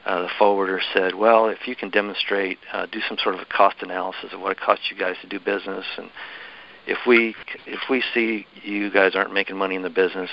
uh, 0.06 0.22
the 0.22 0.30
forwarder 0.38 0.80
said, 0.94 1.14
"Well, 1.14 1.48
if 1.48 1.68
you 1.68 1.76
can 1.76 1.90
demonstrate, 1.90 2.58
uh, 2.72 2.86
do 2.86 3.00
some 3.06 3.18
sort 3.18 3.34
of 3.34 3.42
a 3.42 3.44
cost 3.44 3.76
analysis 3.82 4.32
of 4.32 4.40
what 4.40 4.52
it 4.52 4.60
costs 4.60 4.90
you 4.90 4.96
guys 4.96 5.16
to 5.20 5.28
do 5.28 5.38
business, 5.38 5.84
and 5.98 6.10
if 6.86 6.98
we 7.06 7.34
if 7.66 7.88
we 7.88 8.02
see 8.14 8.46
you 8.62 8.90
guys 8.90 9.14
aren't 9.14 9.32
making 9.32 9.56
money 9.56 9.76
in 9.76 9.82
the 9.82 9.90
business, 9.90 10.30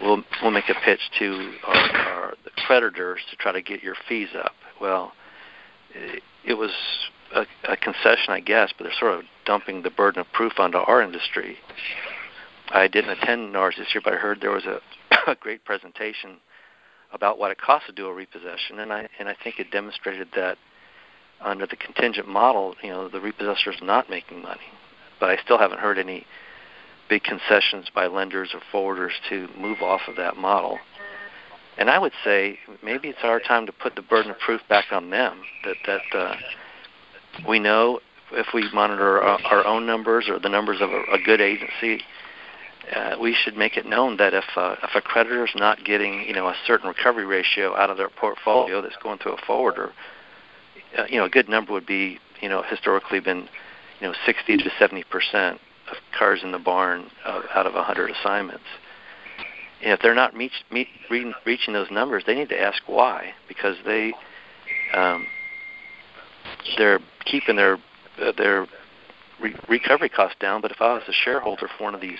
we'll 0.00 0.22
we'll 0.42 0.50
make 0.50 0.68
a 0.68 0.74
pitch 0.84 1.00
to 1.18 1.52
our, 1.66 1.96
our 1.96 2.34
creditors 2.66 3.20
to 3.30 3.36
try 3.36 3.52
to 3.52 3.62
get 3.62 3.82
your 3.82 3.94
fees 4.08 4.28
up." 4.36 4.52
Well, 4.80 5.12
it, 5.94 6.22
it 6.44 6.54
was 6.54 6.72
a, 7.34 7.46
a 7.68 7.76
concession, 7.76 8.30
I 8.32 8.40
guess, 8.40 8.72
but 8.76 8.84
they're 8.84 8.92
sort 8.98 9.18
of 9.18 9.24
dumping 9.44 9.82
the 9.82 9.90
burden 9.90 10.20
of 10.20 10.26
proof 10.32 10.54
onto 10.58 10.78
our 10.78 11.02
industry. 11.02 11.58
I 12.70 12.88
didn't 12.88 13.10
attend 13.10 13.52
NARS 13.52 13.76
this 13.76 13.88
year, 13.94 14.00
but 14.02 14.14
I 14.14 14.16
heard 14.16 14.40
there 14.40 14.50
was 14.50 14.64
a, 14.64 14.80
a 15.30 15.34
great 15.34 15.64
presentation 15.64 16.38
about 17.12 17.38
what 17.38 17.50
it 17.50 17.60
costs 17.60 17.86
to 17.86 17.92
do 17.92 18.06
a 18.06 18.14
repossession, 18.14 18.80
and 18.80 18.92
I 18.92 19.08
and 19.18 19.28
I 19.28 19.36
think 19.42 19.58
it 19.58 19.70
demonstrated 19.70 20.28
that 20.34 20.58
under 21.40 21.66
the 21.66 21.76
contingent 21.76 22.28
model, 22.28 22.74
you 22.82 22.90
know, 22.90 23.08
the 23.08 23.20
repossessor 23.20 23.70
is 23.70 23.82
not 23.82 24.08
making 24.08 24.42
money. 24.42 24.60
But 25.20 25.30
I 25.30 25.36
still 25.44 25.58
haven't 25.58 25.80
heard 25.80 25.98
any 25.98 26.26
big 27.14 27.22
concessions 27.22 27.86
by 27.94 28.08
lenders 28.08 28.52
or 28.54 28.60
forwarders 28.72 29.12
to 29.28 29.46
move 29.56 29.80
off 29.82 30.00
of 30.08 30.16
that 30.16 30.36
model. 30.36 30.80
And 31.78 31.88
I 31.88 31.96
would 31.96 32.12
say 32.24 32.58
maybe 32.82 33.06
it's 33.06 33.20
our 33.22 33.38
time 33.38 33.66
to 33.66 33.72
put 33.72 33.94
the 33.94 34.02
burden 34.02 34.32
of 34.32 34.38
proof 34.40 34.60
back 34.68 34.86
on 34.90 35.10
them. 35.10 35.40
That 35.62 35.76
that 35.86 36.18
uh, 36.18 36.34
we 37.48 37.60
know 37.60 38.00
if 38.32 38.48
we 38.52 38.68
monitor 38.72 39.22
our, 39.22 39.38
our 39.44 39.64
own 39.64 39.86
numbers 39.86 40.28
or 40.28 40.40
the 40.40 40.48
numbers 40.48 40.78
of 40.80 40.90
a, 40.90 41.02
a 41.12 41.18
good 41.24 41.40
agency, 41.40 42.02
uh, 42.92 43.14
we 43.20 43.32
should 43.32 43.56
make 43.56 43.76
it 43.76 43.86
known 43.86 44.16
that 44.16 44.34
if 44.34 44.44
uh, 44.56 44.74
if 44.82 44.96
a 44.96 45.00
creditor 45.00 45.44
is 45.44 45.54
not 45.54 45.84
getting 45.84 46.26
you 46.26 46.32
know 46.32 46.48
a 46.48 46.54
certain 46.66 46.88
recovery 46.88 47.26
ratio 47.26 47.76
out 47.76 47.90
of 47.90 47.96
their 47.96 48.08
portfolio 48.08 48.82
that's 48.82 48.96
going 49.00 49.18
through 49.18 49.34
a 49.34 49.40
forwarder, 49.46 49.92
uh, 50.98 51.04
you 51.08 51.18
know 51.18 51.26
a 51.26 51.30
good 51.30 51.48
number 51.48 51.72
would 51.72 51.86
be 51.86 52.18
you 52.40 52.48
know 52.48 52.62
historically 52.62 53.20
been 53.20 53.48
you 54.00 54.08
know 54.08 54.14
60 54.26 54.56
to 54.56 54.70
70 54.80 55.04
percent 55.04 55.60
of 55.90 55.96
cars 56.16 56.40
in 56.42 56.52
the 56.52 56.58
barn 56.58 57.10
uh, 57.24 57.42
out 57.54 57.66
of 57.66 57.74
100 57.74 58.10
assignments. 58.10 58.64
And 59.82 59.92
if 59.92 60.00
they're 60.00 60.14
not 60.14 60.34
meet, 60.34 60.52
meet, 60.70 60.88
re- 61.10 61.34
reaching 61.44 61.74
those 61.74 61.90
numbers, 61.90 62.24
they 62.26 62.34
need 62.34 62.48
to 62.48 62.60
ask 62.60 62.82
why 62.86 63.32
because 63.48 63.76
they 63.84 64.14
um, 64.94 65.26
they're 66.78 67.00
keeping 67.24 67.56
their 67.56 67.78
uh, 68.20 68.32
their 68.36 68.66
re- 69.40 69.54
recovery 69.68 70.08
costs 70.08 70.36
down. 70.40 70.60
But 70.60 70.70
if 70.70 70.80
I 70.80 70.94
was 70.94 71.02
a 71.08 71.12
shareholder 71.12 71.68
for 71.76 71.84
one 71.84 71.94
of 71.94 72.00
these 72.00 72.18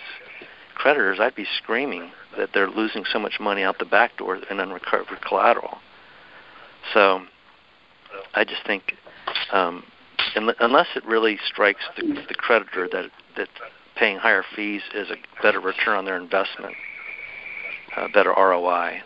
creditors, 0.75 1.19
I'd 1.21 1.35
be 1.35 1.47
screaming 1.63 2.11
that 2.37 2.51
they're 2.53 2.69
losing 2.69 3.05
so 3.11 3.19
much 3.19 3.39
money 3.41 3.63
out 3.63 3.79
the 3.79 3.85
back 3.85 4.17
door 4.19 4.37
in 4.37 4.61
unrecovered 4.61 5.23
collateral. 5.27 5.79
So 6.93 7.23
I 8.35 8.45
just 8.45 8.67
think 8.67 8.95
um, 9.53 9.85
unless 10.37 10.89
it 10.97 11.05
really 11.07 11.39
strikes 11.47 11.83
the, 11.97 12.25
the 12.29 12.35
creditor 12.35 12.89
that 12.93 13.11
that 13.37 13.49
paying 13.97 14.19
higher 14.19 14.45
fees 14.55 14.83
is 14.95 15.11
a 15.11 15.17
better 15.43 15.61
return 15.61 15.97
on 15.97 16.05
their 16.05 16.17
investment, 16.17 16.75
a 17.97 18.09
better 18.09 18.31
ROI, 18.37 19.01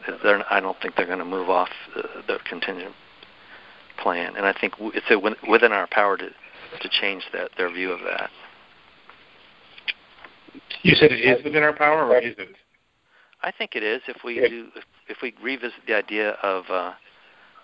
I 0.50 0.60
don't 0.60 0.80
think 0.80 0.96
they're 0.96 1.06
going 1.06 1.18
to 1.18 1.24
move 1.24 1.50
off 1.50 1.68
the, 1.94 2.02
the 2.26 2.38
contingent 2.48 2.94
plan. 4.02 4.36
And 4.36 4.46
I 4.46 4.54
think 4.58 4.74
it's 4.78 5.48
within 5.48 5.72
our 5.72 5.86
power 5.90 6.16
to 6.16 6.30
to 6.82 6.88
change 7.00 7.24
that 7.32 7.50
their 7.56 7.72
view 7.72 7.90
of 7.92 8.00
that. 8.00 8.30
You 10.82 10.94
said 10.94 11.12
it 11.12 11.20
is 11.20 11.42
within 11.44 11.62
our 11.62 11.72
power, 11.72 12.06
or 12.06 12.18
is 12.18 12.34
it? 12.38 12.56
I 13.42 13.52
think 13.52 13.74
it 13.74 13.82
is. 13.82 14.02
If 14.08 14.18
we 14.24 14.34
do, 14.36 14.68
if, 14.76 14.84
if 15.08 15.16
we 15.22 15.34
revisit 15.42 15.78
the 15.86 15.94
idea 15.94 16.32
of 16.42 16.64
uh, 16.70 16.92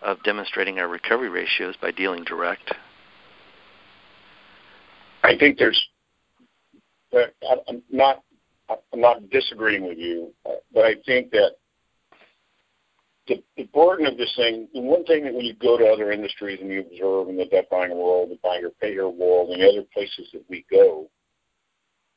of 0.03 0.23
demonstrating 0.23 0.79
our 0.79 0.89
recovery 0.89 1.29
ratios 1.29 1.75
by 1.81 1.91
dealing 1.91 2.25
direct. 2.25 2.75
I 5.23 5.37
think 5.37 5.59
there's. 5.59 5.89
I'm 7.69 7.83
not. 7.91 8.23
I'm 8.93 9.01
not 9.01 9.29
disagreeing 9.29 9.87
with 9.87 9.99
you, 9.99 10.33
but 10.73 10.85
I 10.87 10.95
think 11.05 11.31
that 11.33 11.51
the, 13.29 13.43
the 13.59 13.65
burden 13.75 14.07
of 14.07 14.17
this 14.17 14.33
thing, 14.37 14.69
the 14.73 14.81
one 14.81 15.05
thing 15.05 15.25
that 15.25 15.35
when 15.35 15.45
you 15.45 15.55
go 15.55 15.77
to 15.77 15.85
other 15.87 16.13
industries 16.13 16.61
and 16.63 16.71
you 16.71 16.81
observe 16.81 17.29
in 17.29 17.37
the 17.37 17.45
debt 17.45 17.69
buying 17.71 17.91
world, 17.91 18.31
the 18.31 18.39
buyer 18.43 18.71
payer 18.81 19.09
world, 19.09 19.51
and 19.51 19.63
other 19.63 19.87
places 19.93 20.29
that 20.33 20.45
we 20.49 20.65
go 20.71 21.11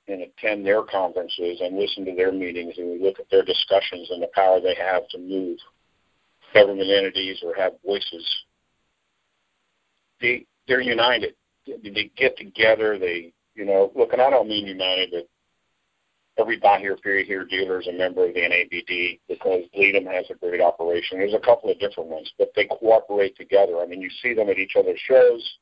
and 0.08 0.22
attend 0.22 0.66
their 0.66 0.84
conferences 0.84 1.60
and 1.62 1.78
listen 1.78 2.06
to 2.06 2.16
their 2.16 2.32
meetings 2.32 2.76
and 2.78 2.90
we 2.92 3.06
look 3.06 3.20
at 3.20 3.30
their 3.30 3.44
discussions 3.44 4.10
and 4.10 4.24
the 4.24 4.30
power 4.34 4.62
they 4.62 4.76
have 4.76 5.06
to 5.10 5.18
move 5.18 5.58
government 6.54 6.90
entities 6.90 7.42
or 7.44 7.54
have 7.56 7.74
voices, 7.86 8.26
they 10.22 10.46
they're 10.68 10.82
united. 10.82 11.36
They 11.66 12.12
get 12.16 12.38
together. 12.38 12.98
They 12.98 13.34
you 13.58 13.66
know 13.66 13.92
look, 13.96 14.14
and 14.14 14.22
I 14.22 14.30
don't 14.30 14.48
mean 14.48 14.68
united, 14.68 15.10
but 15.12 15.28
every 16.38 16.58
buy 16.58 16.80
here, 16.80 16.96
period 16.96 17.28
here 17.28 17.44
dealer 17.44 17.82
is 17.82 17.88
a 17.88 17.92
member 17.92 18.28
of 18.28 18.34
the 18.34 18.40
NABD 18.40 19.20
because 19.28 19.64
Leadham 19.76 20.06
has 20.06 20.26
a 20.30 20.36
great 20.36 20.62
operation. 20.62 21.18
There's 21.18 21.34
a 21.34 21.40
couple 21.40 21.72
of 21.72 21.80
different 21.80 22.10
ones, 22.10 22.32
but 22.38 22.52
they 22.56 22.66
cooperate 22.66 23.36
together. 23.36 23.80
I 23.82 23.88
mean, 23.88 24.02
you 24.02 24.12
see 24.22 24.34
them 24.34 24.50
at 24.50 24.60
each 24.60 24.76
other's 24.78 25.00
shows, 25.00 25.58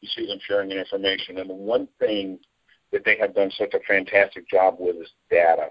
you 0.00 0.08
see 0.14 0.26
them 0.26 0.38
sharing 0.46 0.70
information, 0.70 1.38
and 1.38 1.50
the 1.50 1.54
one 1.54 1.88
thing 1.98 2.38
that 2.92 3.04
they 3.04 3.16
have 3.18 3.34
done 3.34 3.50
such 3.58 3.74
a 3.74 3.80
fantastic 3.80 4.48
job 4.48 4.76
with 4.78 4.96
is 4.96 5.10
data. 5.30 5.68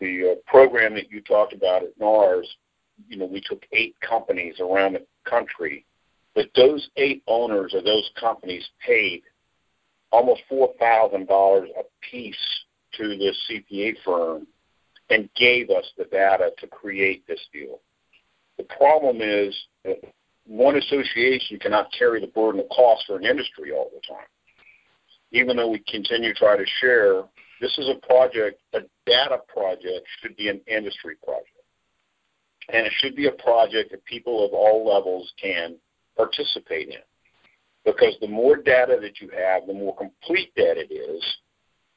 The 0.00 0.32
uh, 0.32 0.50
program 0.50 0.94
that 0.94 1.10
you 1.10 1.22
talked 1.22 1.54
about 1.54 1.82
at 1.82 1.98
NARS, 1.98 2.46
you 3.08 3.16
know, 3.16 3.26
we 3.26 3.40
took 3.40 3.64
eight 3.72 3.94
companies 4.00 4.56
around 4.60 4.94
the 4.94 5.06
country, 5.28 5.86
but 6.34 6.46
those 6.56 6.88
eight 6.96 7.22
owners 7.26 7.74
of 7.74 7.84
those 7.84 8.10
companies 8.18 8.68
paid 8.84 9.22
almost 10.14 10.42
four 10.48 10.72
thousand 10.78 11.26
dollars 11.26 11.68
a 11.78 11.82
piece 12.08 12.36
to 12.96 13.16
this 13.18 13.36
CPA 13.50 13.94
firm 14.04 14.46
and 15.10 15.28
gave 15.34 15.70
us 15.70 15.84
the 15.98 16.04
data 16.04 16.50
to 16.58 16.66
create 16.68 17.26
this 17.26 17.40
deal. 17.52 17.80
The 18.56 18.64
problem 18.78 19.20
is 19.20 19.54
that 19.84 19.96
one 20.46 20.76
association 20.76 21.58
cannot 21.58 21.92
carry 21.98 22.20
the 22.20 22.28
burden 22.28 22.60
of 22.60 22.68
cost 22.68 23.04
for 23.06 23.16
an 23.16 23.24
industry 23.24 23.72
all 23.72 23.90
the 23.92 24.00
time. 24.06 24.26
Even 25.32 25.56
though 25.56 25.68
we 25.68 25.82
continue 25.90 26.32
to 26.32 26.38
try 26.38 26.56
to 26.56 26.64
share, 26.80 27.24
this 27.60 27.76
is 27.76 27.88
a 27.88 28.06
project, 28.06 28.60
a 28.72 28.80
data 29.06 29.38
project 29.48 30.06
should 30.20 30.36
be 30.36 30.48
an 30.48 30.60
industry 30.68 31.16
project. 31.24 31.48
And 32.72 32.86
it 32.86 32.92
should 32.98 33.16
be 33.16 33.26
a 33.26 33.32
project 33.32 33.90
that 33.90 34.04
people 34.04 34.46
of 34.46 34.52
all 34.52 34.86
levels 34.86 35.32
can 35.42 35.76
participate 36.16 36.88
in. 36.88 37.02
Because 37.84 38.14
the 38.20 38.28
more 38.28 38.56
data 38.56 38.98
that 39.00 39.20
you 39.20 39.28
have, 39.36 39.66
the 39.66 39.74
more 39.74 39.94
complete 39.96 40.52
that 40.56 40.78
it 40.78 40.92
is, 40.92 41.22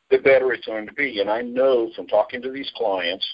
the 0.10 0.18
better 0.18 0.54
it's 0.54 0.66
going 0.66 0.86
to 0.86 0.94
be. 0.94 1.20
And 1.22 1.30
I 1.30 1.42
know 1.42 1.92
from 1.96 2.08
talking 2.08 2.42
to 2.42 2.52
these 2.52 2.72
clients, 2.76 3.26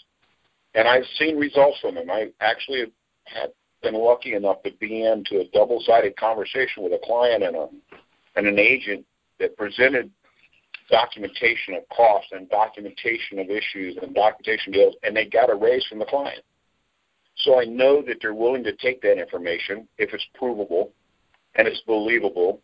and 0.76 0.88
I've 0.88 1.06
seen 1.18 1.38
results 1.38 1.80
from 1.82 1.96
them. 1.96 2.10
I 2.10 2.32
actually 2.42 2.86
have 3.26 3.50
been 3.82 3.96
lucky 3.96 4.34
enough 4.34 4.64
to 4.64 4.72
be 4.80 5.06
into 5.06 5.42
a 5.42 5.50
double-sided 5.54 6.16
conversation 6.18 6.84
with 6.84 6.94
a 6.94 7.00
client 7.04 7.44
and 7.44 7.56
a 7.56 7.68
and 8.36 8.48
an 8.48 8.58
agent 8.58 9.06
that 9.40 9.56
presented 9.58 10.10
documentation 10.90 11.76
of 11.76 11.88
cost 11.96 12.28
and 12.32 12.50
documentation 12.50 13.40
of 13.40 13.50
issues 13.50 13.98
and 14.02 14.16
documentation 14.16 14.74
deals, 14.74 14.96
and 15.04 15.16
they 15.16 15.26
got 15.26 15.52
a 15.52 15.56
raise 15.56 15.86
from 15.86 16.00
the 16.00 16.06
client. 16.06 16.42
So 17.38 17.60
I 17.60 17.66
know 17.66 18.02
that 18.04 18.18
they're 18.22 18.34
willing 18.34 18.64
to 18.64 18.76
take 18.76 19.02
that 19.02 19.20
information 19.20 19.88
if 19.98 20.14
it's 20.14 20.26
provable 20.34 20.92
and 21.56 21.68
it's 21.68 21.82
believable 21.82 22.62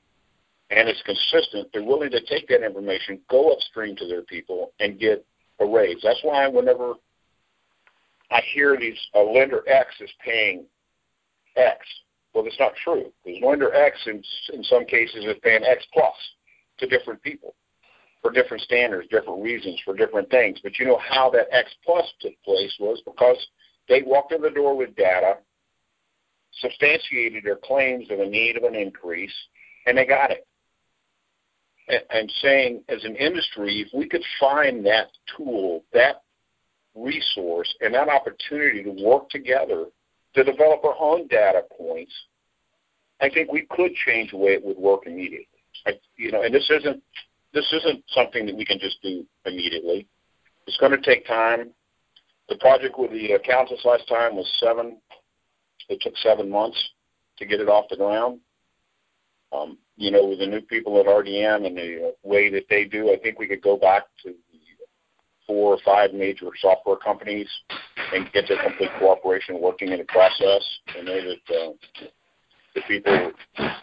and 0.71 0.88
it's 0.88 1.02
consistent, 1.02 1.67
they're 1.73 1.84
willing 1.84 2.12
to 2.12 2.23
take 2.25 2.47
that 2.47 2.63
information, 2.63 3.19
go 3.30 3.52
upstream 3.52 3.95
to 3.95 4.08
their 4.08 4.21
people, 4.21 4.71
and 4.80 4.99
get 4.99 5.25
a 5.60 5.65
raise. 5.65 5.97
That's 6.04 6.19
why 6.21 6.47
whenever 6.47 6.93
I 8.32 8.41
hear 8.54 8.78
these 8.78 8.97
uh, 9.15 9.23
lender 9.23 9.63
X 9.67 9.89
is 9.99 10.12
paying 10.23 10.65
X, 11.56 11.80
well, 12.34 12.43
that's 12.43 12.60
not 12.60 12.73
true 12.84 13.12
because 13.25 13.41
lender 13.43 13.73
X 13.73 13.97
in 14.06 14.21
in 14.54 14.63
some 14.63 14.86
cases 14.86 15.25
is 15.25 15.36
paying 15.41 15.63
X 15.63 15.84
plus 15.91 16.13
to 16.78 16.88
different 16.88 17.21
people 17.23 17.56
for 18.21 18.32
different 18.32 18.62
standards, 18.62 19.08
different 19.10 19.41
reasons, 19.41 19.80
for 19.84 19.95
different 19.95 20.30
things. 20.30 20.60
But 20.62 20.78
you 20.78 20.86
know 20.86 20.99
how 20.99 21.30
that 21.32 21.47
X 21.52 21.71
plus 21.84 22.06
took 22.21 22.34
place 22.43 22.73
was 22.80 23.02
because 23.06 23.38
they 23.88 24.04
walked 24.04 24.34
in 24.34 24.41
the 24.41 24.52
door 24.52 24.78
with 24.78 24.95
data, 24.95 25.38
substantiated 26.62 27.43
their 27.43 27.57
claims 27.57 28.09
of 28.09 28.19
a 28.19 28.25
need 28.25 28.57
of 28.57 28.63
an 28.63 28.75
increase, 28.75 29.33
and 29.85 29.97
they 29.97 30.05
got 30.05 30.31
it 30.31 30.45
and 32.09 32.31
saying 32.41 32.83
as 32.89 33.03
an 33.03 33.15
industry, 33.15 33.81
if 33.81 33.88
we 33.93 34.07
could 34.07 34.23
find 34.39 34.85
that 34.85 35.07
tool, 35.35 35.83
that 35.93 36.21
resource, 36.95 37.73
and 37.81 37.93
that 37.93 38.09
opportunity 38.09 38.83
to 38.83 38.91
work 39.03 39.29
together 39.29 39.85
to 40.35 40.43
develop 40.43 40.83
our 40.83 40.95
own 40.99 41.27
data 41.27 41.62
points, 41.77 42.13
I 43.21 43.29
think 43.29 43.51
we 43.51 43.65
could 43.69 43.93
change 44.05 44.31
the 44.31 44.38
way 44.38 44.51
it 44.51 44.63
would 44.63 44.77
work 44.77 45.01
immediately. 45.05 45.47
I, 45.85 45.93
you 46.15 46.31
know, 46.31 46.43
and 46.43 46.53
this 46.53 46.69
isn't 46.69 47.01
this 47.53 47.65
isn't 47.73 48.03
something 48.09 48.45
that 48.45 48.55
we 48.55 48.63
can 48.65 48.77
just 48.79 49.01
do 49.01 49.25
immediately. 49.45 50.07
It's 50.67 50.77
going 50.77 50.91
to 50.91 51.01
take 51.01 51.25
time. 51.25 51.71
The 52.47 52.57
project 52.57 52.99
with 52.99 53.12
the 53.12 53.33
uh, 53.33 53.38
accountants 53.38 53.85
last 53.85 54.07
time 54.07 54.35
was 54.35 54.47
seven. 54.59 54.97
It 55.89 56.02
took 56.02 56.17
seven 56.17 56.49
months 56.49 56.78
to 57.38 57.45
get 57.45 57.60
it 57.60 57.69
off 57.69 57.86
the 57.89 57.97
ground. 57.97 58.39
Um, 59.52 59.78
you 59.97 60.12
know, 60.12 60.25
with 60.28 60.39
the 60.39 60.45
new 60.45 60.62
people 60.62 60.99
at 60.99 61.08
RDN 61.08 61.65
and 61.65 61.75
the 61.75 62.13
way 62.23 62.49
that 62.52 62.65
they 62.69 62.86
do, 62.86 63.12
I 63.12 63.17
think 63.17 63.39
we 63.39 63.47
could 63.47 63.62
go 63.62 63.78
back 63.78 64.04
to 64.23 64.30
the 64.30 64.60
four 65.47 65.73
or 65.73 65.80
five 65.84 66.13
major 66.13 66.45
software 66.62 66.97
companies 66.97 67.47
and 68.13 68.32
get 68.32 68.47
their 68.47 68.62
complete 68.63 68.91
cooperation 68.99 69.60
working 69.60 69.91
in 69.91 69.97
the 69.97 70.06
process. 70.06 70.63
I 70.95 71.02
know 71.02 71.15
that 71.15 71.56
uh, 71.56 72.08
the 72.75 72.82
people, 72.88 73.32
uh, 73.58 73.73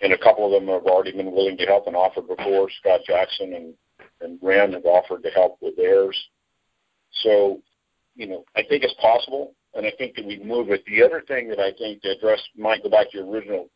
and 0.00 0.12
a 0.14 0.18
couple 0.18 0.46
of 0.46 0.52
them 0.52 0.72
have 0.72 0.86
already 0.86 1.12
been 1.12 1.32
willing 1.32 1.58
to 1.58 1.66
help 1.66 1.86
and 1.86 1.94
offered 1.94 2.26
before. 2.26 2.68
Scott 2.80 3.00
Jackson 3.06 3.52
and 3.54 3.74
and 4.22 4.38
Rand 4.40 4.74
have 4.74 4.84
offered 4.84 5.22
to 5.24 5.30
help 5.30 5.58
with 5.60 5.76
theirs. 5.76 6.16
So, 7.22 7.60
you 8.14 8.26
know, 8.26 8.44
I 8.56 8.62
think 8.62 8.84
it's 8.84 8.94
possible, 8.94 9.54
and 9.74 9.86
I 9.86 9.92
think 9.96 10.16
that 10.16 10.26
we 10.26 10.38
move 10.38 10.70
it. 10.70 10.84
The 10.86 11.02
other 11.02 11.22
thing 11.26 11.48
that 11.48 11.58
I 11.58 11.72
think 11.72 12.02
to 12.02 12.10
address 12.10 12.40
might 12.56 12.82
go 12.82 12.90
back 12.90 13.10
to 13.10 13.18
your 13.18 13.30
original 13.30 13.68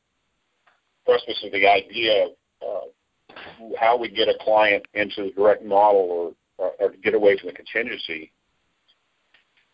preface 1.05 1.43
of 1.45 1.53
the 1.53 1.67
idea 1.67 2.27
of 2.27 2.33
uh, 2.63 3.75
how 3.79 3.97
we 3.97 4.09
get 4.09 4.29
a 4.29 4.35
client 4.41 4.85
into 4.95 5.25
the 5.25 5.31
direct 5.31 5.65
model 5.65 6.35
or, 6.59 6.65
or, 6.65 6.73
or 6.81 6.93
get 7.03 7.15
away 7.15 7.39
from 7.39 7.49
the 7.49 7.55
contingency. 7.55 8.33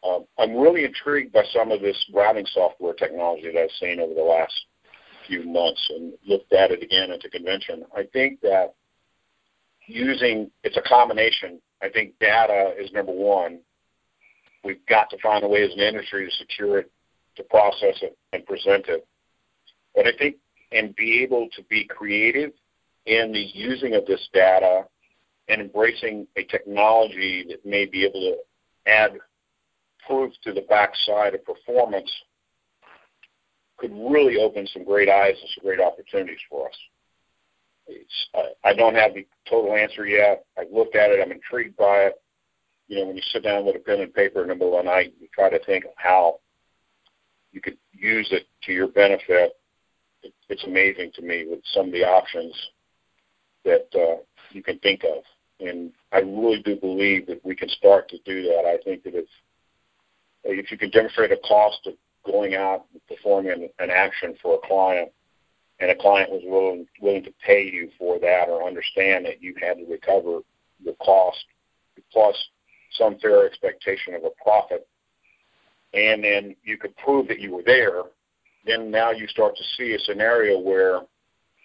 Um, 0.06 0.24
I'm 0.38 0.56
really 0.56 0.84
intrigued 0.84 1.32
by 1.32 1.44
some 1.52 1.70
of 1.70 1.80
this 1.80 1.96
routing 2.12 2.46
software 2.52 2.94
technology 2.94 3.50
that 3.52 3.60
I've 3.60 3.70
seen 3.80 4.00
over 4.00 4.14
the 4.14 4.22
last 4.22 4.52
few 5.26 5.44
months 5.44 5.80
and 5.90 6.12
looked 6.26 6.52
at 6.52 6.72
it 6.72 6.82
again 6.82 7.12
at 7.12 7.20
the 7.20 7.28
convention. 7.28 7.84
I 7.96 8.02
think 8.12 8.40
that 8.40 8.74
using 9.86 10.50
it's 10.64 10.76
a 10.76 10.82
combination 10.82 11.60
I 11.82 11.88
think 11.88 12.18
data 12.20 12.74
is 12.78 12.92
number 12.92 13.12
one. 13.12 13.58
We've 14.64 14.84
got 14.86 15.10
to 15.10 15.18
find 15.18 15.44
a 15.44 15.48
way 15.48 15.62
as 15.62 15.72
an 15.72 15.80
industry 15.80 16.24
to 16.24 16.36
secure 16.36 16.78
it, 16.78 16.90
to 17.36 17.42
process 17.44 17.96
it, 18.02 18.16
and 18.32 18.46
present 18.46 18.86
it. 18.88 19.06
But 19.94 20.06
I 20.06 20.12
think 20.16 20.36
and 20.72 20.94
be 20.96 21.22
able 21.22 21.48
to 21.54 21.62
be 21.64 21.84
creative 21.84 22.52
in 23.06 23.32
the 23.32 23.46
using 23.54 23.94
of 23.94 24.06
this 24.06 24.26
data 24.32 24.84
and 25.48 25.60
embracing 25.60 26.26
a 26.36 26.44
technology 26.44 27.44
that 27.48 27.64
may 27.66 27.84
be 27.84 28.04
able 28.04 28.20
to 28.20 28.90
add 28.90 29.18
proof 30.06 30.32
to 30.44 30.52
the 30.52 30.62
backside 30.68 31.34
of 31.34 31.44
performance 31.44 32.10
could 33.76 33.92
really 33.92 34.38
open 34.38 34.66
some 34.68 34.84
great 34.84 35.08
eyes 35.08 35.34
and 35.40 35.50
some 35.54 35.64
great 35.64 35.80
opportunities 35.80 36.38
for 36.48 36.68
us. 36.68 36.74
It's, 37.88 38.54
I 38.64 38.74
don't 38.74 38.94
have 38.94 39.14
the 39.14 39.26
total 39.50 39.74
answer 39.74 40.06
yet. 40.06 40.44
I've 40.56 40.70
looked 40.72 40.94
at 40.94 41.10
it. 41.10 41.20
I'm 41.20 41.32
intrigued 41.32 41.76
by 41.76 42.04
it. 42.04 42.21
You 42.92 42.98
know, 42.98 43.06
when 43.06 43.16
you 43.16 43.22
sit 43.32 43.42
down 43.42 43.64
with 43.64 43.74
a 43.74 43.78
pen 43.78 44.00
and 44.02 44.12
paper 44.12 44.42
of 44.42 44.58
the 44.58 44.82
night, 44.84 45.14
you 45.18 45.26
try 45.32 45.48
to 45.48 45.58
think 45.64 45.86
of 45.86 45.92
how 45.96 46.40
you 47.50 47.62
could 47.62 47.78
use 47.94 48.28
it 48.32 48.42
to 48.64 48.72
your 48.72 48.88
benefit. 48.88 49.56
it's 50.22 50.64
amazing 50.64 51.10
to 51.14 51.22
me 51.22 51.46
with 51.48 51.60
some 51.72 51.86
of 51.86 51.92
the 51.92 52.04
options 52.04 52.54
that 53.64 53.88
uh, 53.94 54.20
you 54.50 54.62
can 54.62 54.78
think 54.80 55.04
of. 55.04 55.22
And 55.58 55.90
I 56.12 56.18
really 56.18 56.60
do 56.60 56.76
believe 56.76 57.26
that 57.28 57.42
we 57.42 57.56
can 57.56 57.70
start 57.70 58.10
to 58.10 58.18
do 58.26 58.42
that. 58.42 58.66
I 58.66 58.76
think 58.84 59.04
that 59.04 59.14
if 59.14 59.24
if 60.44 60.70
you 60.70 60.76
can 60.76 60.90
demonstrate 60.90 61.32
a 61.32 61.38
cost 61.48 61.86
of 61.86 61.94
going 62.30 62.56
out 62.56 62.84
and 62.92 63.00
performing 63.08 63.52
an, 63.52 63.70
an 63.78 63.88
action 63.88 64.34
for 64.42 64.56
a 64.56 64.68
client, 64.68 65.10
and 65.80 65.90
a 65.90 65.96
client 65.96 66.28
was 66.30 66.42
willing 66.44 66.86
willing 67.00 67.24
to 67.24 67.32
pay 67.42 67.64
you 67.64 67.88
for 67.98 68.18
that 68.18 68.50
or 68.50 68.68
understand 68.68 69.24
that 69.24 69.42
you 69.42 69.54
had 69.62 69.78
to 69.78 69.86
recover 69.88 70.40
the 70.84 70.94
cost 71.02 71.42
plus 72.12 72.36
some 72.98 73.18
fair 73.18 73.46
expectation 73.46 74.14
of 74.14 74.24
a 74.24 74.30
profit, 74.42 74.86
and 75.94 76.24
then 76.24 76.56
you 76.62 76.78
could 76.78 76.96
prove 76.96 77.28
that 77.28 77.40
you 77.40 77.54
were 77.54 77.62
there, 77.64 78.02
then 78.64 78.90
now 78.90 79.10
you 79.10 79.26
start 79.28 79.56
to 79.56 79.64
see 79.76 79.94
a 79.94 79.98
scenario 80.00 80.58
where 80.58 81.00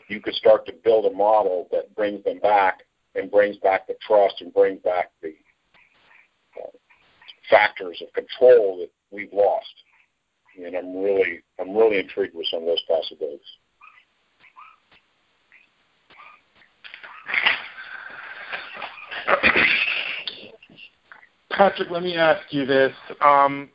you 0.07 0.19
could 0.19 0.33
start 0.35 0.65
to 0.65 0.73
build 0.83 1.05
a 1.05 1.15
model 1.15 1.67
that 1.71 1.93
brings 1.95 2.23
them 2.23 2.39
back 2.39 2.79
and 3.15 3.31
brings 3.31 3.57
back 3.57 3.87
the 3.87 3.95
trust 4.05 4.41
and 4.41 4.53
brings 4.53 4.81
back 4.81 5.11
the 5.21 5.33
uh, 6.61 6.69
factors 7.49 8.01
of 8.01 8.13
control 8.13 8.77
that 8.79 8.89
we've 9.11 9.33
lost. 9.33 9.67
And 10.57 10.75
I'm 10.75 10.97
really, 10.97 11.41
I'm 11.59 11.75
really 11.75 11.99
intrigued 11.99 12.35
with 12.35 12.47
some 12.47 12.61
of 12.61 12.67
those 12.67 12.83
possibilities. 12.87 13.39
Patrick, 21.57 21.89
let 21.89 22.03
me 22.03 22.15
ask 22.15 22.53
you 22.53 22.67
this. 22.67 22.93
Um, 23.19 23.69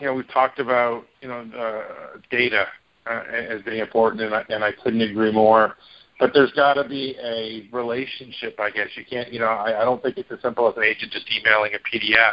you 0.00 0.06
know, 0.06 0.14
we've 0.14 0.28
talked 0.32 0.58
about 0.58 1.04
you 1.20 1.28
know 1.28 1.46
uh, 1.56 2.18
data 2.30 2.66
uh, 3.06 3.22
as 3.30 3.60
being 3.62 3.80
important, 3.80 4.22
and 4.22 4.34
I, 4.34 4.42
and 4.48 4.64
I 4.64 4.72
couldn't 4.82 5.02
agree 5.02 5.30
more. 5.30 5.76
But 6.18 6.30
there's 6.32 6.52
got 6.52 6.74
to 6.74 6.88
be 6.88 7.14
a 7.22 7.68
relationship, 7.76 8.58
I 8.58 8.70
guess. 8.70 8.88
You 8.96 9.04
can't, 9.04 9.32
you 9.32 9.38
know, 9.38 9.46
I, 9.46 9.82
I 9.82 9.84
don't 9.84 10.02
think 10.02 10.16
it's 10.16 10.30
as 10.32 10.40
simple 10.40 10.66
as 10.68 10.74
an 10.76 10.84
agent 10.84 11.12
just 11.12 11.26
emailing 11.30 11.72
a 11.74 11.78
PDF 11.96 12.32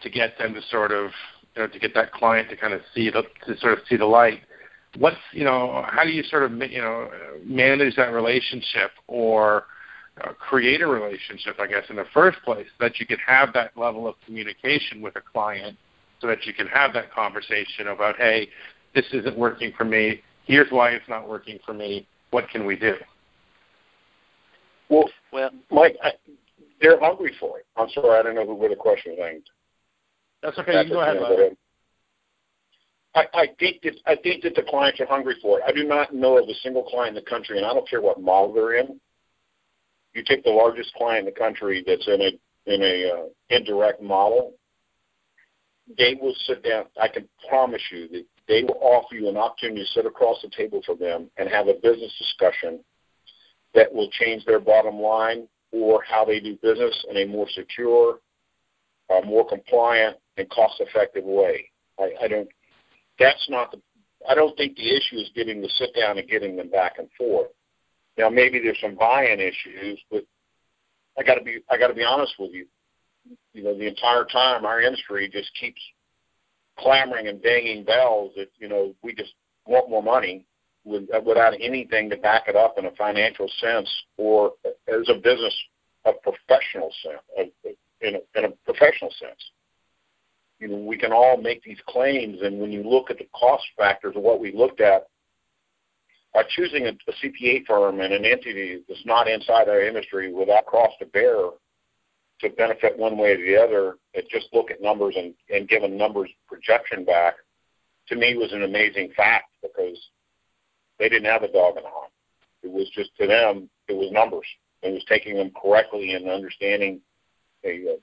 to 0.00 0.10
get 0.10 0.36
them 0.38 0.54
to 0.54 0.60
sort 0.70 0.90
of, 0.90 1.10
you 1.54 1.62
know, 1.62 1.68
to 1.68 1.78
get 1.78 1.94
that 1.94 2.12
client 2.12 2.50
to 2.50 2.56
kind 2.56 2.72
of 2.72 2.80
see 2.94 3.10
the, 3.10 3.22
to 3.46 3.56
sort 3.60 3.74
of 3.74 3.80
see 3.88 3.96
the 3.96 4.06
light. 4.06 4.40
What's, 4.98 5.18
you 5.32 5.44
know, 5.44 5.84
how 5.86 6.04
do 6.04 6.10
you 6.10 6.22
sort 6.24 6.42
of, 6.42 6.52
you 6.52 6.80
know, 6.80 7.10
manage 7.44 7.94
that 7.96 8.12
relationship 8.12 8.90
or 9.06 9.64
uh, 10.24 10.32
create 10.32 10.80
a 10.80 10.86
relationship, 10.86 11.56
I 11.58 11.66
guess, 11.66 11.84
in 11.90 11.96
the 11.96 12.06
first 12.14 12.38
place, 12.44 12.66
so 12.78 12.84
that 12.84 12.98
you 12.98 13.06
can 13.06 13.18
have 13.26 13.52
that 13.52 13.76
level 13.76 14.08
of 14.08 14.14
communication 14.24 15.00
with 15.02 15.16
a 15.16 15.20
client, 15.20 15.76
so 16.20 16.26
that 16.26 16.46
you 16.46 16.54
can 16.54 16.66
have 16.68 16.92
that 16.94 17.12
conversation 17.12 17.88
about, 17.88 18.16
hey, 18.16 18.48
this 18.94 19.04
isn't 19.12 19.36
working 19.36 19.72
for 19.76 19.84
me. 19.84 20.22
Here's 20.44 20.70
why 20.70 20.90
it's 20.90 21.08
not 21.08 21.28
working 21.28 21.58
for 21.66 21.74
me. 21.74 22.06
What 22.30 22.48
can 22.48 22.64
we 22.64 22.76
do? 22.76 22.94
Well, 24.88 25.08
well, 25.32 25.50
Mike, 25.70 25.96
I, 26.02 26.12
they're 26.80 26.98
hungry 27.00 27.34
for 27.38 27.58
it. 27.58 27.66
I'm 27.76 27.88
sorry, 27.90 28.18
I 28.18 28.22
don't 28.22 28.34
know 28.34 28.54
where 28.54 28.68
the 28.68 28.76
question 28.76 29.16
was 29.16 29.30
aimed. 29.30 29.50
That's 30.42 30.58
okay. 30.58 30.82
you 30.84 30.90
go 30.90 31.00
ahead. 31.00 31.18
Go 31.18 31.34
ahead. 31.34 31.56
I, 33.14 33.24
I 33.32 33.46
think 33.58 33.82
that 33.82 33.94
I 34.06 34.14
think 34.14 34.42
that 34.42 34.54
the 34.54 34.62
clients 34.62 35.00
are 35.00 35.06
hungry 35.06 35.36
for 35.40 35.58
it. 35.58 35.64
I 35.66 35.72
do 35.72 35.84
not 35.84 36.14
know 36.14 36.38
of 36.38 36.48
a 36.48 36.54
single 36.62 36.82
client 36.82 37.16
in 37.16 37.24
the 37.24 37.28
country, 37.28 37.56
and 37.56 37.66
I 37.66 37.72
don't 37.72 37.88
care 37.88 38.02
what 38.02 38.20
model 38.20 38.52
they're 38.52 38.74
in. 38.74 39.00
You 40.16 40.22
take 40.24 40.44
the 40.44 40.50
largest 40.50 40.94
client 40.94 41.28
in 41.28 41.34
the 41.34 41.38
country 41.38 41.84
that's 41.86 42.08
in 42.08 42.22
a 42.22 42.72
in 42.72 42.82
a 42.82 43.10
uh, 43.12 43.24
indirect 43.50 44.02
model. 44.02 44.54
They 45.98 46.16
will 46.18 46.34
sit 46.46 46.64
down. 46.64 46.86
I 47.00 47.08
can 47.08 47.28
promise 47.50 47.82
you 47.92 48.08
that 48.08 48.24
they 48.48 48.62
will 48.62 48.78
offer 48.80 49.14
you 49.14 49.28
an 49.28 49.36
opportunity 49.36 49.82
to 49.82 49.90
sit 49.90 50.06
across 50.06 50.38
the 50.42 50.48
table 50.56 50.80
from 50.86 50.98
them 50.98 51.30
and 51.36 51.50
have 51.50 51.68
a 51.68 51.74
business 51.74 52.12
discussion 52.18 52.80
that 53.74 53.92
will 53.92 54.08
change 54.10 54.42
their 54.46 54.58
bottom 54.58 54.98
line 54.98 55.46
or 55.70 56.02
how 56.02 56.24
they 56.24 56.40
do 56.40 56.56
business 56.62 57.04
in 57.10 57.18
a 57.18 57.26
more 57.26 57.46
secure, 57.54 58.20
uh, 59.10 59.20
more 59.26 59.46
compliant, 59.46 60.16
and 60.38 60.48
cost-effective 60.48 61.24
way. 61.24 61.70
I, 62.00 62.12
I 62.22 62.28
don't. 62.28 62.48
That's 63.18 63.46
not 63.50 63.70
the. 63.70 63.82
I 64.28 64.34
don't 64.34 64.56
think 64.56 64.76
the 64.76 64.96
issue 64.96 65.16
is 65.16 65.30
getting 65.34 65.60
the 65.60 65.68
sit 65.78 65.94
down 65.94 66.16
and 66.16 66.26
getting 66.26 66.56
them 66.56 66.70
back 66.70 66.94
and 66.98 67.08
forth. 67.18 67.48
Now 68.16 68.30
maybe 68.30 68.58
there's 68.60 68.80
some 68.80 68.94
buy-in 68.94 69.40
issues, 69.40 70.00
but 70.10 70.24
I 71.18 71.22
got 71.22 71.34
to 71.34 71.44
be. 71.44 71.58
I 71.70 71.78
got 71.78 71.88
to 71.88 71.94
be 71.94 72.04
honest 72.04 72.34
with 72.38 72.52
you. 72.52 72.66
You 73.52 73.64
know, 73.64 73.76
the 73.76 73.86
entire 73.86 74.24
time 74.24 74.64
our 74.64 74.80
industry 74.80 75.28
just 75.32 75.50
keeps 75.58 75.80
clamoring 76.78 77.28
and 77.28 77.42
banging 77.42 77.84
bells 77.84 78.32
that 78.36 78.48
you 78.58 78.68
know 78.68 78.94
we 79.02 79.14
just 79.14 79.32
want 79.66 79.90
more 79.90 80.02
money 80.02 80.44
without 80.84 81.54
anything 81.60 82.08
to 82.08 82.16
back 82.16 82.44
it 82.46 82.54
up 82.54 82.78
in 82.78 82.86
a 82.86 82.90
financial 82.92 83.50
sense 83.60 83.90
or 84.18 84.52
as 84.86 85.08
a 85.08 85.14
business 85.14 85.54
a 86.04 86.12
professional 86.12 86.92
sense 87.02 87.50
in 88.00 88.14
a, 88.14 88.38
in 88.38 88.44
a 88.44 88.50
professional 88.64 89.10
sense 89.18 89.50
you 90.60 90.68
know 90.68 90.76
we 90.76 90.96
can 90.96 91.12
all 91.12 91.36
make 91.36 91.62
these 91.64 91.80
claims 91.88 92.38
and 92.42 92.60
when 92.60 92.70
you 92.70 92.82
look 92.82 93.10
at 93.10 93.18
the 93.18 93.26
cost 93.34 93.64
factors 93.76 94.14
of 94.14 94.22
what 94.22 94.38
we 94.38 94.52
looked 94.52 94.80
at 94.80 95.08
by 96.36 96.42
choosing 96.50 96.86
a, 96.86 96.90
a 96.90 97.12
CPA 97.14 97.64
firm 97.64 98.00
and 98.00 98.12
an 98.12 98.26
entity 98.26 98.82
that's 98.86 99.06
not 99.06 99.26
inside 99.26 99.70
our 99.70 99.80
industry 99.80 100.30
without 100.34 100.66
cost 100.66 100.92
to 100.98 101.06
bear 101.06 101.36
to 102.42 102.50
benefit 102.50 102.98
one 102.98 103.16
way 103.16 103.30
or 103.30 103.38
the 103.38 103.56
other, 103.56 103.96
and 104.14 104.22
just 104.30 104.48
look 104.52 104.70
at 104.70 104.82
numbers 104.82 105.14
and, 105.16 105.32
and 105.48 105.66
give 105.66 105.82
a 105.82 105.88
numbers 105.88 106.28
projection 106.46 107.06
back, 107.06 107.36
to 108.06 108.16
me 108.16 108.36
was 108.36 108.52
an 108.52 108.64
amazing 108.64 109.10
fact 109.16 109.46
because 109.62 109.98
they 110.98 111.08
didn't 111.08 111.24
have 111.24 111.42
a 111.42 111.50
dog 111.50 111.78
in 111.78 111.84
the 111.84 111.88
hunt. 111.90 112.12
It 112.62 112.70
was 112.70 112.90
just 112.94 113.16
to 113.18 113.26
them, 113.26 113.70
it 113.88 113.94
was 113.94 114.12
numbers. 114.12 114.46
It 114.82 114.92
was 114.92 115.04
taking 115.08 115.38
them 115.38 115.52
correctly 115.58 116.12
and 116.12 116.28
understanding 116.28 117.00
a 117.64 117.94
uh, 117.94 117.96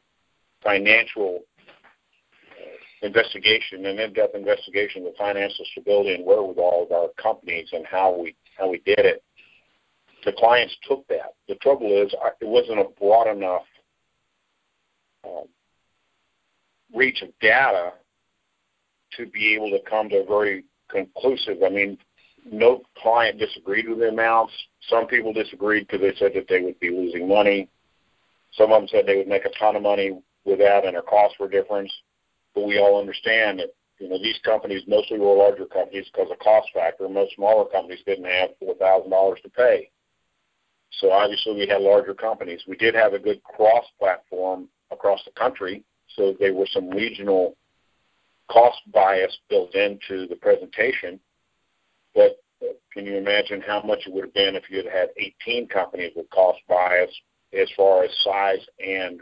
financial 0.63 1.41
investigation, 3.03 3.85
an 3.85 3.99
in-depth 3.99 4.35
investigation 4.35 5.05
of 5.05 5.11
the 5.11 5.17
financial 5.17 5.65
stability 5.71 6.15
and 6.15 6.25
wherewithal 6.25 6.87
of 6.89 6.91
our 6.91 7.09
companies 7.21 7.67
and 7.73 7.85
how 7.85 8.17
we 8.17 8.35
how 8.57 8.69
we 8.69 8.79
did 8.79 8.99
it. 8.99 9.23
The 10.25 10.33
clients 10.33 10.75
took 10.87 11.05
that. 11.09 11.33
The 11.49 11.55
trouble 11.55 11.87
is, 11.87 12.13
it 12.39 12.47
wasn't 12.47 12.79
a 12.79 12.85
broad 12.97 13.27
enough 13.27 13.63
um, 15.25 15.45
reach 16.95 17.21
of 17.21 17.29
data 17.41 17.91
to 19.17 19.25
be 19.25 19.53
able 19.53 19.69
to 19.71 19.79
come 19.89 20.07
to 20.09 20.17
a 20.17 20.25
very 20.25 20.63
conclusive. 20.89 21.57
I 21.65 21.69
mean, 21.69 21.97
no 22.49 22.83
client 22.97 23.37
disagreed 23.37 23.89
with 23.89 23.99
the 23.99 24.09
amounts. 24.09 24.53
Some 24.89 25.07
people 25.07 25.33
disagreed 25.33 25.87
because 25.87 26.01
they 26.01 26.15
said 26.17 26.31
that 26.35 26.47
they 26.47 26.61
would 26.61 26.79
be 26.79 26.89
losing 26.89 27.27
money. 27.27 27.69
Some 28.53 28.71
of 28.71 28.81
them 28.81 28.87
said 28.87 29.05
they 29.05 29.17
would 29.17 29.27
make 29.27 29.45
a 29.45 29.59
ton 29.59 29.75
of 29.75 29.81
money 29.81 30.21
with 30.45 30.59
that, 30.59 30.85
and 30.85 30.95
their 30.95 31.01
costs 31.01 31.37
were 31.39 31.49
different. 31.49 31.91
But 32.55 32.65
we 32.65 32.79
all 32.79 32.99
understand 32.99 33.59
that 33.59 33.73
you 33.99 34.09
know 34.09 34.17
these 34.17 34.39
companies 34.43 34.83
mostly 34.87 35.19
were 35.19 35.35
larger 35.35 35.65
companies 35.65 36.09
because 36.11 36.31
of 36.31 36.39
cost 36.39 36.69
factor. 36.73 37.07
Most 37.09 37.35
smaller 37.35 37.65
companies 37.69 38.03
didn't 38.05 38.25
have 38.25 38.51
four 38.59 38.75
thousand 38.75 39.11
dollars 39.11 39.39
to 39.43 39.49
pay. 39.49 39.89
So 40.99 41.11
obviously 41.11 41.55
we 41.55 41.67
had 41.67 41.81
larger 41.81 42.13
companies. 42.13 42.61
We 42.67 42.77
did 42.77 42.93
have 42.95 43.13
a 43.13 43.19
good 43.19 43.41
cross 43.43 43.85
platform 43.97 44.67
across 44.91 45.23
the 45.25 45.31
country, 45.31 45.83
so 46.15 46.35
there 46.39 46.53
were 46.53 46.67
some 46.71 46.89
regional 46.89 47.55
cost 48.51 48.79
bias 48.91 49.35
built 49.49 49.73
into 49.73 50.27
the 50.27 50.35
presentation. 50.35 51.19
But 52.13 52.43
can 52.93 53.05
you 53.05 53.17
imagine 53.17 53.61
how 53.61 53.81
much 53.81 54.05
it 54.05 54.13
would 54.13 54.25
have 54.25 54.33
been 54.33 54.55
if 54.55 54.69
you 54.69 54.77
had 54.77 54.91
had 54.91 55.09
18 55.17 55.67
companies 55.67 56.11
with 56.15 56.29
cost 56.29 56.59
bias 56.67 57.11
as 57.59 57.69
far 57.75 58.03
as 58.03 58.11
size 58.23 58.65
and 58.79 59.21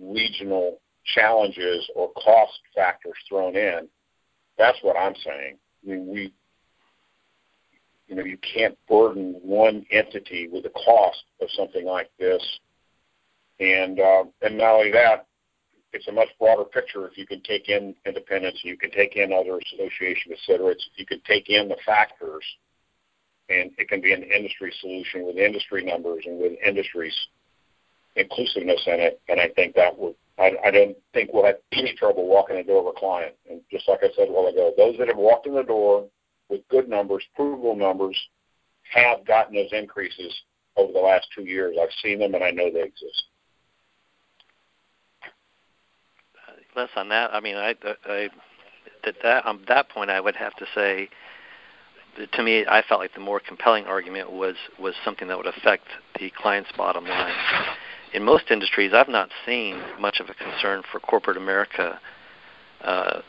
regional 0.00 0.80
challenges 1.04 1.88
or 1.94 2.12
cost 2.12 2.58
factors 2.74 3.14
thrown 3.28 3.56
in? 3.56 3.88
That's 4.58 4.78
what 4.82 4.96
I'm 4.96 5.14
saying. 5.24 5.58
I 5.84 5.90
mean, 5.90 6.08
we, 6.08 6.34
you 8.08 8.14
know, 8.16 8.24
you 8.24 8.38
can't 8.38 8.76
burden 8.88 9.38
one 9.42 9.86
entity 9.90 10.48
with 10.48 10.64
the 10.64 10.70
cost 10.70 11.24
of 11.40 11.48
something 11.56 11.84
like 11.86 12.10
this 12.18 12.42
And 13.60 14.00
uh, 14.00 14.24
and 14.42 14.58
not 14.58 14.74
only 14.74 14.92
that, 14.92 15.26
it's 15.92 16.08
a 16.08 16.12
much 16.12 16.28
broader 16.38 16.64
picture 16.64 17.06
if 17.06 17.16
you 17.16 17.26
can 17.26 17.42
take 17.42 17.68
in 17.68 17.94
independents, 18.06 18.60
you 18.64 18.76
can 18.76 18.90
take 18.90 19.16
in 19.16 19.32
other 19.32 19.58
associations, 19.58 20.38
et 20.48 20.76
you 20.96 21.06
can 21.06 21.20
take 21.26 21.48
in 21.50 21.68
the 21.68 21.76
factors, 21.86 22.44
and 23.48 23.70
it 23.78 23.88
can 23.88 24.00
be 24.00 24.12
an 24.12 24.22
industry 24.22 24.72
solution 24.80 25.26
with 25.26 25.36
industry 25.36 25.84
numbers 25.84 26.24
and 26.26 26.40
with 26.40 26.52
industries 26.66 27.14
inclusiveness 28.16 28.82
in 28.86 29.00
it. 29.00 29.20
And 29.28 29.40
I 29.40 29.48
think 29.48 29.74
that 29.76 29.96
would 29.96 30.14
I, 30.38 30.52
I 30.64 30.70
don't 30.70 30.96
think 31.12 31.30
we'll 31.32 31.44
have 31.44 31.56
any 31.72 31.94
trouble 31.94 32.26
walking 32.26 32.56
the 32.56 32.62
door 32.62 32.80
of 32.80 32.86
a 32.86 32.98
client. 32.98 33.34
And 33.48 33.60
just 33.70 33.88
like 33.88 34.00
I 34.02 34.08
said 34.16 34.28
a 34.28 34.32
while 34.32 34.46
ago, 34.46 34.72
those 34.76 34.96
that 34.98 35.08
have 35.08 35.16
walked 35.16 35.46
in 35.46 35.54
the 35.54 35.62
door 35.62 36.08
with 36.48 36.66
good 36.68 36.88
numbers, 36.88 37.24
provable 37.36 37.76
numbers, 37.76 38.18
have 38.92 39.24
gotten 39.26 39.54
those 39.54 39.72
increases 39.72 40.34
over 40.76 40.92
the 40.92 40.98
last 40.98 41.26
two 41.34 41.44
years. 41.44 41.76
I've 41.80 41.88
seen 42.02 42.18
them 42.18 42.34
and 42.34 42.42
I 42.42 42.50
know 42.50 42.70
they 42.72 42.82
exist. 42.82 43.24
less 46.76 46.90
on 46.96 47.08
that. 47.10 47.34
I 47.34 47.40
mean, 47.40 47.56
I, 47.56 47.74
I 48.06 48.28
at 49.04 49.14
that 49.22 49.44
on 49.46 49.60
that 49.68 49.88
point, 49.88 50.10
I 50.10 50.20
would 50.20 50.36
have 50.36 50.54
to 50.56 50.66
say, 50.74 51.08
to 52.32 52.42
me, 52.42 52.64
I 52.66 52.82
felt 52.88 53.00
like 53.00 53.14
the 53.14 53.20
more 53.20 53.40
compelling 53.40 53.84
argument 53.84 54.32
was 54.32 54.56
was 54.78 54.94
something 55.04 55.28
that 55.28 55.36
would 55.36 55.46
affect 55.46 55.84
the 56.18 56.30
client's 56.36 56.70
bottom 56.76 57.04
line. 57.04 57.34
In 58.12 58.24
most 58.24 58.50
industries, 58.50 58.92
I've 58.94 59.08
not 59.08 59.30
seen 59.46 59.80
much 59.98 60.20
of 60.20 60.28
a 60.28 60.34
concern 60.34 60.82
for 60.90 61.00
corporate 61.00 61.36
America. 61.36 61.98
Uh, 62.82 63.20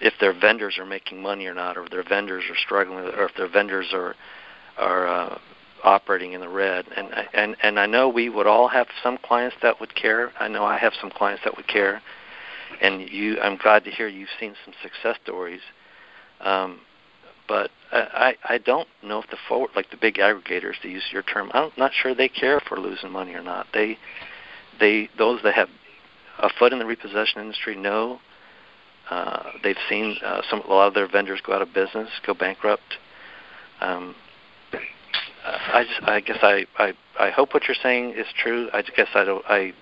if 0.00 0.14
their 0.20 0.32
vendors 0.32 0.78
are 0.78 0.86
making 0.86 1.20
money 1.20 1.46
or 1.46 1.54
not, 1.54 1.76
or 1.76 1.84
if 1.84 1.90
their 1.90 2.04
vendors 2.08 2.44
are 2.48 2.56
struggling, 2.56 2.98
or 2.98 3.24
if 3.24 3.34
their 3.36 3.48
vendors 3.48 3.88
are 3.92 4.14
are 4.78 5.06
uh, 5.06 5.38
operating 5.82 6.32
in 6.32 6.40
the 6.40 6.48
red. 6.48 6.86
And 6.96 7.08
and 7.34 7.56
and 7.62 7.80
I 7.80 7.86
know 7.86 8.08
we 8.08 8.28
would 8.28 8.46
all 8.46 8.68
have 8.68 8.86
some 9.02 9.18
clients 9.18 9.56
that 9.62 9.80
would 9.80 9.94
care. 9.94 10.32
I 10.38 10.48
know 10.48 10.64
I 10.64 10.78
have 10.78 10.92
some 11.00 11.10
clients 11.10 11.42
that 11.44 11.56
would 11.56 11.66
care 11.66 12.00
and 12.80 13.08
you, 13.08 13.40
I'm 13.40 13.56
glad 13.56 13.84
to 13.84 13.90
hear 13.90 14.08
you've 14.08 14.28
seen 14.38 14.54
some 14.64 14.74
success 14.82 15.16
stories. 15.22 15.60
Um, 16.40 16.80
but 17.46 17.70
I, 17.92 18.36
I 18.48 18.58
don't 18.58 18.88
know 19.02 19.20
if 19.20 19.28
the 19.30 19.36
forward, 19.48 19.70
like 19.74 19.90
the 19.90 19.96
big 19.96 20.16
aggregators, 20.16 20.80
to 20.82 20.88
use 20.88 21.02
your 21.12 21.22
term, 21.22 21.50
I'm 21.52 21.70
not 21.76 21.92
sure 21.92 22.14
they 22.14 22.28
care 22.28 22.58
if 22.58 22.64
we're 22.70 22.78
losing 22.78 23.10
money 23.10 23.34
or 23.34 23.42
not. 23.42 23.66
They, 23.74 23.98
they, 24.78 25.08
those 25.18 25.40
that 25.42 25.54
have 25.54 25.68
a 26.38 26.48
foot 26.58 26.72
in 26.72 26.78
the 26.78 26.86
repossession 26.86 27.40
industry 27.40 27.76
know. 27.76 28.20
Uh, 29.10 29.50
they've 29.64 29.76
seen 29.88 30.16
uh, 30.24 30.42
some 30.48 30.60
a 30.60 30.68
lot 30.68 30.86
of 30.86 30.94
their 30.94 31.08
vendors 31.08 31.40
go 31.44 31.52
out 31.52 31.62
of 31.62 31.74
business, 31.74 32.08
go 32.24 32.32
bankrupt. 32.32 32.98
Um, 33.80 34.14
I 35.44 35.84
just, 35.84 36.08
I 36.08 36.20
guess 36.20 36.38
I, 36.42 36.66
I, 36.78 36.92
I 37.18 37.30
hope 37.30 37.54
what 37.54 37.66
you're 37.66 37.76
saying 37.82 38.12
is 38.12 38.26
true. 38.40 38.68
I 38.72 38.82
guess 38.82 39.08
I 39.14 39.24
don't, 39.24 39.44
I 39.48 39.72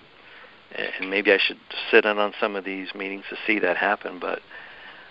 and 0.71 1.09
maybe 1.09 1.31
I 1.31 1.37
should 1.37 1.59
sit 1.91 2.05
in 2.05 2.17
on 2.17 2.33
some 2.39 2.55
of 2.55 2.63
these 2.63 2.93
meetings 2.93 3.25
to 3.29 3.37
see 3.47 3.59
that 3.59 3.77
happen. 3.77 4.19
But 4.19 4.39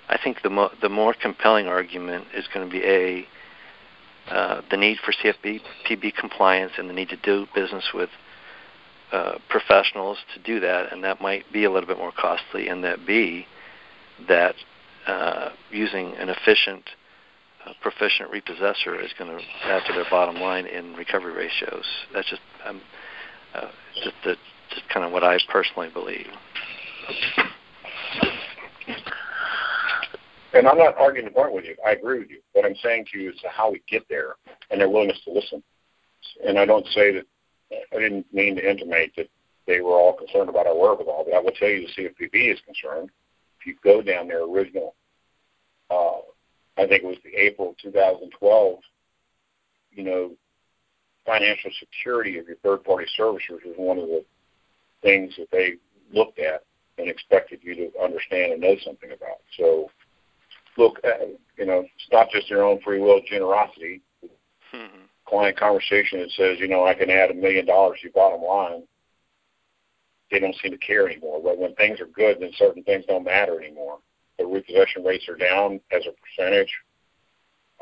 I 0.09 0.19
think 0.23 0.43
the 0.43 0.51
mo- 0.51 0.73
the 0.81 0.89
more 0.89 1.15
compelling 1.15 1.67
argument 1.67 2.27
is 2.35 2.47
going 2.53 2.69
to 2.69 2.73
be 2.73 2.85
a 2.85 3.27
uh, 4.31 4.63
the 4.71 4.77
need 4.77 4.99
for 5.05 5.13
CFP 5.13 5.61
PB 5.89 6.15
compliance 6.15 6.73
and 6.79 6.89
the 6.89 6.95
need 6.95 7.09
to 7.11 7.17
do 7.17 7.47
business 7.55 7.91
with 7.95 8.11
uh, 9.13 9.39
professionals 9.49 10.19
to 10.35 10.41
do 10.43 10.61
that, 10.61 10.93
and 10.93 11.03
that 11.05 11.21
might 11.21 11.51
be 11.53 11.65
a 11.65 11.71
little 11.71 11.87
bit 11.87 11.99
more 11.99 12.13
costly. 12.13 12.69
And 12.69 12.85
that 12.85 13.07
B 13.07 13.47
that 14.29 14.55
uh, 15.07 15.51
using 15.71 16.15
an 16.17 16.29
efficient 16.29 16.85
uh, 17.65 17.73
proficient 17.81 18.31
repossessor 18.31 19.01
is 19.01 19.13
going 19.19 19.31
to 19.31 19.45
add 19.65 19.83
to 19.87 19.93
their 19.93 20.07
bottom 20.11 20.37
line 20.37 20.67
in 20.67 20.95
recovery 20.95 21.33
ratios. 21.33 21.85
That's 22.13 22.29
just 22.29 22.43
um, 22.65 22.81
uh, 23.55 23.71
just 24.03 24.17
the 24.25 24.37
just 24.71 24.89
kind 24.91 25.05
of 25.05 25.13
what 25.13 25.25
I 25.25 25.39
personally 25.49 25.89
believe. 25.93 26.27
And 30.55 30.67
I'm 30.67 30.79
not 30.79 30.97
arguing 30.97 31.27
the 31.27 31.33
point 31.33 31.53
with 31.53 31.65
you. 31.65 31.77
I 31.87 31.93
agree 31.93 32.21
with 32.21 32.31
you. 32.31 32.41
What 32.53 32.65
I'm 32.65 32.77
saying 32.83 33.07
to 33.13 33.19
you 33.19 33.31
is 33.31 33.37
how 33.51 33.71
we 33.71 33.83
get 33.89 34.09
there 34.09 34.37
and 34.71 34.81
their 34.81 34.89
willingness 34.89 35.21
to 35.25 35.33
listen. 35.33 35.63
And 36.47 36.59
I 36.59 36.65
don't 36.65 36.87
say 36.89 37.13
that, 37.13 37.27
I 37.95 37.99
didn't 37.99 38.33
mean 38.33 38.57
to 38.57 38.71
intimate 38.71 39.13
that 39.17 39.29
they 39.67 39.81
were 39.81 39.93
all 39.93 40.15
concerned 40.15 40.49
about 40.49 40.67
our 40.67 40.77
work 40.77 40.99
with 40.99 41.07
wherewithal, 41.07 41.27
but 41.31 41.37
I 41.37 41.41
will 41.41 41.53
tell 41.53 41.69
you 41.69 41.87
the 41.87 42.03
CFPB 42.03 42.53
is 42.53 42.61
concerned. 42.65 43.11
If 43.61 43.67
you 43.67 43.77
go 43.85 44.01
down 44.01 44.29
their 44.29 44.45
original, 44.45 44.95
uh, 45.91 46.21
I 46.79 46.87
think 46.87 47.03
it 47.03 47.07
was 47.07 47.19
the 47.23 47.35
April 47.35 47.77
2012, 47.83 48.79
you 49.93 50.05
know, 50.05 50.31
financial 51.27 51.71
security 51.79 52.39
of 52.39 52.47
your 52.47 52.57
third 52.59 52.83
party 52.85 53.07
servicers 53.19 53.65
was 53.67 53.75
one 53.77 53.99
of 53.99 54.07
the 54.07 54.25
things 55.03 55.35
that 55.37 55.51
they 55.53 55.75
looked 56.13 56.39
at 56.39 56.63
and 56.97 57.09
expected 57.09 57.61
you 57.63 57.75
to 57.75 57.91
understand 58.03 58.53
and 58.53 58.63
know 58.63 58.77
something 58.83 59.11
about. 59.13 59.39
So, 59.59 59.91
look, 60.79 60.99
uh, 61.05 61.27
you 61.59 61.67
know, 61.67 61.81
it's 61.81 62.09
not 62.11 62.31
just 62.31 62.49
their 62.49 62.63
own 62.63 62.81
free 62.81 63.01
will 63.01 63.21
generosity. 63.29 64.01
Mm-hmm. 64.25 65.03
Client 65.27 65.59
conversation 65.59 66.21
that 66.21 66.31
says, 66.31 66.59
you 66.59 66.69
know, 66.69 66.87
I 66.87 66.95
can 66.95 67.11
add 67.11 67.31
a 67.31 67.35
million 67.35 67.67
dollars 67.67 67.99
to 68.01 68.05
your 68.05 68.13
bottom 68.13 68.41
line. 68.41 68.85
They 70.31 70.39
don't 70.39 70.57
seem 70.63 70.71
to 70.71 70.79
care 70.79 71.09
anymore. 71.09 71.41
But 71.43 71.59
when 71.59 71.75
things 71.75 72.01
are 72.01 72.07
good, 72.07 72.39
then 72.41 72.53
certain 72.57 72.83
things 72.85 73.05
don't 73.07 73.25
matter 73.25 73.61
anymore. 73.61 73.99
The 74.39 74.47
repossession 74.47 75.05
rates 75.05 75.29
are 75.29 75.37
down 75.37 75.81
as 75.91 76.05
a 76.07 76.13
percentage. 76.13 76.73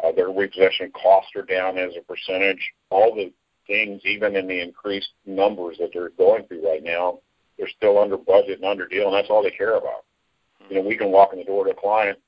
Uh, 0.03 0.13
their 0.13 0.31
repossession 0.31 0.91
costs 0.93 1.31
are 1.37 1.43
down 1.43 1.79
as 1.79 1.93
a 1.97 2.03
percentage. 2.03 2.61
All 2.91 3.15
the 3.15 3.33
things, 3.67 4.01
even 4.05 4.37
in 4.37 4.47
the 4.47 4.61
increased 4.61 5.11
numbers 5.27 5.77
that 5.79 5.91
they're 5.93 6.11
going 6.11 6.47
through 6.47 6.67
right 6.67 6.83
now, 6.83 7.19
they're 7.59 7.69
still 7.69 7.99
under 7.99 8.17
budget 8.17 8.59
and 8.59 8.65
under 8.65 8.87
deal, 8.87 9.07
and 9.07 9.15
that's 9.15 9.31
all 9.31 9.43
they 9.43 9.51
care 9.51 9.77
about. 9.77 10.05
You 10.69 10.77
know, 10.77 10.89
we 10.89 10.97
can 10.97 11.11
walk 11.13 11.33
in 11.33 11.39
the 11.39 11.45
door 11.45 11.65
to 11.65 11.71
a 11.71 11.75
client. 11.75 12.19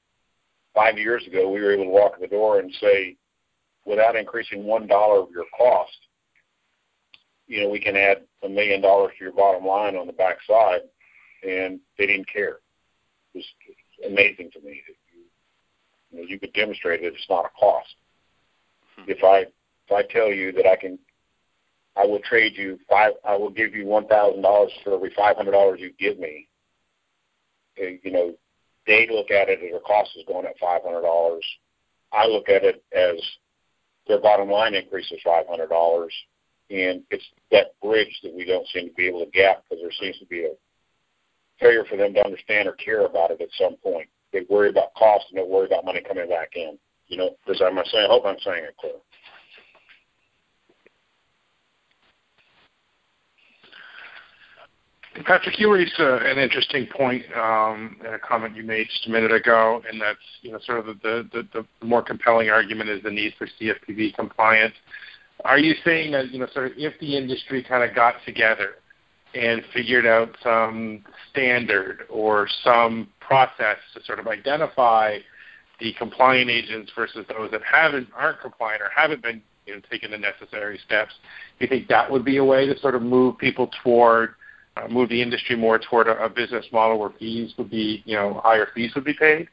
Five 0.78 0.96
years 0.96 1.26
ago, 1.26 1.50
we 1.50 1.60
were 1.60 1.72
able 1.72 1.84
to 1.84 1.90
walk 1.90 2.12
in 2.14 2.22
the 2.22 2.28
door 2.28 2.60
and 2.60 2.72
say, 2.80 3.16
without 3.84 4.14
increasing 4.14 4.62
one 4.62 4.86
dollar 4.86 5.20
of 5.20 5.30
your 5.32 5.46
cost, 5.56 5.98
you 7.48 7.62
know, 7.62 7.68
we 7.68 7.80
can 7.80 7.96
add 7.96 8.18
a 8.44 8.48
million 8.48 8.80
dollars 8.80 9.10
to 9.18 9.24
your 9.24 9.32
bottom 9.32 9.66
line 9.66 9.96
on 9.96 10.06
the 10.06 10.12
back 10.12 10.36
side, 10.46 10.82
and 11.42 11.80
they 11.98 12.06
didn't 12.06 12.28
care. 12.32 12.58
It 13.34 13.38
was 13.38 13.44
amazing 14.06 14.52
to 14.52 14.60
me 14.60 14.80
that 14.86 14.94
you, 15.12 15.24
you, 16.12 16.18
know, 16.18 16.28
you 16.28 16.38
could 16.38 16.52
demonstrate 16.52 17.00
that 17.00 17.08
it's 17.08 17.26
not 17.28 17.46
a 17.46 17.50
cost. 17.58 17.96
Hmm. 18.96 19.10
If 19.10 19.24
I 19.24 19.38
if 19.40 19.92
I 19.92 20.02
tell 20.12 20.28
you 20.28 20.52
that 20.52 20.66
I 20.66 20.76
can 20.76 20.96
I 21.96 22.06
will 22.06 22.20
trade 22.20 22.52
you 22.56 22.78
five. 22.88 23.14
I 23.26 23.36
will 23.36 23.50
give 23.50 23.74
you 23.74 23.84
one 23.84 24.06
thousand 24.06 24.42
dollars 24.42 24.70
for 24.84 24.94
every 24.94 25.12
five 25.16 25.36
hundred 25.36 25.52
dollars 25.52 25.80
you 25.80 25.92
give 25.98 26.20
me. 26.20 26.46
You 27.76 28.12
know, 28.12 28.34
they 28.88 29.06
look 29.12 29.30
at 29.30 29.48
it 29.48 29.60
as 29.62 29.70
their 29.70 29.80
cost 29.80 30.10
is 30.16 30.24
going 30.26 30.46
at 30.46 30.58
five 30.58 30.82
hundred 30.82 31.02
dollars. 31.02 31.44
I 32.10 32.26
look 32.26 32.48
at 32.48 32.64
it 32.64 32.82
as 32.96 33.20
their 34.08 34.18
bottom 34.18 34.50
line 34.50 34.74
increase 34.74 35.12
is 35.12 35.20
five 35.22 35.46
hundred 35.46 35.68
dollars, 35.68 36.12
and 36.70 37.02
it's 37.10 37.24
that 37.52 37.78
bridge 37.80 38.18
that 38.24 38.34
we 38.34 38.44
don't 38.44 38.66
seem 38.68 38.88
to 38.88 38.94
be 38.94 39.06
able 39.06 39.24
to 39.24 39.30
gap 39.30 39.62
because 39.68 39.82
there 39.82 39.92
seems 40.00 40.18
to 40.18 40.26
be 40.26 40.46
a 40.46 40.52
failure 41.60 41.84
for 41.84 41.96
them 41.96 42.14
to 42.14 42.24
understand 42.24 42.66
or 42.66 42.72
care 42.72 43.04
about 43.04 43.30
it 43.30 43.40
at 43.42 43.48
some 43.60 43.76
point. 43.76 44.08
They 44.32 44.46
worry 44.48 44.70
about 44.70 44.94
cost 44.94 45.26
and 45.30 45.38
they 45.38 45.46
worry 45.46 45.66
about 45.66 45.84
money 45.84 46.00
coming 46.00 46.28
back 46.28 46.52
in. 46.56 46.78
You 47.08 47.18
know, 47.18 47.30
does 47.46 47.60
I'm 47.60 47.76
saying? 47.86 48.06
I 48.06 48.12
hope 48.12 48.24
I'm 48.26 48.40
saying 48.44 48.64
it 48.64 48.76
clear. 48.80 48.92
Patrick, 55.24 55.58
you 55.58 55.72
raised 55.72 55.94
uh, 55.98 56.18
an 56.18 56.38
interesting 56.38 56.86
point 56.86 57.24
um, 57.36 57.96
in 58.00 58.14
a 58.14 58.18
comment 58.18 58.56
you 58.56 58.62
made 58.62 58.86
just 58.88 59.06
a 59.06 59.10
minute 59.10 59.32
ago, 59.32 59.82
and 59.90 60.00
that's 60.00 60.18
you 60.42 60.52
know 60.52 60.58
sort 60.64 60.80
of 60.80 60.86
the, 61.02 61.28
the, 61.32 61.46
the 61.80 61.86
more 61.86 62.02
compelling 62.02 62.50
argument 62.50 62.90
is 62.90 63.02
the 63.02 63.10
need 63.10 63.34
for 63.38 63.48
CFPB 63.60 64.14
compliance. 64.14 64.74
Are 65.44 65.58
you 65.58 65.74
saying 65.84 66.12
that 66.12 66.30
you 66.30 66.38
know 66.38 66.48
sort 66.52 66.66
of 66.66 66.72
if 66.76 66.98
the 67.00 67.16
industry 67.16 67.62
kind 67.62 67.88
of 67.88 67.94
got 67.94 68.16
together 68.26 68.76
and 69.34 69.62
figured 69.72 70.06
out 70.06 70.30
some 70.42 71.04
standard 71.30 72.02
or 72.08 72.48
some 72.64 73.08
process 73.20 73.76
to 73.94 74.02
sort 74.04 74.18
of 74.18 74.26
identify 74.26 75.18
the 75.80 75.92
compliant 75.94 76.50
agents 76.50 76.90
versus 76.96 77.24
those 77.28 77.50
that 77.50 77.60
haven't 77.62 78.08
aren't 78.16 78.40
compliant 78.40 78.82
or 78.82 78.90
haven't 78.94 79.22
been 79.22 79.40
you 79.66 79.74
know, 79.74 79.80
taking 79.90 80.10
the 80.10 80.18
necessary 80.18 80.80
steps, 80.84 81.12
do 81.58 81.64
you 81.64 81.68
think 81.68 81.88
that 81.88 82.10
would 82.10 82.24
be 82.24 82.38
a 82.38 82.44
way 82.44 82.66
to 82.66 82.78
sort 82.80 82.94
of 82.94 83.02
move 83.02 83.38
people 83.38 83.70
toward 83.82 84.34
move 84.86 85.08
the 85.08 85.20
industry 85.20 85.56
more 85.56 85.78
toward 85.78 86.08
a, 86.08 86.24
a 86.24 86.28
business 86.28 86.66
model 86.72 86.98
where 86.98 87.10
fees 87.18 87.54
would 87.58 87.70
be, 87.70 88.02
you 88.04 88.16
know, 88.16 88.40
higher 88.44 88.68
fees 88.74 88.94
would 88.94 89.04
be 89.04 89.14
paid? 89.14 89.48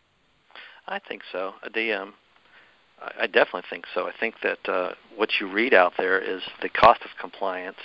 I 0.87 0.99
think 0.99 1.23
so. 1.31 1.53
The 1.73 1.93
um, 1.93 2.13
I 3.19 3.27
definitely 3.27 3.63
think 3.69 3.85
so. 3.93 4.07
I 4.07 4.11
think 4.19 4.35
that 4.43 4.69
uh, 4.69 4.93
what 5.15 5.29
you 5.39 5.51
read 5.51 5.73
out 5.73 5.93
there 5.97 6.19
is 6.19 6.41
the 6.61 6.69
cost 6.69 7.01
of 7.01 7.09
compliance, 7.19 7.77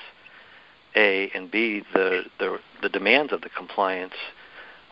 a 0.95 1.31
and 1.35 1.51
b 1.51 1.83
the 1.95 2.25
the, 2.39 2.59
the 2.83 2.89
demands 2.89 3.33
of 3.33 3.41
the 3.41 3.49
compliance 3.49 4.15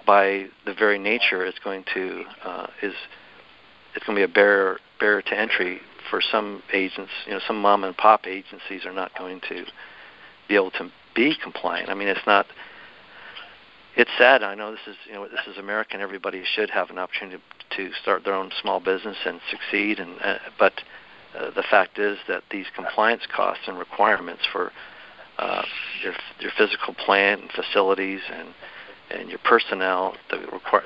by 0.07 0.47
the 0.65 0.75
very 0.75 0.99
nature 0.99 1.45
is 1.45 1.55
going 1.63 1.85
to 1.95 2.25
uh, 2.45 2.67
is 2.83 2.95
it's 3.95 4.07
going 4.07 4.17
to 4.17 4.27
be 4.27 4.31
a 4.31 4.35
barrier 4.35 4.79
barrier 4.99 5.23
to 5.23 5.39
entry 5.39 5.81
for 6.11 6.21
some 6.21 6.63
agents. 6.73 7.13
You 7.27 7.33
know, 7.33 7.41
some 7.47 7.61
mom 7.61 7.85
and 7.85 7.97
pop 7.97 8.27
agencies 8.27 8.85
are 8.85 8.93
not 8.93 9.17
going 9.17 9.41
to 9.49 9.65
be 10.49 10.55
able 10.55 10.71
to 10.73 10.91
be 11.19 11.35
compliant. 11.43 11.91
I 11.91 11.95
mean, 11.95 12.07
it's 12.07 12.27
not. 12.27 12.47
It's 13.97 14.11
sad. 14.17 14.45
I 14.45 14.55
know 14.55 14.71
this 14.71 14.87
is 14.87 14.97
you 15.07 15.15
know 15.15 15.27
this 15.27 15.47
is 15.49 15.59
America, 15.59 15.91
and 15.95 16.03
everybody 16.03 16.45
should 16.45 16.71
have 16.71 16.91
an 16.91 16.99
opportunity 16.99 17.43
to 17.77 17.91
start 18.01 18.25
their 18.25 18.35
own 18.35 18.53
small 18.63 18.79
business 18.79 19.17
and 19.27 19.41
succeed. 19.51 19.99
And 19.99 20.15
uh, 20.23 20.39
but 20.59 20.75
uh, 21.37 21.51
the 21.51 21.65
fact 21.69 21.99
is 21.99 22.19
that 22.29 22.45
these 22.53 22.67
compliance 22.75 23.23
costs 23.35 23.65
and 23.67 23.77
requirements 23.77 24.43
for 24.53 24.71
uh, 25.39 25.63
your 26.05 26.15
your 26.39 26.53
physical 26.57 26.95
plant 26.95 27.43
and 27.43 27.51
facilities 27.51 28.21
and 28.33 28.55
and 29.11 29.29
your 29.29 29.41
personnel 29.43 30.15
that 30.31 30.41
require 30.53 30.85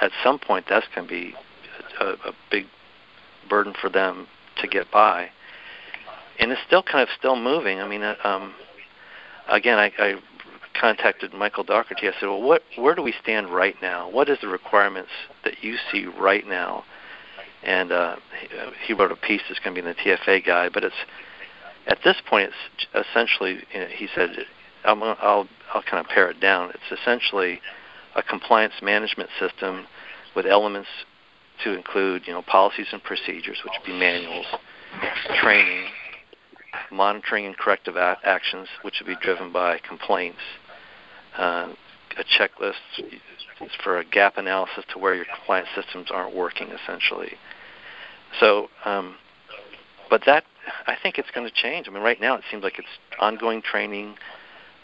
at 0.00 0.12
some 0.22 0.38
point 0.38 0.64
that's 0.66 0.86
going 0.94 1.06
to 1.06 1.12
be 1.12 1.34
a, 2.00 2.06
a 2.06 2.32
big 2.50 2.64
burden 3.50 3.74
for 3.78 3.90
them 3.90 4.28
to 4.62 4.68
get 4.68 4.90
by 4.92 5.28
and 6.38 6.52
it's 6.52 6.60
still 6.64 6.84
kind 6.84 7.02
of 7.02 7.08
still 7.18 7.34
moving 7.34 7.80
i 7.80 7.88
mean 7.88 8.02
uh, 8.02 8.14
um 8.22 8.54
again 9.48 9.78
i, 9.78 9.92
I 9.98 10.14
contacted 10.78 11.32
michael 11.32 11.64
dougherty. 11.64 12.08
I 12.08 12.12
said 12.18 12.26
well 12.26 12.42
what 12.42 12.62
where 12.76 12.94
do 12.94 13.02
we 13.02 13.14
stand 13.22 13.48
right 13.54 13.76
now? 13.80 14.10
What 14.10 14.28
is 14.28 14.38
the 14.40 14.48
requirements 14.48 15.10
that 15.44 15.62
you 15.62 15.76
see 15.90 16.06
right 16.06 16.46
now? 16.46 16.84
And 17.62 17.92
uh 17.92 18.16
he 18.86 18.92
wrote 18.92 19.12
a 19.12 19.16
piece 19.16 19.42
that's 19.48 19.60
going 19.60 19.74
to 19.76 19.82
be 19.82 19.88
in 19.88 19.94
the 19.94 20.16
tfa 20.16 20.44
guide 20.44 20.72
but 20.72 20.84
it's 20.84 20.94
at 21.86 21.98
this 22.02 22.16
point 22.28 22.50
it's 22.50 23.08
essentially 23.08 23.60
you 23.72 23.80
know, 23.80 23.86
he 23.86 24.08
said 24.14 24.30
I'm, 24.84 25.02
I'll 25.02 25.48
I'll 25.72 25.82
kind 25.82 26.04
of 26.04 26.06
pare 26.06 26.30
it 26.30 26.40
down. 26.40 26.70
It's 26.70 27.00
essentially 27.00 27.60
a 28.14 28.22
compliance 28.22 28.74
management 28.82 29.30
system 29.38 29.86
with 30.36 30.46
elements 30.46 30.88
to 31.62 31.72
include, 31.72 32.26
you 32.26 32.32
know, 32.32 32.42
policies 32.42 32.88
and 32.92 33.02
procedures, 33.02 33.60
which 33.64 33.72
would 33.78 33.86
be 33.86 33.98
manuals, 33.98 34.46
training, 35.40 35.86
monitoring 36.90 37.46
and 37.46 37.56
corrective 37.56 37.96
a- 37.96 38.18
actions, 38.24 38.68
which 38.82 38.96
would 39.00 39.06
be 39.06 39.16
driven 39.20 39.52
by 39.52 39.78
complaints, 39.78 40.40
uh, 41.36 41.68
a 42.16 42.24
checklist 42.24 42.74
for 43.82 43.98
a 43.98 44.04
gap 44.04 44.36
analysis 44.36 44.84
to 44.92 44.98
where 44.98 45.14
your 45.14 45.24
compliance 45.24 45.68
systems 45.74 46.08
aren't 46.10 46.34
working, 46.34 46.68
essentially. 46.68 47.34
So, 48.40 48.68
um, 48.84 49.16
but 50.10 50.22
that 50.26 50.44
I 50.86 50.96
think 51.00 51.18
it's 51.18 51.30
going 51.30 51.46
to 51.46 51.54
change. 51.54 51.88
I 51.88 51.92
mean, 51.92 52.02
right 52.02 52.20
now 52.20 52.34
it 52.36 52.42
seems 52.50 52.62
like 52.62 52.78
it's 52.78 52.88
ongoing 53.20 53.62
training, 53.62 54.16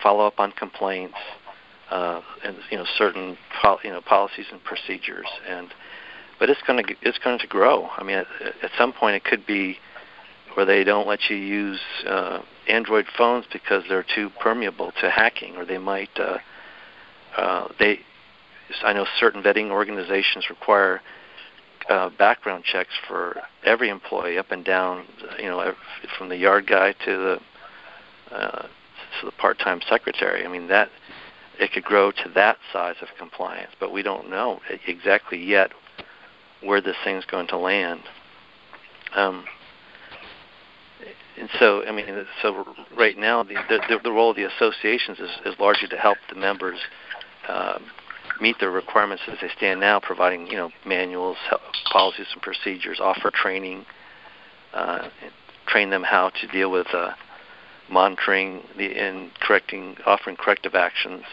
follow 0.02 0.26
up 0.26 0.38
on 0.38 0.52
complaints, 0.52 1.16
uh, 1.90 2.20
and 2.44 2.56
you 2.70 2.78
know 2.78 2.84
certain 2.96 3.36
pol- 3.60 3.80
you 3.82 3.90
know 3.90 4.00
policies 4.00 4.46
and 4.52 4.62
procedures. 4.62 5.26
And 5.48 5.68
but 6.38 6.50
it's 6.50 6.60
going 6.66 6.84
to 6.84 6.94
it's 7.02 7.18
going 7.18 7.38
to 7.38 7.46
grow. 7.46 7.88
I 7.96 8.02
mean, 8.02 8.16
at, 8.16 8.26
at 8.62 8.70
some 8.78 8.92
point 8.92 9.16
it 9.16 9.24
could 9.24 9.46
be 9.46 9.78
where 10.54 10.66
they 10.66 10.84
don't 10.84 11.06
let 11.06 11.30
you 11.30 11.36
use 11.36 11.80
uh, 12.06 12.40
Android 12.68 13.06
phones 13.16 13.44
because 13.52 13.84
they're 13.88 14.06
too 14.14 14.30
permeable 14.40 14.92
to 15.00 15.10
hacking, 15.10 15.56
or 15.56 15.64
they 15.64 15.78
might 15.78 16.10
uh, 16.18 16.38
uh, 17.36 17.68
they. 17.78 18.00
I 18.84 18.92
know 18.92 19.06
certain 19.18 19.42
vetting 19.42 19.70
organizations 19.70 20.48
require 20.48 21.00
uh, 21.88 22.10
background 22.18 22.64
checks 22.64 22.94
for 23.08 23.40
every 23.64 23.88
employee 23.88 24.38
up 24.38 24.52
and 24.52 24.64
down, 24.64 25.06
you 25.38 25.46
know, 25.46 25.74
from 26.16 26.28
the 26.28 26.36
yard 26.36 26.68
guy 26.68 26.92
to 27.04 27.38
the 28.30 28.34
uh, 28.34 28.62
to 29.20 29.26
the 29.26 29.32
part-time 29.32 29.80
secretary. 29.88 30.44
I 30.44 30.48
mean 30.48 30.68
that 30.68 30.90
it 31.58 31.72
could 31.72 31.84
grow 31.84 32.10
to 32.10 32.28
that 32.34 32.58
size 32.72 32.96
of 33.02 33.08
compliance, 33.18 33.72
but 33.78 33.92
we 33.92 34.02
don't 34.02 34.30
know 34.30 34.60
exactly 34.86 35.42
yet 35.42 35.72
where 36.62 36.80
this 36.80 36.96
thing's 37.04 37.24
going 37.24 37.48
to 37.48 37.56
land. 37.56 38.00
Um, 39.14 39.44
and 41.38 41.48
so, 41.58 41.84
I 41.86 41.92
mean, 41.92 42.26
so 42.42 42.66
right 42.96 43.16
now, 43.16 43.42
the, 43.42 43.54
the, 43.68 43.98
the 44.02 44.12
role 44.12 44.30
of 44.30 44.36
the 44.36 44.44
associations 44.44 45.18
is, 45.18 45.30
is 45.46 45.54
largely 45.58 45.88
to 45.88 45.96
help 45.96 46.18
the 46.28 46.34
members 46.34 46.78
um, 47.48 47.84
meet 48.40 48.56
their 48.58 48.70
requirements 48.70 49.22
as 49.28 49.38
they 49.40 49.48
stand 49.56 49.80
now, 49.80 50.00
providing 50.00 50.46
you 50.46 50.56
know 50.56 50.70
manuals, 50.84 51.36
policies, 51.90 52.26
and 52.32 52.42
procedures, 52.42 52.98
offer 53.00 53.30
training, 53.32 53.84
uh, 54.74 55.08
train 55.66 55.90
them 55.90 56.02
how 56.02 56.30
to 56.40 56.46
deal 56.48 56.70
with 56.70 56.86
uh, 56.92 57.12
monitoring 57.90 58.62
the 58.76 58.98
and 58.98 59.30
correcting, 59.40 59.96
offering 60.06 60.36
corrective 60.36 60.74
actions. 60.74 61.24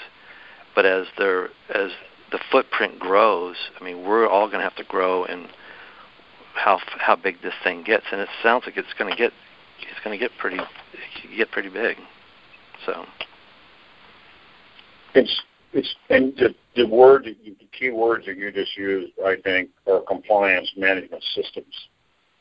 But 0.76 0.86
as 0.86 1.08
their 1.18 1.46
as 1.70 1.92
the 2.32 2.40
footprint 2.52 3.00
grows, 3.00 3.56
I 3.80 3.84
mean, 3.84 4.06
we're 4.06 4.28
all 4.28 4.48
going 4.48 4.60
to 4.60 4.64
have 4.64 4.76
to 4.76 4.84
grow 4.84 5.24
in 5.26 5.48
how 6.56 6.80
how 7.00 7.16
big 7.16 7.42
this 7.42 7.54
thing 7.64 7.84
gets, 7.84 8.06
and 8.12 8.22
it 8.22 8.30
sounds 8.44 8.66
like 8.66 8.78
it's 8.78 8.94
going 8.98 9.12
to 9.12 9.18
get 9.18 9.32
it's 9.82 10.00
going 10.04 10.18
to 10.18 10.24
get 10.24 10.32
pretty 10.38 10.58
get 11.36 11.52
pretty 11.52 11.70
big. 11.70 11.98
So 12.86 13.06
it's 15.14 15.42
it's 15.74 15.96
and 16.10 16.34
the 16.38 16.56
the 16.76 16.88
word 16.88 17.26
the 17.26 17.68
key 17.78 17.90
words 17.90 18.26
that 18.26 18.38
you 18.38 18.52
just 18.52 18.78
used, 18.78 19.14
I 19.26 19.36
think, 19.44 19.70
are 19.88 20.02
compliance 20.02 20.72
management 20.78 21.24
systems. 21.36 21.74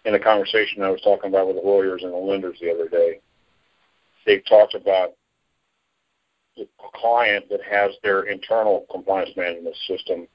In 0.04 0.14
a 0.14 0.20
conversation 0.20 0.82
I 0.82 0.90
was 0.90 1.00
talking 1.00 1.30
about 1.30 1.48
with 1.48 1.56
the 1.56 1.62
lawyers 1.62 2.02
and 2.04 2.12
the 2.12 2.16
lenders 2.16 2.58
the 2.60 2.70
other 2.70 2.88
day, 2.88 3.20
they've 4.24 4.44
talked 4.46 4.74
about 4.74 5.10
the 6.56 6.68
client 6.94 7.46
that 7.50 7.60
has 7.68 7.90
their 8.02 8.22
internal 8.22 8.86
compliance 8.90 9.30
management 9.36 9.76
system 9.88 10.28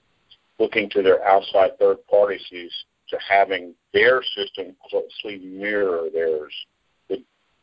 looking 0.59 0.89
to 0.91 1.01
their 1.01 1.25
outside 1.25 1.79
third 1.79 1.97
parties 2.07 2.41
to 2.51 3.17
having 3.27 3.73
their 3.93 4.21
system 4.35 4.75
closely 4.89 5.39
mirror 5.39 6.07
theirs 6.13 6.53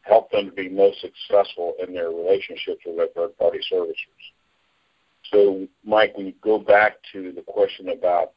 help 0.08 0.30
them 0.30 0.46
to 0.46 0.52
be 0.52 0.68
most 0.68 1.00
successful 1.00 1.74
in 1.86 1.94
their 1.94 2.08
relationships 2.08 2.80
with 2.86 2.96
their 2.96 3.08
third 3.08 3.36
party 3.38 3.60
servicers. 3.70 3.94
So, 5.30 5.66
Mike, 5.84 6.16
when 6.16 6.26
you 6.26 6.34
go 6.42 6.58
back 6.58 6.96
to 7.12 7.32
the 7.32 7.42
question 7.42 7.90
about 7.90 8.32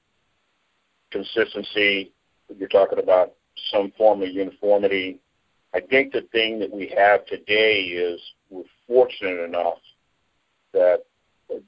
consistency, 1.11 2.11
you're 2.57 2.67
talking 2.67 2.99
about 2.99 3.33
some 3.71 3.91
form 3.97 4.21
of 4.21 4.29
uniformity. 4.29 5.19
I 5.73 5.79
think 5.79 6.11
the 6.11 6.27
thing 6.31 6.59
that 6.59 6.71
we 6.71 6.93
have 6.97 7.25
today 7.25 7.81
is 7.83 8.19
we're 8.49 8.63
fortunate 8.87 9.43
enough 9.43 9.77
that 10.73 11.03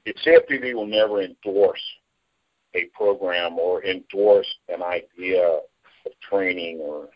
CFPB 0.06 0.74
will 0.74 0.86
never 0.86 1.22
endorse 1.22 1.80
a 2.74 2.84
program 2.86 3.58
or 3.58 3.84
endorse 3.84 4.46
an 4.68 4.82
idea 4.82 5.42
of 5.44 6.12
training 6.28 6.80
or 6.80 7.08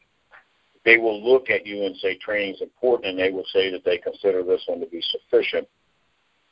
they 0.89 0.97
will 0.97 1.23
look 1.23 1.51
at 1.51 1.67
you 1.67 1.85
and 1.85 1.95
say 1.99 2.17
training 2.17 2.55
is 2.55 2.63
important 2.63 3.11
and 3.11 3.19
they 3.19 3.31
will 3.31 3.45
say 3.53 3.71
that 3.71 3.85
they 3.85 3.99
consider 3.99 4.43
this 4.43 4.63
one 4.67 4.81
to 4.81 4.87
be 4.87 5.03
sufficient. 5.03 5.69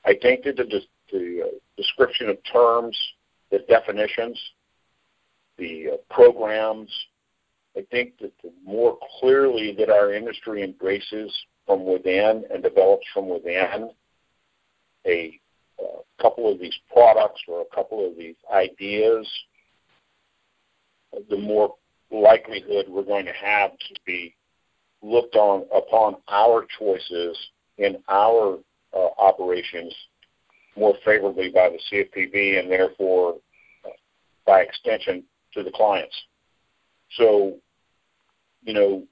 I 0.04 0.12
think 0.20 0.44
that 0.44 0.56
the, 0.56 0.82
the 1.10 1.42
uh, 1.42 1.48
description 1.78 2.28
of 2.28 2.36
terms, 2.52 2.98
the 3.50 3.60
definitions, 3.60 4.38
the 5.56 5.92
uh, 5.94 6.14
programs, 6.14 6.90
I 7.78 7.86
think 7.90 8.18
that 8.20 8.32
the 8.42 8.52
more 8.62 8.98
clearly 9.20 9.74
that 9.78 9.88
our 9.88 10.12
industry 10.12 10.62
embraces 10.62 11.34
from 11.64 11.86
within 11.86 12.44
and 12.52 12.62
develops 12.62 13.06
from 13.14 13.30
within 13.30 13.90
a 15.06 15.40
uh, 15.82 16.02
couple 16.20 16.52
of 16.52 16.60
these 16.60 16.76
products 16.92 17.40
or 17.48 17.62
a 17.62 17.74
couple 17.74 18.06
of 18.06 18.18
these 18.18 18.36
ideas, 18.52 19.26
the 21.30 21.38
more 21.38 21.74
likelihood 22.10 22.86
we're 22.88 23.02
going 23.02 23.26
to 23.26 23.32
have 23.32 23.72
to 23.72 23.94
be 24.04 24.34
looked 25.02 25.36
on 25.36 25.66
upon 25.74 26.16
our 26.28 26.66
choices 26.78 27.36
in 27.78 27.96
our 28.08 28.58
uh, 28.94 29.08
operations 29.18 29.94
more 30.76 30.94
favorably 31.04 31.50
by 31.50 31.70
the 31.70 31.78
CFPB 31.90 32.58
and 32.58 32.70
therefore, 32.70 33.36
uh, 33.84 33.90
by 34.46 34.60
extension, 34.60 35.24
to 35.54 35.62
the 35.62 35.70
clients. 35.70 36.14
So, 37.16 37.56
you 38.62 38.74
know, 38.74 39.04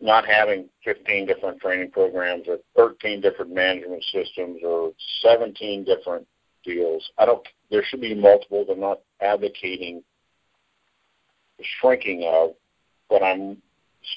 not 0.00 0.26
having 0.26 0.68
15 0.84 1.26
different 1.26 1.60
training 1.60 1.90
programs 1.90 2.46
or 2.48 2.58
13 2.76 3.20
different 3.20 3.52
management 3.52 4.04
systems 4.12 4.60
or 4.64 4.92
17 5.22 5.84
different 5.84 6.26
deals. 6.64 7.08
I 7.18 7.26
don't. 7.26 7.46
There 7.70 7.84
should 7.84 8.00
be 8.00 8.14
multiple. 8.14 8.64
They're 8.66 8.76
not 8.76 9.00
advocating 9.20 10.02
shrinking 11.80 12.24
of, 12.24 12.54
but 13.08 13.22
I'm 13.22 13.58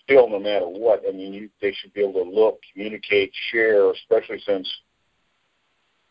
still, 0.03 0.29
no 0.29 0.39
matter 0.39 0.67
what. 0.67 1.03
I 1.07 1.11
mean, 1.11 1.33
you, 1.33 1.49
they 1.61 1.73
should 1.73 1.93
be 1.93 2.01
able 2.01 2.23
to 2.23 2.29
look, 2.29 2.59
communicate, 2.71 3.31
share, 3.51 3.91
especially 3.91 4.41
since 4.45 4.67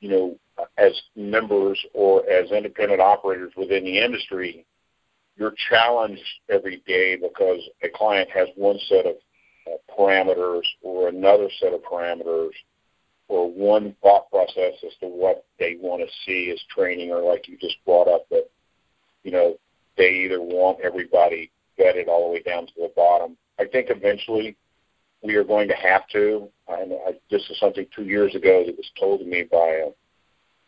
you 0.02 0.08
know, 0.08 0.66
as 0.76 0.92
members 1.16 1.78
or 1.94 2.28
as 2.28 2.50
independent 2.50 3.00
operators 3.00 3.52
within 3.56 3.84
the 3.84 3.98
industry, 3.98 4.66
you're 5.36 5.54
challenged 5.70 6.20
every 6.50 6.82
day 6.86 7.16
because 7.16 7.60
a 7.82 7.88
client 7.88 8.28
has 8.30 8.48
one 8.56 8.78
set 8.88 9.06
of 9.06 9.14
uh, 9.68 9.76
parameters 9.96 10.64
or 10.82 11.08
another 11.08 11.48
set 11.60 11.72
of 11.72 11.80
parameters 11.82 12.50
or 13.28 13.50
one 13.50 13.94
thought 14.02 14.28
process 14.30 14.74
as 14.84 14.92
to 15.00 15.06
what 15.06 15.46
they 15.60 15.76
want 15.80 16.02
to 16.02 16.08
see 16.26 16.50
as 16.50 16.60
training 16.74 17.12
or 17.12 17.22
like 17.22 17.46
you 17.46 17.56
just 17.58 17.76
brought 17.86 18.08
up 18.08 18.28
that, 18.28 18.50
you 19.22 19.30
know, 19.30 19.56
they 19.96 20.10
either 20.10 20.40
want 20.40 20.80
everybody 20.80 21.50
vetted 21.78 22.08
all 22.08 22.28
the 22.28 22.34
way 22.34 22.42
down 22.42 22.66
to 22.66 22.72
the 22.76 22.92
bottom. 22.94 23.36
I 23.58 23.64
think 23.66 23.88
eventually 23.90 24.56
we 25.22 25.36
are 25.36 25.44
going 25.44 25.68
to 25.68 25.74
have 25.74 26.06
to. 26.08 26.48
And 26.68 26.92
I, 27.06 27.12
this 27.30 27.42
is 27.50 27.58
something 27.58 27.86
two 27.94 28.04
years 28.04 28.34
ago 28.34 28.64
that 28.66 28.76
was 28.76 28.90
told 28.98 29.20
to 29.20 29.26
me 29.26 29.44
by 29.50 29.82
uh, 29.86 29.90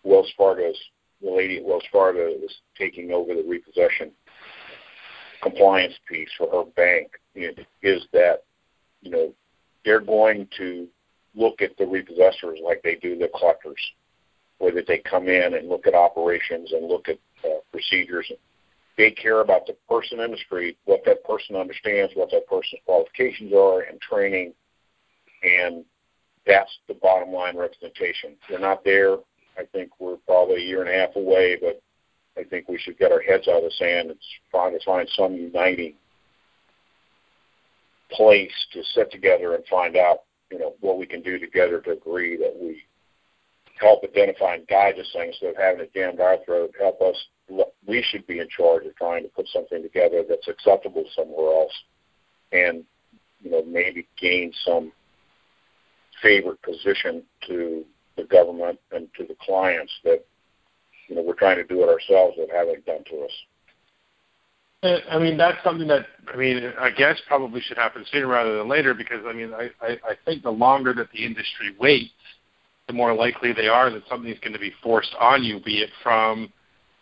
Wells 0.02 0.32
Fargo's 0.36 0.78
the 1.22 1.30
lady 1.30 1.58
at 1.58 1.64
Wells 1.64 1.84
Fargo 1.90 2.30
that 2.30 2.40
was 2.40 2.54
taking 2.76 3.10
over 3.12 3.34
the 3.34 3.44
repossession 3.46 4.10
compliance 5.42 5.94
piece 6.08 6.28
for 6.36 6.48
her 6.50 6.70
bank. 6.76 7.08
Is 7.82 8.06
that 8.12 8.44
you 9.02 9.10
know 9.10 9.32
they're 9.84 10.00
going 10.00 10.48
to 10.58 10.86
look 11.34 11.62
at 11.62 11.76
the 11.76 11.84
repossessors 11.84 12.62
like 12.62 12.82
they 12.82 12.96
do 12.96 13.18
the 13.18 13.28
collectors, 13.38 13.80
where 14.58 14.72
that 14.72 14.86
they 14.86 14.98
come 14.98 15.28
in 15.28 15.54
and 15.54 15.68
look 15.68 15.86
at 15.86 15.94
operations 15.94 16.72
and 16.72 16.86
look 16.86 17.08
at 17.08 17.18
uh, 17.44 17.58
procedures. 17.72 18.30
They 18.96 19.10
care 19.10 19.40
about 19.40 19.66
the 19.66 19.76
person 19.88 20.20
in 20.20 20.30
the 20.30 20.36
street, 20.36 20.78
what 20.84 21.04
that 21.04 21.24
person 21.24 21.56
understands, 21.56 22.12
what 22.14 22.30
that 22.30 22.46
person's 22.46 22.80
qualifications 22.86 23.52
are, 23.52 23.80
and 23.82 24.00
training, 24.00 24.54
and 25.42 25.84
that's 26.46 26.70
the 26.88 26.94
bottom 26.94 27.32
line 27.32 27.56
representation. 27.56 28.36
They're 28.48 28.58
not 28.58 28.84
there. 28.84 29.16
I 29.58 29.64
think 29.72 29.90
we're 29.98 30.16
probably 30.26 30.56
a 30.56 30.66
year 30.66 30.80
and 30.82 30.90
a 30.90 30.94
half 30.94 31.16
away, 31.16 31.56
but 31.60 31.80
I 32.36 32.44
think 32.44 32.68
we 32.68 32.78
should 32.78 32.98
get 32.98 33.12
our 33.12 33.20
heads 33.20 33.48
out 33.48 33.58
of 33.58 33.64
the 33.64 33.70
sand 33.78 34.10
and 34.10 34.18
try 34.50 34.70
to 34.70 34.84
find 34.84 35.08
some 35.16 35.34
uniting 35.34 35.94
place 38.10 38.52
to 38.72 38.82
sit 38.94 39.10
together 39.10 39.54
and 39.54 39.64
find 39.66 39.96
out, 39.96 40.20
you 40.50 40.58
know, 40.58 40.74
what 40.80 40.98
we 40.98 41.06
can 41.06 41.22
do 41.22 41.38
together 41.38 41.80
to 41.80 41.92
agree 41.92 42.36
that 42.36 42.54
we 42.60 42.82
help 43.80 44.04
identify 44.04 44.54
and 44.54 44.66
guide 44.68 44.94
this 44.96 45.10
thing 45.12 45.28
instead 45.28 45.50
of 45.50 45.56
having 45.56 45.82
it 45.82 45.94
jammed 45.94 46.20
our 46.20 46.36
throat. 46.44 46.72
Help 46.78 47.00
us. 47.00 47.16
We 47.86 48.02
should 48.02 48.26
be 48.26 48.38
in 48.38 48.48
charge 48.48 48.86
of 48.86 48.96
trying 48.96 49.22
to 49.24 49.28
put 49.28 49.46
something 49.48 49.82
together 49.82 50.24
that's 50.28 50.48
acceptable 50.48 51.04
somewhere 51.14 51.54
else, 51.54 51.72
and 52.52 52.84
you 53.42 53.50
know, 53.50 53.62
maybe 53.64 54.08
gain 54.18 54.52
some 54.64 54.92
favored 56.22 56.60
position 56.62 57.22
to 57.46 57.84
the 58.16 58.24
government 58.24 58.78
and 58.92 59.08
to 59.18 59.26
the 59.26 59.36
clients 59.40 59.92
that 60.04 60.24
you 61.08 61.16
know 61.16 61.22
we're 61.22 61.34
trying 61.34 61.56
to 61.56 61.64
do 61.64 61.82
it 61.82 61.88
ourselves 61.88 62.36
that 62.38 62.48
haven't 62.50 62.84
done 62.86 63.04
to 63.04 63.24
us. 63.24 63.32
Eh, 64.84 64.98
I 65.10 65.18
mean, 65.18 65.36
that's 65.36 65.62
something 65.64 65.88
that 65.88 66.06
I 66.32 66.36
mean, 66.36 66.72
I 66.78 66.90
guess 66.90 67.20
probably 67.26 67.60
should 67.60 67.76
happen 67.76 68.04
sooner 68.10 68.26
rather 68.26 68.58
than 68.58 68.68
later 68.68 68.94
because 68.94 69.24
I 69.26 69.32
mean, 69.32 69.52
I, 69.52 69.70
I, 69.80 69.90
I 69.92 70.14
think 70.24 70.42
the 70.42 70.50
longer 70.50 70.94
that 70.94 71.10
the 71.12 71.24
industry 71.24 71.74
waits, 71.78 72.12
the 72.86 72.92
more 72.92 73.14
likely 73.14 73.52
they 73.52 73.68
are 73.68 73.90
that 73.90 74.02
something's 74.08 74.38
going 74.40 74.52
to 74.52 74.58
be 74.58 74.72
forced 74.82 75.14
on 75.20 75.42
you, 75.42 75.60
be 75.60 75.78
it 75.78 75.90
from 76.02 76.52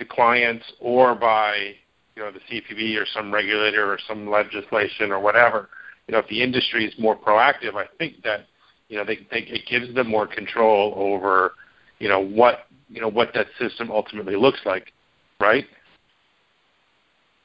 the 0.03 0.15
clients 0.15 0.65
or 0.81 1.15
by 1.15 1.75
you 2.17 2.23
know 2.23 2.31
the 2.31 2.41
CFPB 2.41 3.01
or 3.01 3.07
some 3.15 3.33
regulator 3.33 3.91
or 3.91 3.99
some 4.09 4.29
legislation 4.29 5.13
or 5.13 5.21
whatever. 5.21 5.69
You 6.09 6.13
know, 6.13 6.19
if 6.19 6.29
the 6.29 6.43
industry 6.43 6.85
is 6.85 6.95
more 6.99 7.17
proactive, 7.17 7.77
I 7.77 7.87
think 7.99 8.23
that 8.25 8.47
you 8.89 8.97
know 8.99 9.05
they, 9.05 9.27
they 9.31 9.41
it 9.41 9.63
gives 9.69 9.95
them 9.95 10.09
more 10.09 10.27
control 10.27 10.95
over 10.97 11.55
you 11.99 12.09
know 12.09 12.21
what 12.21 12.67
you 12.89 13.01
know 13.01 13.09
what 13.09 13.33
that 13.35 13.47
system 13.59 13.91
ultimately 13.91 14.37
looks 14.37 14.61
like, 14.65 14.93
right? 15.41 15.67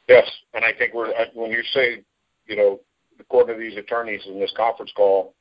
Yes, 0.07 0.29
and 0.53 0.65
I 0.65 0.71
think 0.77 0.93
we're 0.93 1.13
when 1.33 1.51
you 1.51 1.61
say, 1.73 2.03
you 2.47 2.55
know, 2.55 2.79
according 3.19 3.55
to 3.55 3.61
these 3.61 3.77
attorneys 3.77 4.21
in 4.25 4.39
this 4.39 4.53
conference 4.57 4.91
call, 4.95 5.33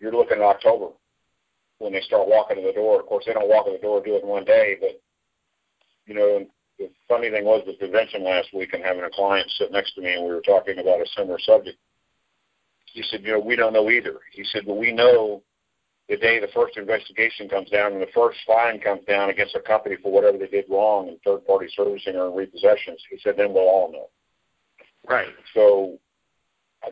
you're 0.00 0.12
looking 0.12 0.38
at 0.38 0.44
October 0.44 0.88
when 1.78 1.92
they 1.92 2.00
start 2.02 2.28
walking 2.28 2.56
to 2.56 2.62
the 2.62 2.72
door. 2.72 3.00
Of 3.00 3.06
course, 3.06 3.24
they 3.26 3.32
don't 3.32 3.48
walk 3.48 3.66
in 3.66 3.72
the 3.72 3.78
door 3.80 4.02
do 4.02 4.14
it 4.14 4.22
in 4.22 4.28
one 4.28 4.44
day, 4.44 4.76
but 4.80 5.00
you 6.06 6.14
know, 6.14 6.46
the 6.78 6.90
funny 7.08 7.30
thing 7.30 7.44
was 7.44 7.62
with 7.66 7.78
the 7.78 7.86
convention 7.86 8.24
last 8.24 8.48
week 8.54 8.72
and 8.72 8.82
having 8.82 9.04
a 9.04 9.10
client 9.10 9.50
sit 9.58 9.70
next 9.72 9.94
to 9.94 10.00
me 10.00 10.14
and 10.14 10.24
we 10.24 10.30
were 10.30 10.40
talking 10.40 10.78
about 10.78 11.00
a 11.00 11.06
similar 11.16 11.38
subject. 11.38 11.78
He 12.86 13.02
said, 13.02 13.22
you 13.22 13.32
know, 13.32 13.40
we 13.40 13.56
don't 13.56 13.72
know 13.72 13.90
either. 13.90 14.18
He 14.32 14.44
said, 14.44 14.62
but 14.66 14.76
we 14.76 14.92
know 14.92 15.42
the 16.08 16.16
day 16.16 16.40
the 16.40 16.48
first 16.52 16.76
investigation 16.76 17.48
comes 17.48 17.70
down 17.70 17.92
and 17.92 18.02
the 18.02 18.12
first 18.14 18.38
fine 18.46 18.80
comes 18.80 19.04
down 19.06 19.30
against 19.30 19.54
a 19.54 19.60
company 19.60 19.96
for 20.02 20.12
whatever 20.12 20.36
they 20.36 20.48
did 20.48 20.66
wrong 20.68 21.08
in 21.08 21.18
third 21.24 21.46
party 21.46 21.68
servicing 21.74 22.16
or 22.16 22.26
in 22.26 22.32
repossessions, 22.32 23.00
he 23.08 23.18
said, 23.22 23.34
then 23.36 23.54
we'll 23.54 23.62
all 23.62 23.90
know. 23.92 24.08
Right. 25.08 25.32
So 25.54 25.98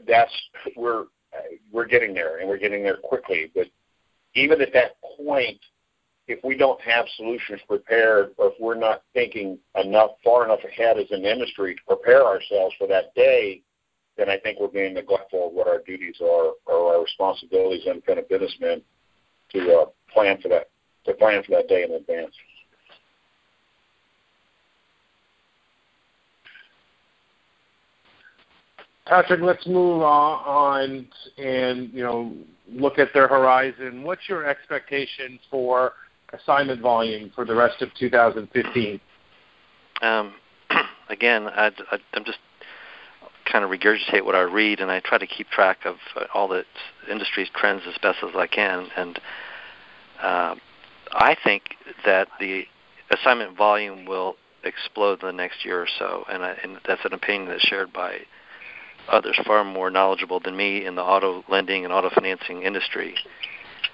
that's 0.06 0.32
we're 0.76 1.04
we're 1.72 1.86
getting 1.86 2.14
there 2.14 2.38
and 2.38 2.48
we're 2.48 2.58
getting 2.58 2.82
there 2.82 2.96
quickly. 2.96 3.50
But 3.54 3.66
even 4.34 4.60
at 4.60 4.72
that 4.72 4.92
point, 5.16 5.60
if 6.30 6.44
we 6.44 6.56
don't 6.56 6.80
have 6.80 7.06
solutions 7.16 7.60
prepared 7.66 8.30
or 8.36 8.48
if 8.48 8.54
we're 8.60 8.76
not 8.76 9.02
thinking 9.14 9.58
enough 9.82 10.12
far 10.22 10.44
enough 10.44 10.60
ahead 10.64 10.96
as 10.96 11.10
an 11.10 11.24
industry 11.24 11.74
to 11.74 11.80
prepare 11.88 12.24
ourselves 12.24 12.72
for 12.78 12.86
that 12.86 13.12
day, 13.16 13.60
then 14.16 14.30
I 14.30 14.38
think 14.38 14.60
we're 14.60 14.68
being 14.68 14.94
neglectful 14.94 15.48
of 15.48 15.52
what 15.52 15.66
our 15.66 15.82
duties 15.84 16.16
are 16.20 16.52
or 16.66 16.94
our 16.94 17.02
responsibilities 17.02 17.80
as 17.82 17.88
independent 17.88 18.28
businessmen 18.28 18.80
to 19.52 19.74
uh, 19.74 19.84
plan 20.14 20.40
for 20.40 20.48
that 20.50 20.70
to 21.06 21.14
plan 21.14 21.42
for 21.42 21.50
that 21.52 21.66
day 21.66 21.82
in 21.82 21.90
advance. 21.92 22.34
Patrick, 29.06 29.40
let's 29.40 29.66
move 29.66 30.02
on 30.02 31.08
and 31.38 31.92
you 31.92 32.04
know 32.04 32.32
look 32.70 33.00
at 33.00 33.08
their 33.12 33.26
horizon. 33.26 34.04
What's 34.04 34.28
your 34.28 34.46
expectation 34.46 35.40
for 35.50 35.94
assignment 36.32 36.80
volume 36.80 37.30
for 37.34 37.44
the 37.44 37.54
rest 37.54 37.82
of 37.82 37.92
2015? 37.94 39.00
Um, 40.02 40.34
again, 41.08 41.48
I, 41.48 41.70
am 42.14 42.24
just 42.24 42.38
kind 43.50 43.64
of 43.64 43.70
regurgitate 43.70 44.24
what 44.24 44.34
I 44.34 44.42
read, 44.42 44.80
and 44.80 44.90
I 44.90 45.00
try 45.00 45.18
to 45.18 45.26
keep 45.26 45.48
track 45.48 45.78
of 45.84 45.96
uh, 46.16 46.24
all 46.34 46.48
the 46.48 46.64
industry's 47.10 47.48
trends 47.54 47.82
as 47.86 47.94
best 48.00 48.18
as 48.22 48.34
I 48.36 48.46
can. 48.46 48.88
And 48.96 49.20
uh, 50.22 50.54
I 51.12 51.36
think 51.42 51.74
that 52.04 52.28
the 52.38 52.64
assignment 53.10 53.56
volume 53.56 54.04
will 54.04 54.36
explode 54.62 55.22
in 55.22 55.26
the 55.26 55.32
next 55.32 55.64
year 55.64 55.82
or 55.82 55.88
so, 55.98 56.24
and, 56.30 56.42
I, 56.44 56.56
and 56.62 56.78
that's 56.86 57.04
an 57.04 57.12
opinion 57.12 57.48
that's 57.48 57.62
shared 57.62 57.92
by 57.92 58.18
others 59.08 59.38
far 59.46 59.64
more 59.64 59.90
knowledgeable 59.90 60.40
than 60.40 60.56
me 60.56 60.84
in 60.84 60.94
the 60.94 61.02
auto 61.02 61.42
lending 61.48 61.84
and 61.84 61.92
auto 61.92 62.10
financing 62.10 62.62
industry. 62.62 63.14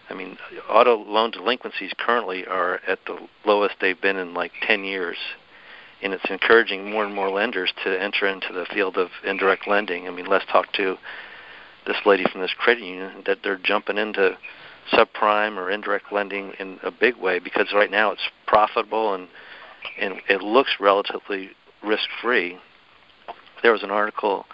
I 0.09 0.15
mean, 0.15 0.39
auto 0.69 0.97
loan 0.97 1.33
delinquencies 1.33 1.93
currently 1.99 2.47
are 2.47 2.81
at 2.87 3.01
the 3.07 3.19
lowest 3.45 3.77
they've 3.81 4.01
been 4.01 4.17
in 4.17 4.35
like 4.35 4.53
10 4.67 4.85
years 4.85 5.17
and 6.03 6.13
it's 6.13 6.31
encouraging 6.31 6.91
more 6.91 7.05
and 7.05 7.15
more 7.15 7.31
lenders 7.31 7.73
to 7.85 8.03
enter 8.03 8.27
into 8.27 8.53
the 8.53 8.67
field 8.73 8.97
of 8.97 9.09
indirect 9.25 9.67
lending. 9.67 10.07
I 10.07 10.11
mean, 10.11 10.27
let's 10.27 10.45
talk 10.47 10.73
to 10.75 10.97
this 11.87 11.97
lady 12.05 12.25
from 12.31 12.43
this 12.43 12.53
credit 12.57 12.85
union 12.85 13.23
that 13.27 13.39
they're 13.43 13.59
jumping 13.63 13.97
into 13.97 14.37
subprime 14.93 15.57
or 15.57 15.71
indirect 15.71 16.13
lending 16.13 16.53
in 16.59 16.79
a 16.83 16.91
big 16.91 17.17
way 17.17 17.39
because 17.39 17.73
right 17.75 17.91
now 17.91 18.13
it's 18.13 18.29
profitable 18.47 19.15
and 19.15 19.29
and 20.01 20.21
it 20.29 20.43
looks 20.43 20.73
relatively 20.81 21.51
risk 21.83 22.09
free. 22.21 22.59
There 23.63 23.73
was 23.73 23.85
an 23.85 23.91
article 23.91 24.47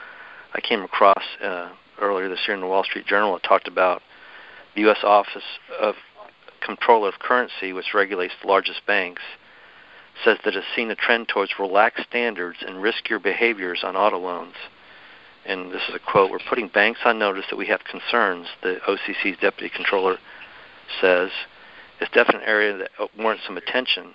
I 0.53 0.61
came 0.61 0.83
across 0.83 1.23
uh, 1.43 1.71
earlier 2.01 2.29
this 2.29 2.41
year 2.47 2.55
in 2.55 2.61
the 2.61 2.67
Wall 2.67 2.85
Street 2.85 3.07
Journal 3.07 3.33
that 3.33 3.43
talked 3.43 3.67
about 3.67 4.03
the 4.75 4.83
U.S. 4.83 4.99
Office 5.03 5.43
of 5.81 5.95
Comptroller 6.61 7.09
of 7.09 7.19
Currency, 7.19 7.73
which 7.73 7.95
regulates 7.95 8.35
the 8.41 8.49
largest 8.49 8.87
banks, 8.87 9.23
says 10.25 10.39
that 10.45 10.55
it's 10.55 10.67
seen 10.77 10.91
a 10.91 10.95
trend 10.95 11.29
towards 11.29 11.59
relaxed 11.59 12.07
standards 12.09 12.59
and 12.67 12.77
riskier 12.77 13.23
behaviors 13.23 13.83
on 13.83 13.97
auto 13.97 14.19
loans. 14.19 14.55
And 15.45 15.73
this 15.73 15.83
is 15.89 15.95
a 15.95 15.99
quote 15.99 16.31
We're 16.31 16.39
putting 16.49 16.69
banks 16.69 17.01
on 17.05 17.19
notice 17.19 17.47
that 17.51 17.57
we 17.57 17.67
have 17.67 17.81
concerns, 17.85 18.47
the 18.63 18.79
OCC's 18.87 19.39
deputy 19.41 19.71
comptroller 19.75 20.19
says. 21.01 21.31
It's 22.01 22.11
definitely 22.13 22.43
an 22.43 22.49
area 22.49 22.79
that 22.79 22.91
warrants 23.19 23.45
some 23.47 23.57
attention. 23.57 24.15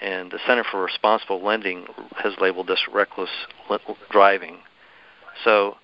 And 0.00 0.30
the 0.30 0.38
Center 0.46 0.64
for 0.64 0.82
Responsible 0.82 1.42
Lending 1.44 1.86
has 2.16 2.32
labeled 2.40 2.68
this 2.68 2.80
reckless 2.92 3.30
driving. 4.10 4.58
So 5.44 5.76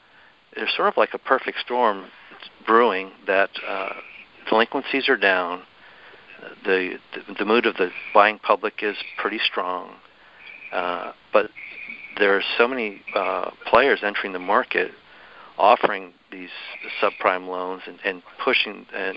there's 0.54 0.74
sort 0.74 0.88
of 0.88 0.96
like 0.96 1.14
a 1.14 1.18
perfect 1.18 1.58
storm 1.60 2.06
brewing 2.66 3.10
that 3.26 3.50
uh, 3.66 3.92
delinquencies 4.48 5.08
are 5.08 5.16
down, 5.16 5.62
the, 6.64 6.98
the 7.38 7.44
mood 7.44 7.66
of 7.66 7.76
the 7.76 7.90
buying 8.14 8.38
public 8.38 8.74
is 8.82 8.96
pretty 9.18 9.38
strong, 9.38 9.94
uh, 10.72 11.12
but 11.32 11.50
there 12.18 12.36
are 12.36 12.42
so 12.56 12.66
many 12.68 13.02
uh, 13.14 13.50
players 13.66 14.00
entering 14.02 14.32
the 14.32 14.38
market, 14.38 14.90
offering 15.58 16.12
these 16.30 16.50
subprime 17.02 17.46
loans 17.48 17.82
and, 17.86 17.98
and 18.04 18.22
pushing 18.42 18.86
and 18.94 19.16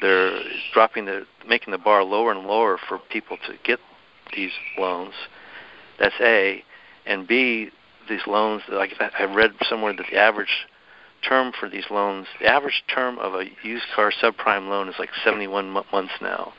they're 0.00 0.40
dropping 0.72 1.06
the 1.06 1.26
making 1.48 1.70
the 1.70 1.78
bar 1.78 2.02
lower 2.02 2.32
and 2.32 2.46
lower 2.46 2.78
for 2.88 2.98
people 3.10 3.36
to 3.46 3.54
get 3.64 3.78
these 4.34 4.50
loans. 4.78 5.14
That's 5.98 6.14
A, 6.20 6.64
and 7.06 7.26
B, 7.26 7.70
these 8.08 8.26
loans. 8.26 8.62
Like 8.68 8.92
I 9.00 9.24
read 9.24 9.52
somewhere 9.68 9.94
that 9.94 10.06
the 10.10 10.18
average 10.18 10.66
term 11.28 11.52
for 11.58 11.68
these 11.68 11.84
loans, 11.90 12.26
the 12.40 12.46
average 12.46 12.84
term 12.92 13.18
of 13.18 13.34
a 13.34 13.44
used 13.62 13.84
car 13.94 14.12
subprime 14.22 14.68
loan 14.68 14.88
is 14.88 14.94
like 14.98 15.10
71 15.24 15.70
months 15.70 16.12
now. 16.20 16.52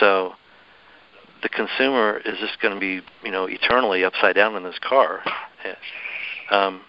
So 0.00 0.32
the 1.42 1.48
consumer 1.48 2.20
is 2.24 2.38
just 2.38 2.60
going 2.60 2.74
to 2.74 2.80
be, 2.80 3.00
you 3.24 3.30
know, 3.30 3.46
eternally 3.46 4.04
upside 4.04 4.34
down 4.34 4.56
in 4.56 4.62
this 4.62 4.78
car. 4.78 5.22
Um, 6.50 6.82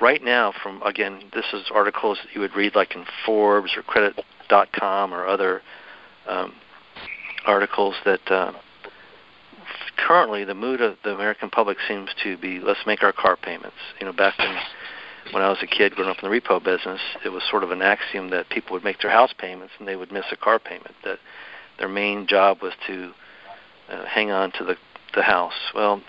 right 0.00 0.22
now, 0.22 0.52
from 0.62 0.82
again, 0.82 1.22
this 1.34 1.44
is 1.52 1.64
articles 1.72 2.18
that 2.22 2.34
you 2.34 2.40
would 2.40 2.54
read 2.54 2.74
like 2.74 2.94
in 2.94 3.04
Forbes 3.24 3.72
or 3.76 3.82
Credit.com 3.82 5.14
or 5.14 5.26
other 5.26 5.62
um, 6.28 6.52
articles 7.46 7.94
that 8.04 8.30
uh, 8.30 8.52
currently 9.96 10.44
the 10.44 10.54
mood 10.54 10.80
of 10.80 10.96
the 11.04 11.10
American 11.10 11.50
public 11.50 11.78
seems 11.88 12.10
to 12.22 12.36
be 12.36 12.60
let's 12.60 12.80
make 12.86 13.02
our 13.02 13.12
car 13.12 13.36
payments. 13.36 13.76
You 14.00 14.06
know, 14.06 14.12
back 14.12 14.38
when 14.38 14.56
when 15.32 15.42
I 15.42 15.48
was 15.48 15.58
a 15.62 15.66
kid 15.66 15.94
growing 15.94 16.10
up 16.10 16.22
in 16.22 16.30
the 16.30 16.40
repo 16.40 16.62
business, 16.62 17.00
it 17.24 17.30
was 17.30 17.42
sort 17.50 17.64
of 17.64 17.70
an 17.70 17.82
axiom 17.82 18.30
that 18.30 18.48
people 18.48 18.74
would 18.74 18.84
make 18.84 19.00
their 19.00 19.10
house 19.10 19.32
payments 19.36 19.72
and 19.78 19.86
they 19.86 19.96
would 19.96 20.12
miss 20.12 20.24
a 20.30 20.36
car 20.36 20.58
payment. 20.58 20.94
That 21.04 21.18
their 21.78 21.88
main 21.88 22.26
job 22.26 22.62
was 22.62 22.72
to 22.86 23.12
uh, 23.90 24.04
hang 24.06 24.30
on 24.30 24.52
to 24.52 24.64
the 24.64 24.76
the 25.14 25.22
house. 25.22 25.72
Well, 25.74 26.02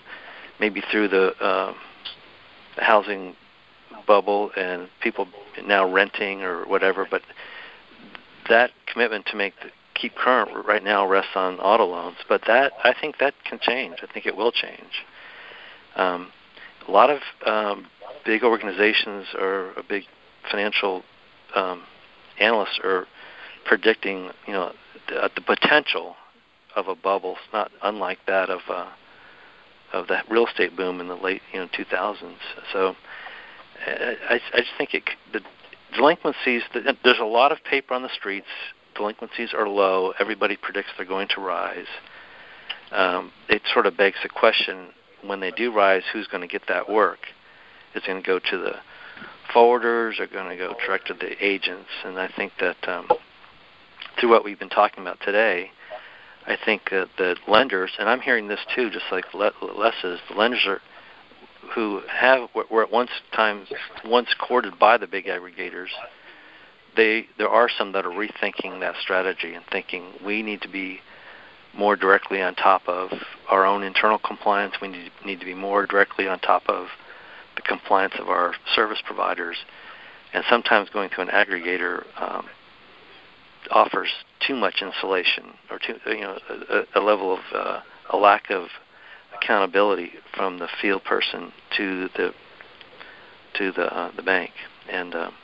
maybe 0.60 0.82
through 0.90 1.08
the 1.08 1.34
uh, 1.42 1.74
housing 2.76 3.34
bubble 4.06 4.50
and 4.56 4.88
people 5.00 5.26
now 5.64 5.90
renting 5.90 6.42
or 6.42 6.66
whatever, 6.66 7.06
but 7.10 7.22
that 8.48 8.70
commitment 8.86 9.26
to 9.26 9.36
make 9.36 9.54
the, 9.62 9.70
keep 9.94 10.14
current 10.14 10.50
right 10.66 10.84
now 10.84 11.06
rests 11.06 11.32
on 11.34 11.58
auto 11.58 11.84
loans. 11.86 12.16
But 12.28 12.42
that 12.46 12.72
I 12.84 12.94
think 12.98 13.18
that 13.18 13.34
can 13.44 13.58
change. 13.60 13.96
I 14.02 14.12
think 14.12 14.26
it 14.26 14.36
will 14.36 14.52
change. 14.52 15.04
Um, 15.96 16.32
a 16.86 16.90
lot 16.90 17.10
of 17.10 17.20
um, 17.44 17.86
big 18.28 18.44
organizations 18.44 19.24
or 19.40 19.70
a 19.78 19.82
big 19.88 20.02
financial 20.50 21.02
um, 21.54 21.82
analysts 22.38 22.78
are 22.84 23.06
predicting, 23.64 24.28
you 24.46 24.52
know, 24.52 24.70
the, 25.08 25.30
the 25.34 25.40
potential 25.40 26.14
of 26.76 26.88
a 26.88 26.94
bubble, 26.94 27.36
not 27.54 27.70
unlike 27.82 28.18
that 28.26 28.50
of 28.50 28.60
uh, 28.68 28.90
of 29.94 30.08
the 30.08 30.18
real 30.28 30.46
estate 30.46 30.76
boom 30.76 31.00
in 31.00 31.08
the 31.08 31.14
late 31.14 31.40
you 31.54 31.58
know 31.58 31.68
2000s. 31.68 32.34
So 32.70 32.94
I, 33.86 34.38
I 34.52 34.58
just 34.58 34.72
think 34.76 34.92
it, 34.92 35.04
the 35.32 35.40
delinquencies. 35.96 36.60
There's 36.74 37.18
a 37.18 37.24
lot 37.24 37.50
of 37.50 37.64
paper 37.64 37.94
on 37.94 38.02
the 38.02 38.10
streets. 38.14 38.46
Delinquencies 38.94 39.54
are 39.54 39.66
low. 39.66 40.12
Everybody 40.20 40.58
predicts 40.58 40.90
they're 40.98 41.06
going 41.06 41.28
to 41.34 41.40
rise. 41.40 41.86
Um, 42.92 43.32
it 43.48 43.62
sort 43.72 43.86
of 43.86 43.96
begs 43.96 44.18
the 44.22 44.28
question: 44.28 44.88
when 45.24 45.40
they 45.40 45.50
do 45.50 45.72
rise, 45.72 46.02
who's 46.12 46.26
going 46.26 46.42
to 46.42 46.46
get 46.46 46.68
that 46.68 46.90
work? 46.90 47.20
Is 47.94 48.02
going 48.06 48.22
to 48.22 48.26
go 48.26 48.38
to 48.38 48.58
the 48.58 48.74
forwarders, 49.54 50.20
or 50.20 50.26
going 50.26 50.50
to 50.50 50.56
go 50.56 50.74
direct 50.86 51.08
to 51.08 51.14
the 51.14 51.44
agents? 51.44 51.88
And 52.04 52.18
I 52.18 52.28
think 52.36 52.52
that 52.60 52.76
um, 52.86 53.08
through 54.18 54.30
what 54.30 54.44
we've 54.44 54.58
been 54.58 54.68
talking 54.68 55.02
about 55.02 55.18
today, 55.20 55.70
I 56.46 56.56
think 56.64 56.90
that 56.90 57.08
the 57.18 57.36
lenders, 57.46 57.92
and 57.98 58.08
I'm 58.08 58.20
hearing 58.20 58.48
this 58.48 58.60
too, 58.74 58.90
just 58.90 59.06
like 59.10 59.24
Les 59.34 59.94
is, 60.04 60.20
the 60.30 60.36
lenders 60.36 60.64
are 60.66 60.80
who 61.74 62.00
have 62.08 62.48
were 62.70 62.82
at 62.82 62.90
once 62.90 63.10
times 63.34 63.68
once 64.04 64.28
courted 64.38 64.78
by 64.78 64.96
the 64.96 65.06
big 65.06 65.26
aggregators. 65.26 65.88
They 66.96 67.26
there 67.36 67.48
are 67.48 67.68
some 67.68 67.92
that 67.92 68.06
are 68.06 68.10
rethinking 68.10 68.80
that 68.80 68.94
strategy 69.00 69.54
and 69.54 69.64
thinking 69.70 70.12
we 70.24 70.42
need 70.42 70.62
to 70.62 70.68
be 70.68 71.00
more 71.74 71.96
directly 71.96 72.40
on 72.40 72.54
top 72.54 72.82
of 72.88 73.10
our 73.48 73.66
own 73.66 73.82
internal 73.82 74.18
compliance. 74.18 74.74
We 74.80 74.88
need, 74.88 75.12
need 75.24 75.40
to 75.40 75.46
be 75.46 75.54
more 75.54 75.86
directly 75.86 76.26
on 76.26 76.38
top 76.40 76.62
of 76.68 76.86
the 77.58 77.62
compliance 77.62 78.14
of 78.18 78.28
our 78.28 78.54
service 78.74 79.02
providers, 79.04 79.56
and 80.32 80.44
sometimes 80.48 80.88
going 80.90 81.10
to 81.10 81.20
an 81.20 81.28
aggregator 81.28 82.04
um, 82.20 82.46
offers 83.70 84.08
too 84.46 84.54
much 84.54 84.76
insulation 84.80 85.44
or 85.70 85.78
too 85.78 85.96
you 86.06 86.20
know 86.20 86.38
a, 86.70 87.00
a 87.00 87.00
level 87.00 87.34
of 87.34 87.40
uh, 87.52 87.80
a 88.10 88.16
lack 88.16 88.50
of 88.50 88.68
accountability 89.34 90.12
from 90.34 90.58
the 90.58 90.68
field 90.80 91.02
person 91.04 91.52
to 91.76 92.08
the 92.16 92.32
to 93.54 93.72
the 93.72 93.92
uh, 93.92 94.12
the 94.14 94.22
bank. 94.22 94.52
And 94.88 95.14
um, 95.14 95.34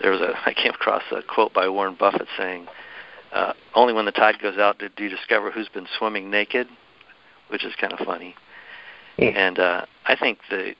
there 0.00 0.12
was 0.12 0.20
a 0.20 0.34
I 0.46 0.54
came 0.54 0.72
across 0.72 1.02
a 1.10 1.22
quote 1.22 1.52
by 1.52 1.68
Warren 1.68 1.96
Buffett 1.98 2.28
saying 2.38 2.68
uh, 3.32 3.54
only 3.74 3.92
when 3.92 4.04
the 4.04 4.12
tide 4.12 4.40
goes 4.40 4.58
out 4.58 4.78
do 4.78 5.02
you 5.02 5.10
discover 5.10 5.50
who's 5.50 5.68
been 5.68 5.88
swimming 5.98 6.30
naked 6.30 6.68
which 7.48 7.64
is 7.64 7.72
kind 7.80 7.92
of 7.92 7.98
funny 8.06 8.36
mm. 9.18 9.34
and 9.34 9.58
uh, 9.58 9.86
I 10.06 10.16
think 10.16 10.38
the 10.50 10.74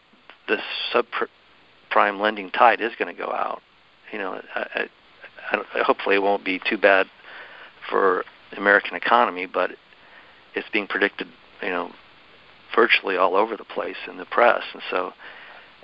the 0.47 0.59
subprime 0.93 2.21
lending 2.21 2.51
tide 2.51 2.81
is 2.81 2.93
going 2.99 3.15
to 3.15 3.21
go 3.21 3.31
out 3.31 3.63
you 4.13 4.19
know 4.19 4.41
I, 4.55 4.61
I 4.75 4.89
hopefully 5.85 6.17
it 6.17 6.23
won't 6.23 6.45
be 6.45 6.61
too 6.69 6.79
bad 6.79 7.07
for 7.89 8.25
the 8.51 8.57
American 8.57 8.97
economy, 8.97 9.47
but 9.47 9.73
it's 10.55 10.69
being 10.73 10.87
predicted, 10.87 11.29
you 11.63 11.71
know, 11.71 11.91
virtually 12.75 13.17
all 13.17 13.37
over 13.37 13.57
the 13.57 13.65
place 13.65 13.97
in 14.09 14.17
the 14.17 14.25
press, 14.25 14.63
and 14.73 14.83
so 14.91 15.13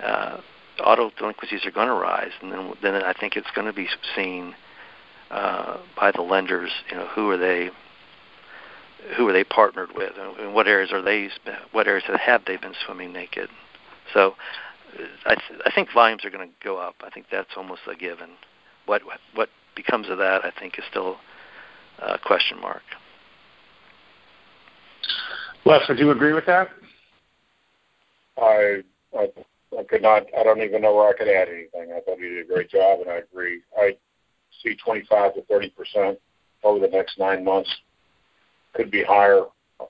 uh, 0.03 0.41
auto 0.83 1.11
delinquencies 1.17 1.65
are 1.65 1.71
going 1.71 1.87
to 1.87 1.93
rise, 1.93 2.31
and 2.41 2.51
then 2.51 2.73
then 2.81 2.95
I 2.95 3.13
think 3.13 3.35
it's 3.35 3.51
going 3.55 3.67
to 3.67 3.73
be 3.73 3.87
seen 4.15 4.55
uh, 5.29 5.77
by 5.95 6.11
the 6.11 6.21
lenders. 6.21 6.71
You 6.89 6.97
know, 6.97 7.07
who 7.07 7.29
are 7.29 7.37
they? 7.37 7.69
Who 9.17 9.27
are 9.27 9.33
they 9.33 9.43
partnered 9.43 9.89
with, 9.95 10.13
and 10.17 10.53
what 10.53 10.67
areas 10.67 10.91
are 10.91 11.01
they? 11.01 11.29
What 11.71 11.87
areas 11.87 12.03
have 12.07 12.45
they 12.45 12.57
been 12.57 12.73
swimming 12.85 13.11
naked? 13.11 13.49
So, 14.13 14.35
uh, 14.99 15.03
I, 15.25 15.35
th- 15.35 15.61
I 15.65 15.71
think 15.73 15.89
volumes 15.93 16.23
are 16.23 16.29
going 16.29 16.47
to 16.47 16.53
go 16.63 16.77
up. 16.77 16.95
I 17.03 17.09
think 17.09 17.25
that's 17.31 17.49
almost 17.57 17.81
a 17.91 17.95
given 17.95 18.29
what 18.85 19.01
what 19.35 19.49
becomes 19.75 20.09
of 20.09 20.17
that, 20.17 20.43
I 20.43 20.51
think, 20.59 20.77
is 20.77 20.83
still 20.89 21.17
a 21.99 22.17
question 22.17 22.59
mark. 22.59 22.81
Les, 25.65 25.79
would 25.87 25.99
you 25.99 26.11
agree 26.11 26.33
with 26.33 26.45
that? 26.45 26.69
I, 28.37 28.83
I 29.17 29.27
I 29.77 29.83
could 29.83 30.01
not. 30.01 30.23
I 30.37 30.43
don't 30.43 30.61
even 30.61 30.81
know 30.81 30.95
where 30.95 31.09
I 31.09 31.13
could 31.13 31.27
add 31.27 31.47
anything. 31.47 31.93
I 31.95 32.01
thought 32.01 32.17
he 32.17 32.27
did 32.27 32.45
a 32.45 32.53
great 32.53 32.69
job, 32.69 32.99
and 33.01 33.09
I 33.09 33.19
agree. 33.31 33.61
I 33.77 33.95
see 34.63 34.75
25 34.75 35.35
to 35.35 35.41
30 35.43 35.69
percent 35.69 36.19
over 36.63 36.79
the 36.79 36.91
next 36.91 37.17
nine 37.17 37.43
months. 37.43 37.69
Could 38.73 38.91
be 38.91 39.03
higher 39.03 39.43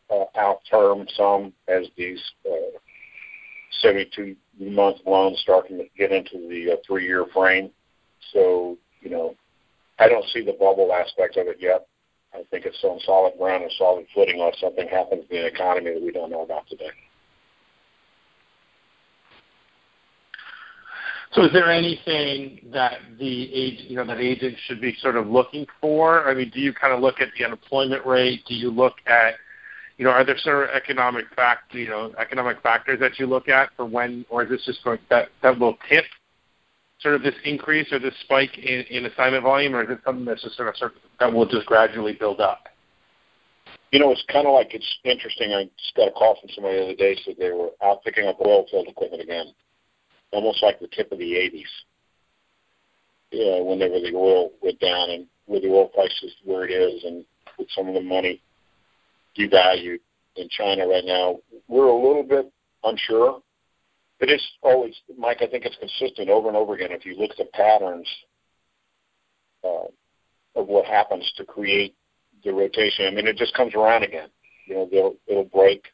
uh, 0.10 0.24
out 0.36 0.60
term 0.70 1.08
some 1.16 1.54
as 1.68 1.88
these 1.98 2.22
uh, 2.50 2.78
72 3.82 4.36
month 4.60 4.98
loans 5.06 5.40
starting 5.42 5.78
to 5.78 5.86
get 5.98 6.12
into 6.12 6.48
the 6.50 6.74
uh, 6.74 6.76
three 6.86 7.06
year 7.06 7.26
frame. 7.34 7.72
So 8.34 8.78
you 9.02 9.10
know, 9.10 9.36
I 10.00 10.08
don't 10.08 10.26
see 10.34 10.44
the 10.44 10.54
bubble 10.54 10.94
aspect 10.94 11.38
of 11.38 11.48
it 11.48 11.58
yet. 11.60 11.88
I 12.34 12.44
think 12.50 12.66
it's 12.66 12.84
on 12.84 13.00
solid 13.06 13.34
ground 13.38 13.64
and 13.64 13.72
solid 13.78 14.06
footing 14.16 14.40
unless 14.40 14.60
something 14.60 14.88
happens 14.88 15.26
in 15.30 15.38
the 15.38 15.46
economy 15.48 15.94
that 15.94 16.02
we 16.02 16.12
don't 16.12 16.32
know 16.32 16.44
about 16.44 16.68
today. 16.68 16.92
So, 21.34 21.46
is 21.46 21.54
there 21.54 21.72
anything 21.72 22.60
that 22.74 23.00
the 23.18 23.54
age, 23.54 23.86
you 23.88 23.96
know, 23.96 24.06
that 24.06 24.20
agents 24.20 24.60
should 24.66 24.82
be 24.82 24.96
sort 25.02 25.16
of 25.16 25.28
looking 25.28 25.66
for? 25.80 26.28
I 26.30 26.34
mean, 26.34 26.50
do 26.54 26.60
you 26.60 26.74
kind 26.74 26.94
of 26.94 27.00
look 27.00 27.22
at 27.22 27.30
the 27.38 27.46
unemployment 27.46 28.06
rate? 28.06 28.44
Do 28.48 28.54
you 28.54 28.70
look 28.70 28.96
at, 29.08 29.36
you 29.98 30.04
know, 30.04 30.12
are 30.12 30.26
there 30.26 30.38
sort 30.38 30.70
of 30.70 30.76
economic 30.76 31.26
fact, 31.34 31.74
you 31.74 31.88
know, 31.88 32.14
economic 32.20 32.62
factors 32.62 33.00
that 33.00 33.18
you 33.18 33.28
look 33.28 33.48
at 33.48 33.70
for 33.78 33.86
when, 33.86 34.26
or 34.30 34.44
is 34.44 34.50
this 34.50 34.66
just 34.66 34.84
going 34.84 35.00
that 35.10 35.30
that 35.42 35.58
will 35.58 35.78
tip 35.88 36.04
sort 37.00 37.16
of 37.16 37.24
this 37.24 37.36
increase 37.46 37.92
or 37.94 38.00
this 38.00 38.14
spike 38.24 38.58
in, 38.58 38.82
in 38.90 39.06
assignment 39.06 39.44
volume, 39.44 39.74
or 39.74 39.84
is 39.84 39.90
it 39.90 40.00
something 40.06 40.26
that's 40.26 40.44
just 40.44 40.58
sort 40.58 40.68
of, 40.68 40.76
sort 40.76 40.92
of 40.92 40.98
that 41.20 41.32
will 41.32 41.48
just 41.48 41.66
gradually 41.66 42.14
build 42.14 42.42
up? 42.42 42.68
You 43.94 44.00
know, 44.00 44.12
it's 44.12 44.24
kind 44.32 44.48
of 44.48 44.54
like 44.54 44.74
it's 44.74 44.98
interesting. 45.06 45.54
I 45.54 45.64
just 45.78 45.96
got 45.96 46.10
a 46.10 46.12
call 46.12 46.38
from 46.42 46.50
somebody 46.54 46.78
the 46.78 46.84
other 46.84 46.96
day 46.96 47.18
said 47.24 47.36
they 47.40 47.52
were 47.52 47.70
out 47.82 48.04
picking 48.04 48.28
up 48.28 48.38
oil 48.46 48.66
field 48.70 48.88
equipment 48.90 49.22
again, 49.22 49.54
almost 50.32 50.64
like 50.64 50.80
the 50.80 50.88
tip 50.88 51.12
of 51.12 51.20
the 51.20 51.34
80s. 51.34 51.64
Yeah, 53.32 53.62
whenever 53.62 54.00
the 54.00 54.14
oil 54.16 54.52
went 54.62 54.80
down 54.80 55.10
and 55.10 55.28
with 55.48 55.64
the 55.64 55.70
oil 55.70 55.88
prices 55.88 56.34
where 56.44 56.66
it 56.66 56.72
is, 56.72 57.04
and 57.04 57.26
with 57.58 57.68
some 57.76 57.88
of 57.88 57.94
the 57.94 58.02
money 58.02 58.42
devalued 59.38 60.00
in 60.36 60.50
China 60.50 60.88
right 60.88 61.06
now, 61.06 61.38
we're 61.68 61.88
a 61.88 61.96
little 61.96 62.24
bit 62.24 62.52
unsure 62.84 63.42
it 64.22 64.30
is 64.30 64.42
always, 64.62 64.94
Mike. 65.18 65.42
I 65.42 65.48
think 65.48 65.66
it's 65.66 65.76
consistent 65.78 66.30
over 66.30 66.48
and 66.48 66.56
over 66.56 66.76
again. 66.76 66.92
If 66.92 67.06
you 67.06 67.16
look 67.16 67.32
at 67.32 67.38
the 67.38 67.46
patterns 67.46 68.08
uh, 69.64 69.90
of 70.56 70.68
what 70.68 70.86
happens 70.86 71.30
to 71.38 71.44
create 71.44 71.96
the 72.44 72.54
rotation, 72.54 73.08
I 73.08 73.12
mean, 73.12 73.28
it 73.28 73.36
just 73.36 73.56
comes 73.56 73.74
around 73.74 74.04
again. 74.04 74.30
You 74.68 74.76
know, 74.76 74.90
they'll, 74.92 75.16
it'll 75.26 75.46
break, 75.46 75.86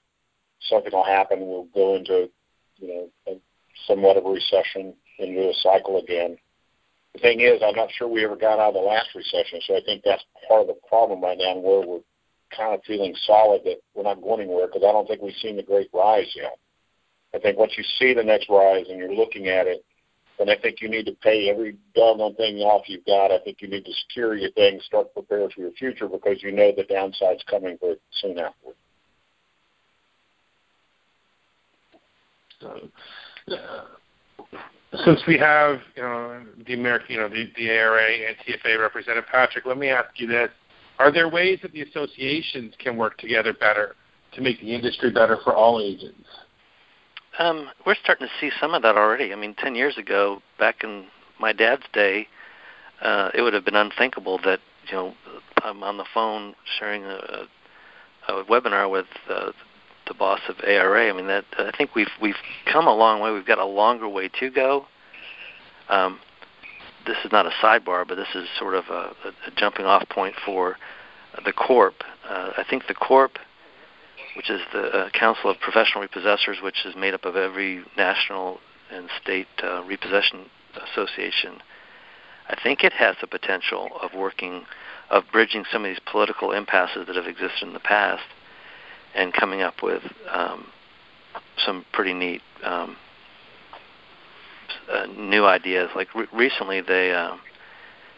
something 0.69 0.91
will 0.91 1.05
happen, 1.05 1.39
we'll 1.39 1.69
go 1.73 1.95
into, 1.95 2.29
you 2.75 2.87
know, 3.25 3.39
somewhat 3.85 4.17
of 4.17 4.25
a 4.25 4.29
recession, 4.29 4.93
into 5.19 5.49
a 5.49 5.53
cycle 5.61 5.99
again. 5.99 6.37
The 7.13 7.19
thing 7.19 7.41
is, 7.41 7.61
I'm 7.63 7.75
not 7.75 7.89
sure 7.91 8.07
we 8.07 8.23
ever 8.23 8.35
got 8.35 8.59
out 8.59 8.69
of 8.69 8.73
the 8.75 8.79
last 8.79 9.09
recession, 9.15 9.59
so 9.65 9.75
I 9.75 9.81
think 9.85 10.03
that's 10.03 10.23
part 10.47 10.61
of 10.61 10.67
the 10.67 10.77
problem 10.87 11.21
right 11.21 11.37
now, 11.37 11.57
where 11.57 11.85
we're 11.85 12.05
kind 12.55 12.75
of 12.75 12.81
feeling 12.85 13.15
solid 13.25 13.61
that 13.65 13.77
we're 13.95 14.03
not 14.03 14.21
going 14.21 14.41
anywhere 14.41 14.67
because 14.67 14.83
I 14.87 14.91
don't 14.91 15.07
think 15.07 15.21
we've 15.21 15.33
seen 15.41 15.57
the 15.57 15.63
great 15.63 15.89
rise 15.93 16.31
yet. 16.35 16.57
I 17.33 17.39
think 17.39 17.57
once 17.57 17.73
you 17.77 17.83
see 17.99 18.13
the 18.13 18.23
next 18.23 18.49
rise 18.49 18.85
and 18.89 18.97
you're 18.97 19.13
looking 19.13 19.47
at 19.47 19.67
it, 19.67 19.83
then 20.37 20.49
I 20.49 20.55
think 20.55 20.81
you 20.81 20.89
need 20.89 21.07
to 21.07 21.13
pay 21.23 21.49
every 21.49 21.75
doggone 21.95 22.35
thing 22.35 22.57
off 22.57 22.87
you've 22.87 23.05
got. 23.05 23.31
I 23.31 23.39
think 23.39 23.61
you 23.61 23.67
need 23.67 23.85
to 23.85 23.93
secure 24.07 24.35
your 24.35 24.51
things, 24.51 24.85
start 24.85 25.13
preparing 25.13 25.49
for 25.49 25.61
your 25.61 25.71
future 25.71 26.07
because 26.07 26.41
you 26.43 26.51
know 26.51 26.71
the 26.75 26.83
downside's 26.83 27.43
coming 27.49 27.77
very 27.81 27.97
soon 28.21 28.37
afterward. 28.37 28.75
So, 32.61 32.89
Since 35.05 35.21
we 35.27 35.37
have 35.37 35.79
you 35.95 36.01
know, 36.01 36.43
the 36.65 36.73
American, 36.73 37.15
you 37.15 37.17
know, 37.19 37.29
the, 37.29 37.49
the 37.55 37.69
ARA 37.69 38.09
and 38.27 38.35
TFA 38.37 38.79
represented, 38.79 39.25
Patrick, 39.27 39.65
let 39.65 39.77
me 39.77 39.89
ask 39.89 40.09
you 40.15 40.27
this: 40.27 40.49
Are 40.99 41.11
there 41.11 41.29
ways 41.29 41.59
that 41.61 41.73
the 41.73 41.81
associations 41.81 42.73
can 42.79 42.97
work 42.97 43.17
together 43.17 43.53
better 43.53 43.95
to 44.33 44.41
make 44.41 44.59
the 44.59 44.73
industry 44.73 45.11
better 45.11 45.37
for 45.43 45.53
all 45.53 45.81
agents? 45.81 46.27
Um, 47.39 47.69
we're 47.85 47.95
starting 48.01 48.27
to 48.27 48.33
see 48.39 48.51
some 48.59 48.73
of 48.73 48.81
that 48.81 48.97
already. 48.97 49.31
I 49.31 49.35
mean, 49.35 49.53
10 49.59 49.75
years 49.75 49.97
ago, 49.97 50.41
back 50.57 50.83
in 50.83 51.05
my 51.39 51.53
dad's 51.53 51.83
day, 51.93 52.27
uh, 53.01 53.29
it 53.35 53.41
would 53.41 53.53
have 53.53 53.63
been 53.63 53.75
unthinkable 53.75 54.39
that 54.43 54.59
you 54.87 54.93
know 54.93 55.13
I'm 55.63 55.83
on 55.83 55.97
the 55.97 56.05
phone 56.13 56.55
sharing 56.79 57.03
a, 57.03 57.47
a 58.27 58.43
webinar 58.45 58.89
with 58.89 59.05
uh, 59.29 59.51
the 60.07 60.13
boss 60.13 60.41
of 60.49 60.55
ARA. 60.63 61.09
I 61.09 61.13
mean, 61.13 61.27
that 61.27 61.45
I 61.57 61.71
think 61.77 61.95
we've 61.95 62.11
we've 62.21 62.35
come 62.71 62.87
a 62.87 62.95
long 62.95 63.21
way. 63.21 63.31
We've 63.31 63.45
got 63.45 63.59
a 63.59 63.65
longer 63.65 64.07
way 64.07 64.29
to 64.39 64.49
go. 64.49 64.85
Um, 65.89 66.19
this 67.05 67.17
is 67.23 67.31
not 67.31 67.45
a 67.45 67.51
sidebar, 67.61 68.05
but 68.07 68.15
this 68.15 68.35
is 68.35 68.47
sort 68.59 68.73
of 68.73 68.85
a, 68.89 69.13
a 69.25 69.51
jumping 69.55 69.85
off 69.85 70.07
point 70.09 70.35
for 70.45 70.77
the 71.45 71.53
corp. 71.53 71.95
Uh, 72.27 72.51
I 72.57 72.63
think 72.69 72.87
the 72.87 72.93
corp, 72.93 73.37
which 74.35 74.49
is 74.49 74.61
the 74.73 74.87
uh, 74.87 75.09
Council 75.11 75.49
of 75.49 75.59
Professional 75.59 76.05
Repossessors, 76.05 76.61
which 76.61 76.85
is 76.85 76.95
made 76.95 77.13
up 77.13 77.25
of 77.25 77.35
every 77.35 77.83
national 77.95 78.59
and 78.91 79.09
state 79.21 79.47
uh, 79.63 79.83
repossession 79.83 80.45
association. 80.91 81.61
I 82.49 82.57
think 82.61 82.83
it 82.83 82.93
has 82.93 83.15
the 83.19 83.27
potential 83.27 83.89
of 84.01 84.13
working, 84.13 84.63
of 85.09 85.23
bridging 85.31 85.65
some 85.71 85.83
of 85.83 85.89
these 85.89 85.99
political 86.09 86.51
impasses 86.51 87.07
that 87.07 87.15
have 87.15 87.27
existed 87.27 87.67
in 87.67 87.73
the 87.73 87.79
past 87.79 88.23
and 89.15 89.33
coming 89.33 89.61
up 89.61 89.81
with 89.81 90.03
um, 90.31 90.67
some 91.65 91.85
pretty 91.91 92.13
neat 92.13 92.41
um, 92.63 92.95
uh, 94.91 95.05
new 95.05 95.45
ideas. 95.45 95.89
Like 95.95 96.13
re- 96.15 96.27
recently, 96.33 96.81
they 96.81 97.11
uh, 97.11 97.35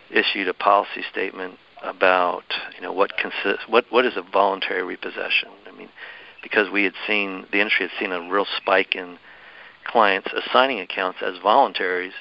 issued 0.10 0.48
a 0.48 0.54
policy 0.54 1.04
statement 1.12 1.56
about 1.84 2.44
you 2.76 2.82
know 2.82 2.92
what 2.92 3.16
consists 3.18 3.68
what 3.68 3.86
what 3.90 4.06
is 4.06 4.18
a 4.18 4.22
voluntary 4.22 4.84
repossession. 4.84 5.50
I 5.68 5.78
mean, 5.78 5.90
because 6.44 6.70
we 6.70 6.84
had 6.84 6.94
seen 7.08 7.46
the 7.52 7.60
industry 7.60 7.88
had 7.88 8.00
seen 8.00 8.12
a 8.12 8.30
real 8.30 8.48
spike 8.58 8.96
in 8.96 9.18
clients 9.86 10.30
assigning 10.34 10.80
accounts 10.80 11.20
as 11.22 11.38
voluntaries 11.42 12.14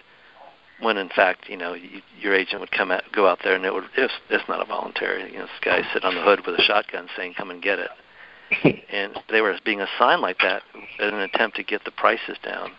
when 0.81 0.97
in 0.97 1.09
fact, 1.09 1.49
you 1.49 1.57
know, 1.57 1.75
you, 1.75 2.03
your 2.21 2.35
agent 2.35 2.61
would 2.61 2.71
come 2.71 2.91
out, 2.91 3.03
go 3.13 3.27
out 3.27 3.41
there, 3.43 3.55
and 3.55 3.65
it 3.65 3.75
would 3.75 3.85
it's, 3.97 4.13
it's 4.31 4.49
not 4.49 4.63
a 4.63 4.65
voluntary. 4.65 5.33
You 5.33 5.39
know, 5.39 5.47
this 5.47 5.61
guy 5.61 5.83
sit 5.93 6.05
on 6.05 6.15
the 6.15 6.23
hood 6.23 6.47
with 6.47 6.59
a 6.59 6.63
shotgun 6.63 7.09
saying, 7.17 7.35
"Come 7.35 7.51
and 7.51 7.63
get 7.63 7.79
it." 7.79 7.91
and 8.65 9.19
they 9.31 9.41
were 9.41 9.59
being 9.65 9.81
assigned 9.81 10.23
like 10.23 10.39
that 10.39 10.63
in 10.99 11.09
an 11.09 11.21
attempt 11.21 11.57
to 11.57 11.63
get 11.63 11.85
the 11.85 11.91
prices 11.91 12.37
down. 12.43 12.71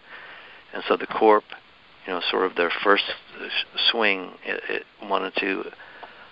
And 0.73 0.83
so 0.87 0.97
the 0.97 1.07
corp, 1.07 1.43
you 2.05 2.13
know, 2.13 2.21
sort 2.29 2.45
of 2.45 2.55
their 2.55 2.71
first 2.83 3.03
swing, 3.91 4.31
it, 4.45 4.61
it 4.69 4.83
wanted 5.03 5.33
to 5.37 5.65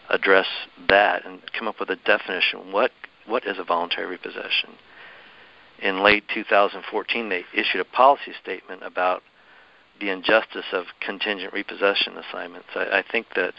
address 0.10 0.48
that 0.90 1.26
and 1.26 1.42
come 1.58 1.68
up 1.68 1.80
with 1.80 1.90
a 1.90 1.96
definition. 1.98 2.72
What 2.72 2.92
what 3.26 3.46
is 3.46 3.58
a 3.60 3.64
voluntary 3.64 4.08
repossession? 4.08 4.70
In 5.80 6.02
late 6.02 6.24
2014, 6.34 7.30
they 7.30 7.44
issued 7.54 7.82
a 7.82 7.86
policy 7.86 8.32
statement 8.42 8.84
about 8.84 9.22
the 10.00 10.10
injustice 10.10 10.66
of 10.72 10.86
contingent 11.02 11.54
repossession 11.54 12.18
assignments. 12.18 12.70
I, 12.74 13.00
I 13.00 13.04
think 13.12 13.28
that 13.36 13.54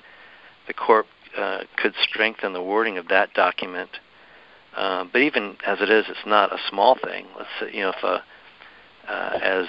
the 0.66 0.72
corp 0.72 1.06
uh, 1.36 1.60
could 1.76 1.94
strengthen 2.02 2.54
the 2.54 2.62
wording 2.62 2.96
of 2.96 3.08
that 3.08 3.34
document 3.34 3.90
uh, 4.78 5.04
but 5.12 5.20
even 5.22 5.56
as 5.66 5.80
it 5.80 5.90
is, 5.90 6.04
it's 6.08 6.24
not 6.24 6.52
a 6.52 6.58
small 6.70 6.96
thing. 7.02 7.26
Let's 7.36 7.50
say, 7.58 7.74
you 7.74 7.82
know, 7.82 7.90
if 7.90 8.04
uh, 8.04 8.20
uh, 9.08 9.38
as 9.42 9.66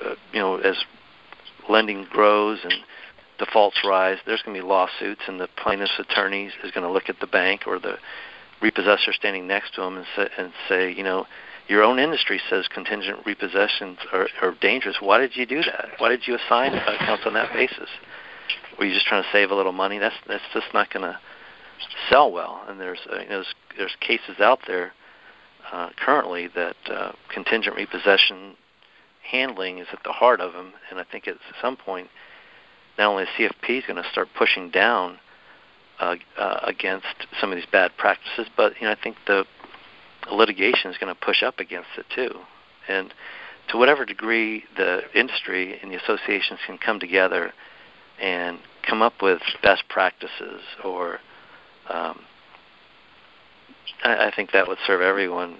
uh, 0.00 0.14
you 0.32 0.38
know, 0.38 0.58
as 0.58 0.76
lending 1.68 2.06
grows 2.08 2.60
and 2.62 2.72
defaults 3.40 3.78
rise, 3.84 4.18
there's 4.24 4.42
going 4.42 4.56
to 4.56 4.62
be 4.62 4.66
lawsuits, 4.66 5.22
and 5.26 5.40
the 5.40 5.48
plaintiff's 5.56 5.98
attorneys 5.98 6.52
is 6.62 6.70
going 6.70 6.86
to 6.86 6.92
look 6.92 7.08
at 7.08 7.18
the 7.18 7.26
bank 7.26 7.62
or 7.66 7.80
the 7.80 7.96
repossessor 8.62 9.12
standing 9.12 9.48
next 9.48 9.74
to 9.74 9.80
them 9.80 9.96
and 9.96 10.06
say, 10.14 10.28
and 10.38 10.52
say, 10.68 10.92
you 10.92 11.02
know, 11.02 11.26
your 11.66 11.82
own 11.82 11.98
industry 11.98 12.40
says 12.48 12.68
contingent 12.72 13.24
repossessions 13.26 13.98
are, 14.12 14.28
are 14.40 14.54
dangerous. 14.60 14.98
Why 15.00 15.18
did 15.18 15.34
you 15.34 15.46
do 15.46 15.62
that? 15.62 15.88
Why 15.98 16.10
did 16.10 16.28
you 16.28 16.36
assign 16.36 16.74
accounts 16.74 17.24
on 17.26 17.34
that 17.34 17.52
basis? 17.52 17.88
Were 18.78 18.84
you 18.84 18.94
just 18.94 19.06
trying 19.06 19.24
to 19.24 19.28
save 19.32 19.50
a 19.50 19.54
little 19.56 19.72
money? 19.72 19.98
That's 19.98 20.14
that's 20.28 20.44
just 20.54 20.66
not 20.72 20.92
going 20.92 21.02
to 21.02 21.18
sell 22.08 22.30
well. 22.30 22.64
And 22.68 22.80
there's 22.80 23.00
uh, 23.10 23.20
you 23.20 23.28
know, 23.28 23.28
there's, 23.28 23.54
there's 23.76 23.96
cases 24.00 24.40
out 24.40 24.60
there 24.66 24.92
uh, 25.72 25.90
currently 25.96 26.48
that 26.54 26.76
uh, 26.90 27.12
contingent 27.32 27.76
repossession 27.76 28.56
handling 29.22 29.78
is 29.78 29.88
at 29.92 30.02
the 30.04 30.12
heart 30.12 30.40
of 30.40 30.52
them. 30.52 30.72
And 30.90 30.98
I 30.98 31.04
think 31.04 31.26
at 31.26 31.36
some 31.60 31.76
point, 31.76 32.08
not 32.98 33.10
only 33.10 33.24
CFP 33.38 33.78
is 33.78 33.84
going 33.86 34.02
to 34.02 34.08
start 34.10 34.28
pushing 34.36 34.70
down 34.70 35.18
uh, 35.98 36.16
uh, 36.38 36.60
against 36.62 37.06
some 37.40 37.50
of 37.50 37.56
these 37.56 37.66
bad 37.70 37.90
practices, 37.96 38.46
but 38.56 38.74
you 38.80 38.86
know 38.86 38.92
I 38.92 38.96
think 39.02 39.16
the 39.26 39.44
litigation 40.30 40.90
is 40.90 40.98
going 40.98 41.14
to 41.14 41.20
push 41.20 41.42
up 41.42 41.58
against 41.58 41.88
it 41.96 42.06
too. 42.14 42.38
And 42.88 43.12
to 43.68 43.78
whatever 43.78 44.04
degree 44.04 44.64
the 44.76 45.02
industry 45.14 45.78
and 45.80 45.90
the 45.90 45.96
associations 45.96 46.60
can 46.66 46.78
come 46.78 47.00
together 47.00 47.52
and 48.20 48.58
come 48.82 49.02
up 49.02 49.22
with 49.22 49.40
best 49.62 49.84
practices 49.88 50.60
or 50.84 51.18
um, 51.88 52.20
I, 54.04 54.28
I 54.28 54.32
think 54.34 54.52
that 54.52 54.68
would 54.68 54.78
serve 54.86 55.00
everyone 55.00 55.58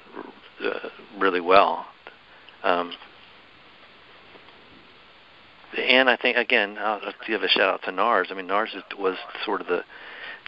uh, 0.63 0.89
really 1.19 1.41
well. 1.41 1.87
Um, 2.63 2.93
and 5.77 6.09
I 6.09 6.17
think 6.17 6.37
again, 6.37 6.77
I'll 6.79 7.01
give 7.27 7.43
a 7.43 7.49
shout 7.49 7.75
out 7.75 7.83
to 7.85 7.93
NARS. 7.93 8.29
I 8.31 8.35
mean, 8.35 8.47
NARS 8.47 8.75
was 8.99 9.17
sort 9.45 9.61
of 9.61 9.67
the 9.67 9.83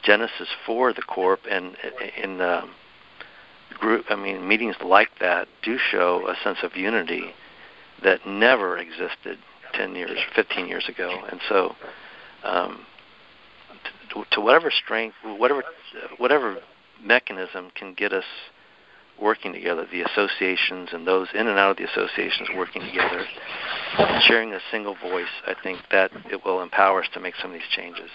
genesis 0.03 0.49
for 0.65 0.93
the 0.93 1.03
corp, 1.03 1.41
and 1.51 1.77
in 2.23 2.41
um, 2.41 2.71
group, 3.79 4.07
I 4.09 4.17
mean, 4.17 4.47
meetings 4.47 4.77
like 4.83 5.11
that 5.21 5.49
do 5.63 5.79
show 5.91 6.29
a 6.29 6.35
sense 6.43 6.59
of 6.63 6.77
unity 6.77 7.35
that 8.03 8.27
never 8.27 8.79
existed 8.79 9.39
10 9.75 9.95
years, 9.95 10.19
15 10.35 10.69
years 10.69 10.89
ago, 10.89 11.11
and 11.31 11.41
so 11.49 11.75
um, 12.45 12.87
to, 14.11 14.25
to 14.33 14.41
whatever 14.41 14.71
strength, 14.71 15.17
whatever 15.23 15.63
whatever 16.19 16.59
mechanism 17.03 17.71
can 17.75 17.95
get 17.95 18.13
us 18.13 18.25
working 19.21 19.53
together, 19.53 19.87
the 19.91 20.03
associations 20.03 20.91
and 20.93 21.07
those 21.07 21.29
in 21.35 21.49
and 21.49 21.59
out 21.59 21.73
of 21.73 21.77
the 21.77 21.85
associations 21.85 22.49
working 22.57 22.83
together, 22.83 23.25
sharing 24.21 24.53
a 24.53 24.61
single 24.71 24.95
voice, 24.95 25.27
I 25.47 25.55
think 25.63 25.81
that 25.91 26.11
it 26.31 26.45
will 26.45 26.63
empower 26.63 27.03
us 27.03 27.09
to 27.15 27.21
make 27.21 27.35
some 27.41 27.51
of 27.51 27.55
these 27.55 27.69
changes. 27.75 28.11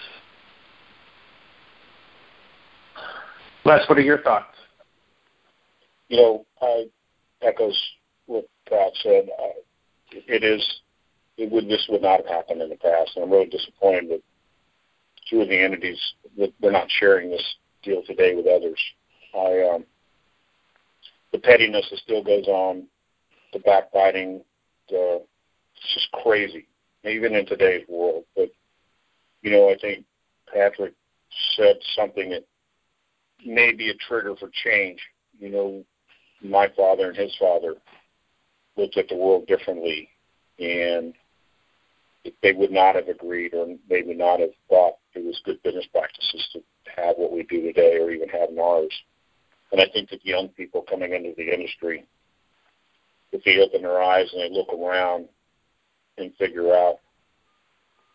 Les, 3.64 3.80
what 3.88 3.98
are 3.98 4.02
your 4.02 4.22
thoughts? 4.22 4.56
You 6.08 6.16
know, 6.18 6.46
I 6.60 6.84
echoes 7.42 7.78
what 8.26 8.46
Pat 8.68 8.92
said. 9.02 9.28
Uh, 9.38 9.60
it 10.10 10.44
is, 10.44 10.62
it 11.36 11.50
would 11.50 11.68
this 11.68 11.86
would 11.88 12.02
not 12.02 12.18
have 12.18 12.26
happened 12.26 12.62
in 12.62 12.68
the 12.68 12.76
past, 12.76 13.12
and 13.16 13.24
I'm 13.24 13.30
really 13.30 13.46
disappointed 13.46 14.10
that 14.10 14.22
two 15.28 15.40
of 15.40 15.48
the 15.48 15.58
entities 15.58 16.00
that 16.38 16.52
they're 16.60 16.72
not 16.72 16.90
sharing 16.98 17.30
this 17.30 17.56
deal 17.82 18.02
today 18.06 18.34
with 18.34 18.46
others. 18.46 18.80
I 19.34 19.74
um, 19.74 19.84
the 21.32 21.38
pettiness 21.38 21.86
that 21.90 21.98
still 21.98 22.22
goes 22.22 22.46
on, 22.46 22.86
the 23.52 23.58
backbiting, 23.60 24.42
the 24.88 25.22
it's 25.76 25.94
just 25.94 26.12
crazy, 26.22 26.66
even 27.04 27.34
in 27.34 27.46
today's 27.46 27.86
world. 27.88 28.24
But 28.36 28.50
you 29.42 29.50
know, 29.50 29.70
I 29.70 29.76
think 29.80 30.04
Patrick 30.52 30.94
said 31.56 31.76
something 31.96 32.30
that 32.30 32.44
may 33.44 33.72
be 33.72 33.90
a 33.90 33.94
trigger 33.94 34.34
for 34.36 34.50
change. 34.64 35.00
You 35.38 35.50
know, 35.50 35.84
my 36.42 36.70
father 36.76 37.08
and 37.08 37.16
his 37.16 37.34
father 37.38 37.74
looked 38.76 38.96
at 38.96 39.08
the 39.08 39.16
world 39.16 39.46
differently, 39.46 40.08
and 40.58 41.14
they 42.42 42.52
would 42.52 42.70
not 42.70 42.94
have 42.94 43.08
agreed 43.08 43.54
or 43.54 43.66
they 43.88 44.02
would 44.02 44.18
not 44.18 44.40
have 44.40 44.50
thought 44.68 44.94
it 45.14 45.24
was 45.24 45.40
good 45.44 45.62
business 45.62 45.86
practices 45.92 46.48
to 46.52 46.60
have 46.96 47.16
what 47.16 47.32
we 47.32 47.42
do 47.44 47.62
today 47.62 47.98
or 47.98 48.10
even 48.10 48.28
have 48.28 48.50
NARS. 48.50 48.92
And 49.72 49.80
I 49.80 49.86
think 49.92 50.10
that 50.10 50.24
young 50.24 50.48
people 50.48 50.82
coming 50.88 51.12
into 51.12 51.34
the 51.36 51.52
industry, 51.52 52.04
if 53.32 53.42
they 53.44 53.58
open 53.60 53.82
their 53.82 54.02
eyes 54.02 54.28
and 54.32 54.40
they 54.40 54.56
look 54.56 54.72
around 54.72 55.28
and 56.18 56.34
figure 56.36 56.72
out, 56.74 56.98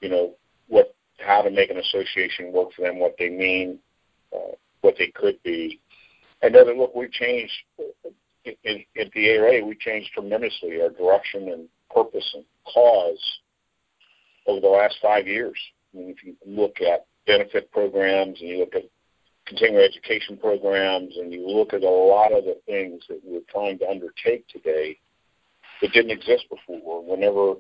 you 0.02 0.10
know, 0.10 0.36
what 0.68 0.96
how 1.18 1.42
to 1.42 1.52
make 1.52 1.70
an 1.70 1.78
association 1.78 2.54
work 2.54 2.70
for 2.74 2.84
them, 2.84 3.00
what 3.00 3.16
they 3.20 3.30
mean, 3.30 3.80
uh, 4.34 4.54
what 4.82 4.96
they 4.98 5.08
could 5.08 5.42
be. 5.44 5.80
And 6.42 6.56
then 6.56 6.78
look, 6.78 6.96
we've 6.96 7.12
changed 7.12 7.52
in, 8.46 8.56
in, 8.64 8.86
in 8.96 9.12
the 9.14 9.30
ARA. 9.32 9.66
We 9.66 9.76
changed 9.76 10.12
tremendously 10.14 10.82
our 10.82 10.90
direction 10.90 11.50
and 11.50 11.68
purpose 11.94 12.30
and 12.34 12.46
cause 12.66 13.40
over 14.50 14.62
the 14.62 14.68
last 14.68 14.96
five 15.02 15.28
years. 15.28 15.58
I 15.94 15.98
mean, 15.98 16.10
if 16.10 16.24
you 16.24 16.36
look 16.46 16.82
at 16.82 17.06
benefit 17.26 17.72
programs 17.72 18.40
and 18.40 18.50
you 18.50 18.60
look 18.60 18.76
at 18.76 18.84
continuing 19.46 19.84
education 19.84 20.38
programs 20.38 21.18
and 21.18 21.32
you 21.34 21.48
look 21.48 21.74
at 21.74 21.84
a 21.84 21.90
lot 21.90 22.32
of 22.32 22.44
the 22.46 22.58
things 22.66 23.04
that 23.10 23.20
we're 23.24 23.42
trying 23.50 23.80
to 23.80 23.90
undertake 23.90 24.48
today 24.48 24.98
that 25.82 25.92
didn't 25.94 26.12
exist 26.12 26.46
before. 26.50 27.04
Whenever 27.04 27.56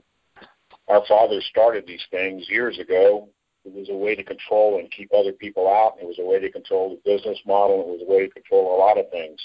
our 0.90 1.04
fathers 1.08 1.46
started 1.50 1.86
these 1.88 2.06
things 2.12 2.50
years 2.50 2.80
ago. 2.80 3.30
It 3.64 3.74
was 3.74 3.90
a 3.90 3.96
way 3.96 4.16
to 4.16 4.24
control 4.24 4.80
and 4.80 4.90
keep 4.92 5.12
other 5.14 5.32
people 5.32 5.68
out. 5.68 5.98
It 6.02 6.08
was 6.08 6.18
a 6.20 6.26
way 6.26 6.40
to 6.40 6.52
control 6.52 6.90
the 6.90 7.12
business 7.12 7.38
model. 7.46 7.82
It 7.82 7.88
was 7.88 8.02
a 8.08 8.12
way 8.12 8.28
to 8.28 8.34
control 8.34 8.76
a 8.76 8.80
lot 8.80 8.98
of 8.98 9.10
things. 9.12 9.40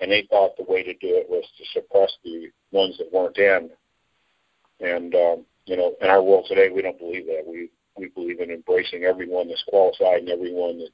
And 0.00 0.12
they 0.12 0.26
thought 0.30 0.56
the 0.56 0.70
way 0.70 0.82
to 0.82 0.92
do 0.92 1.08
it 1.16 1.28
was 1.28 1.44
to 1.58 1.64
suppress 1.72 2.12
the 2.22 2.50
ones 2.70 2.96
that 2.98 3.12
weren't 3.12 3.38
in. 3.38 3.70
And 4.80 5.14
um, 5.14 5.44
you 5.66 5.76
know, 5.76 5.94
in 6.00 6.08
our 6.08 6.22
world 6.22 6.46
today, 6.48 6.70
we 6.70 6.82
don't 6.82 6.98
believe 6.98 7.26
that. 7.26 7.42
We 7.46 7.70
we 7.96 8.08
believe 8.08 8.40
in 8.40 8.50
embracing 8.50 9.04
everyone 9.04 9.48
that's 9.48 9.64
qualified 9.68 10.20
and 10.20 10.28
everyone 10.28 10.78
that 10.78 10.90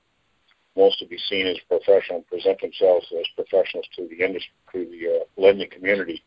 wants 0.75 0.99
to 0.99 1.07
be 1.07 1.19
seen 1.29 1.47
as 1.47 1.59
professional 1.69 2.19
and 2.19 2.27
present 2.27 2.61
themselves 2.61 3.07
as 3.19 3.27
professionals 3.35 3.87
to 3.97 4.09
the 4.09 4.25
industry, 4.25 4.53
to 4.73 4.87
the 4.87 5.21
uh, 5.21 5.25
lending 5.37 5.69
community. 5.69 6.25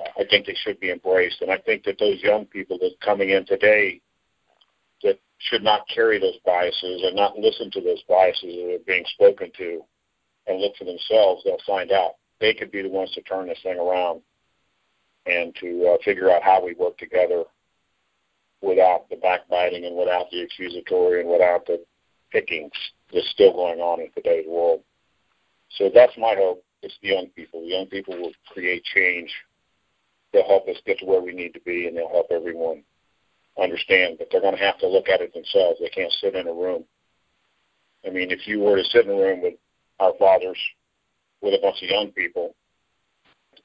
I 0.00 0.24
think 0.30 0.46
they 0.46 0.56
should 0.64 0.80
be 0.80 0.90
embraced, 0.90 1.42
and 1.42 1.50
I 1.50 1.58
think 1.58 1.84
that 1.84 1.98
those 1.98 2.22
young 2.22 2.46
people 2.46 2.78
that 2.78 2.92
are 2.92 3.04
coming 3.04 3.30
in 3.30 3.44
today 3.44 4.00
that 5.02 5.18
should 5.38 5.62
not 5.62 5.86
carry 5.94 6.18
those 6.18 6.38
biases 6.46 7.02
and 7.04 7.16
not 7.16 7.36
listen 7.36 7.70
to 7.72 7.80
those 7.82 8.02
biases 8.08 8.54
that 8.54 8.74
are 8.76 8.86
being 8.86 9.04
spoken 9.12 9.50
to, 9.58 9.82
and 10.46 10.60
look 10.60 10.74
for 10.76 10.84
themselves, 10.84 11.42
they'll 11.44 11.58
find 11.66 11.92
out 11.92 12.12
they 12.40 12.54
could 12.54 12.70
be 12.70 12.80
the 12.80 12.88
ones 12.88 13.10
to 13.12 13.20
turn 13.22 13.46
this 13.48 13.58
thing 13.62 13.78
around 13.78 14.22
and 15.26 15.54
to 15.60 15.94
uh, 15.94 15.96
figure 16.04 16.30
out 16.30 16.42
how 16.42 16.64
we 16.64 16.74
work 16.74 16.96
together 16.98 17.44
without 18.62 19.08
the 19.08 19.16
backbiting 19.16 19.84
and 19.84 19.96
without 19.96 20.26
the 20.30 20.42
accusatory 20.42 21.20
and 21.20 21.30
without 21.30 21.66
the 21.66 21.82
pickings 22.30 22.72
that's 23.12 23.28
still 23.30 23.52
going 23.52 23.80
on 23.80 24.00
in 24.00 24.10
today's 24.12 24.46
world. 24.48 24.82
So 25.76 25.90
that's 25.92 26.16
my 26.18 26.34
hope. 26.36 26.64
It's 26.82 26.96
the 27.02 27.08
young 27.08 27.26
people. 27.28 27.60
The 27.60 27.68
young 27.68 27.86
people 27.86 28.16
will 28.20 28.32
create 28.52 28.82
change. 28.84 29.30
They'll 30.32 30.46
help 30.46 30.68
us 30.68 30.76
get 30.86 30.98
to 30.98 31.06
where 31.06 31.20
we 31.20 31.34
need 31.34 31.54
to 31.54 31.60
be, 31.60 31.86
and 31.86 31.96
they'll 31.96 32.08
help 32.08 32.26
everyone 32.30 32.82
understand. 33.60 34.16
But 34.18 34.28
they're 34.30 34.40
going 34.40 34.56
to 34.56 34.62
have 34.62 34.78
to 34.78 34.88
look 34.88 35.08
at 35.08 35.20
it 35.20 35.34
themselves. 35.34 35.78
They 35.80 35.88
can't 35.88 36.12
sit 36.12 36.34
in 36.34 36.48
a 36.48 36.52
room. 36.52 36.84
I 38.06 38.10
mean, 38.10 38.30
if 38.30 38.46
you 38.46 38.60
were 38.60 38.76
to 38.76 38.84
sit 38.84 39.06
in 39.06 39.10
a 39.10 39.14
room 39.14 39.42
with 39.42 39.54
our 39.98 40.12
fathers, 40.18 40.58
with 41.42 41.54
a 41.54 41.60
bunch 41.60 41.82
of 41.82 41.90
young 41.90 42.12
people, 42.12 42.54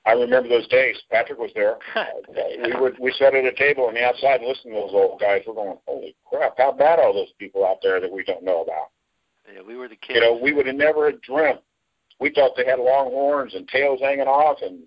I 0.06 0.12
remember 0.12 0.50
those 0.50 0.68
days. 0.68 0.98
Patrick 1.12 1.40
was 1.40 1.52
there. 1.56 1.78
Uh, 2.36 2.68
we 2.68 2.76
would 2.80 3.00
we 3.00 3.12
sat 3.18 3.34
at 3.34 3.46
a 3.46 3.54
table 3.54 3.86
on 3.86 3.94
the 3.94 4.04
outside 4.04 4.42
and 4.42 4.50
listened 4.50 4.74
to 4.74 4.80
those 4.82 4.92
old 4.94 5.20
guys. 5.20 5.42
We're 5.48 5.54
going, 5.54 5.78
holy 5.88 6.16
crap! 6.26 6.58
How 6.58 6.72
bad 6.72 7.00
are 7.00 7.14
those 7.14 7.32
people 7.40 7.66
out 7.66 7.78
there 7.82 8.02
that 8.02 8.12
we 8.12 8.24
don't 8.24 8.44
know 8.44 8.62
about? 8.62 8.90
Yeah, 9.52 9.62
we 9.66 9.78
were 9.78 9.88
the 9.88 9.96
kids. 9.96 10.16
You 10.16 10.22
know, 10.22 10.40
we 10.42 10.54
would 10.54 10.68
have 10.68 10.76
never 10.76 11.10
have 11.10 11.22
dreamt. 11.22 11.62
We 12.20 12.32
thought 12.32 12.52
they 12.58 12.66
had 12.66 12.80
long 12.80 13.10
horns 13.12 13.54
and 13.56 13.68
tails 13.68 14.02
hanging 14.02 14.28
off, 14.28 14.58
and 14.62 14.82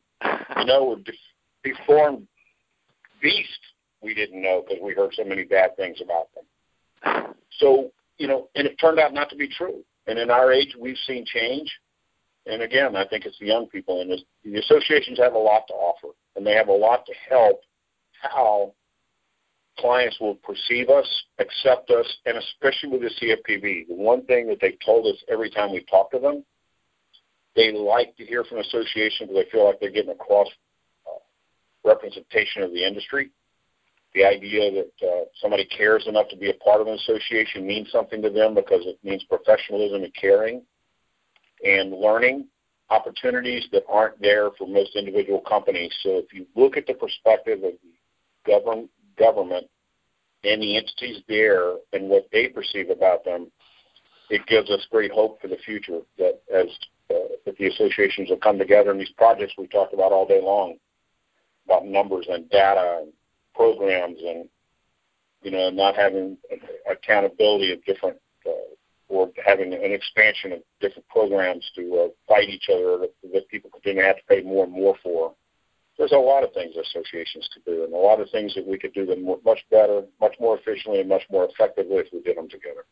you 0.58 0.64
know, 0.66 0.84
were 0.84 0.96
deformed 1.64 2.26
beasts. 3.22 3.58
We 4.02 4.14
didn't 4.14 4.42
know 4.42 4.64
because 4.66 4.82
we 4.82 4.94
heard 4.94 5.14
so 5.14 5.24
many 5.24 5.44
bad 5.44 5.76
things 5.76 6.00
about 6.02 6.28
them. 6.34 7.34
So 7.60 7.90
you 8.18 8.28
know, 8.28 8.48
and 8.54 8.66
it 8.66 8.76
turned 8.78 9.00
out 9.00 9.14
not 9.14 9.30
to 9.30 9.36
be 9.36 9.48
true. 9.48 9.82
And 10.06 10.18
in 10.18 10.30
our 10.30 10.52
age, 10.52 10.76
we've 10.78 10.98
seen 11.06 11.24
change 11.26 11.72
and 12.48 12.62
again, 12.62 12.96
I 12.96 13.06
think 13.06 13.26
it's 13.26 13.38
the 13.38 13.46
young 13.46 13.66
people, 13.66 14.00
and 14.00 14.10
the 14.44 14.58
associations 14.58 15.18
have 15.18 15.34
a 15.34 15.38
lot 15.38 15.66
to 15.68 15.74
offer, 15.74 16.08
and 16.34 16.46
they 16.46 16.54
have 16.54 16.68
a 16.68 16.72
lot 16.72 17.04
to 17.06 17.12
help 17.28 17.60
how 18.22 18.72
clients 19.78 20.18
will 20.18 20.34
perceive 20.36 20.88
us, 20.88 21.06
accept 21.38 21.90
us, 21.90 22.06
and 22.26 22.38
especially 22.38 22.88
with 22.88 23.02
the 23.02 23.10
CFPB. 23.20 23.88
The 23.88 23.94
one 23.94 24.24
thing 24.24 24.48
that 24.48 24.58
they've 24.60 24.78
told 24.84 25.06
us 25.06 25.22
every 25.28 25.50
time 25.50 25.72
we 25.72 25.84
talk 25.84 26.10
to 26.12 26.18
them, 26.18 26.44
they 27.54 27.70
like 27.72 28.16
to 28.16 28.24
hear 28.24 28.44
from 28.44 28.58
associations 28.58 29.28
because 29.28 29.44
they 29.44 29.50
feel 29.50 29.66
like 29.66 29.78
they're 29.80 29.90
getting 29.90 30.10
a 30.10 30.14
cross 30.14 30.48
uh, 31.06 31.18
representation 31.84 32.62
of 32.62 32.72
the 32.72 32.84
industry. 32.84 33.30
The 34.14 34.24
idea 34.24 34.70
that 34.72 35.06
uh, 35.06 35.24
somebody 35.40 35.66
cares 35.66 36.06
enough 36.06 36.28
to 36.30 36.36
be 36.36 36.50
a 36.50 36.54
part 36.54 36.80
of 36.80 36.86
an 36.86 36.94
association 36.94 37.66
means 37.66 37.90
something 37.92 38.22
to 38.22 38.30
them 38.30 38.54
because 38.54 38.86
it 38.86 38.98
means 39.04 39.22
professionalism 39.24 40.02
and 40.02 40.14
caring 40.14 40.62
and 41.64 41.92
learning 41.92 42.46
opportunities 42.90 43.66
that 43.72 43.82
aren't 43.88 44.20
there 44.20 44.50
for 44.56 44.66
most 44.66 44.96
individual 44.96 45.40
companies. 45.40 45.92
So 46.02 46.18
if 46.18 46.32
you 46.32 46.46
look 46.56 46.76
at 46.76 46.86
the 46.86 46.94
perspective 46.94 47.62
of 47.62 47.72
the 47.82 48.50
govern, 48.50 48.88
government 49.18 49.66
and 50.44 50.62
the 50.62 50.76
entities 50.76 51.22
there 51.28 51.74
and 51.92 52.08
what 52.08 52.28
they 52.32 52.48
perceive 52.48 52.90
about 52.90 53.24
them, 53.24 53.50
it 54.30 54.46
gives 54.46 54.70
us 54.70 54.86
great 54.90 55.10
hope 55.10 55.40
for 55.40 55.48
the 55.48 55.56
future 55.56 56.00
that 56.18 56.40
as 56.54 56.66
uh, 57.10 57.52
the 57.58 57.66
associations 57.66 58.28
will 58.30 58.36
come 58.36 58.58
together 58.58 58.90
and 58.90 59.00
these 59.00 59.12
projects 59.16 59.54
we 59.56 59.66
talked 59.66 59.94
about 59.94 60.12
all 60.12 60.26
day 60.26 60.40
long 60.42 60.76
about 61.64 61.86
numbers 61.86 62.26
and 62.28 62.48
data 62.50 63.00
and 63.02 63.12
programs 63.54 64.18
and 64.20 64.48
you 65.42 65.50
know 65.50 65.70
not 65.70 65.96
having 65.96 66.36
accountability 66.90 67.72
of 67.72 67.84
different 67.84 68.16
uh, 68.46 68.50
or 69.08 69.30
having 69.44 69.72
an 69.72 69.92
expansion 69.92 70.52
of 70.52 70.60
different 70.80 71.08
programs 71.08 71.64
to 71.74 72.06
uh, 72.06 72.08
fight 72.28 72.48
each 72.48 72.68
other 72.72 72.98
that, 72.98 73.48
people 73.48 73.70
continue 73.70 74.02
to 74.02 74.06
have 74.06 74.16
to 74.16 74.22
pay 74.28 74.42
more 74.42 74.64
and 74.64 74.72
more 74.72 74.94
for. 75.02 75.32
There's 75.96 76.12
a 76.12 76.16
lot 76.16 76.44
of 76.44 76.52
things 76.52 76.74
associations 76.76 77.48
could 77.52 77.64
do, 77.64 77.84
and 77.84 77.92
a 77.92 77.96
lot 77.96 78.20
of 78.20 78.30
things 78.30 78.54
that 78.54 78.66
we 78.66 78.78
could 78.78 78.92
do 78.92 79.06
them 79.06 79.26
much 79.44 79.60
better, 79.70 80.02
much 80.20 80.34
more 80.38 80.58
efficiently, 80.58 81.00
and 81.00 81.08
much 81.08 81.22
more 81.30 81.48
effectively 81.50 81.96
if 81.96 82.06
we 82.12 82.20
did 82.20 82.36
them 82.36 82.48
together. 82.48 82.84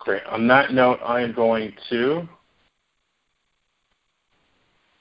Great. 0.00 0.24
On 0.24 0.48
that 0.48 0.72
note, 0.72 0.98
I 1.04 1.20
am 1.20 1.32
going 1.32 1.72
to 1.90 2.28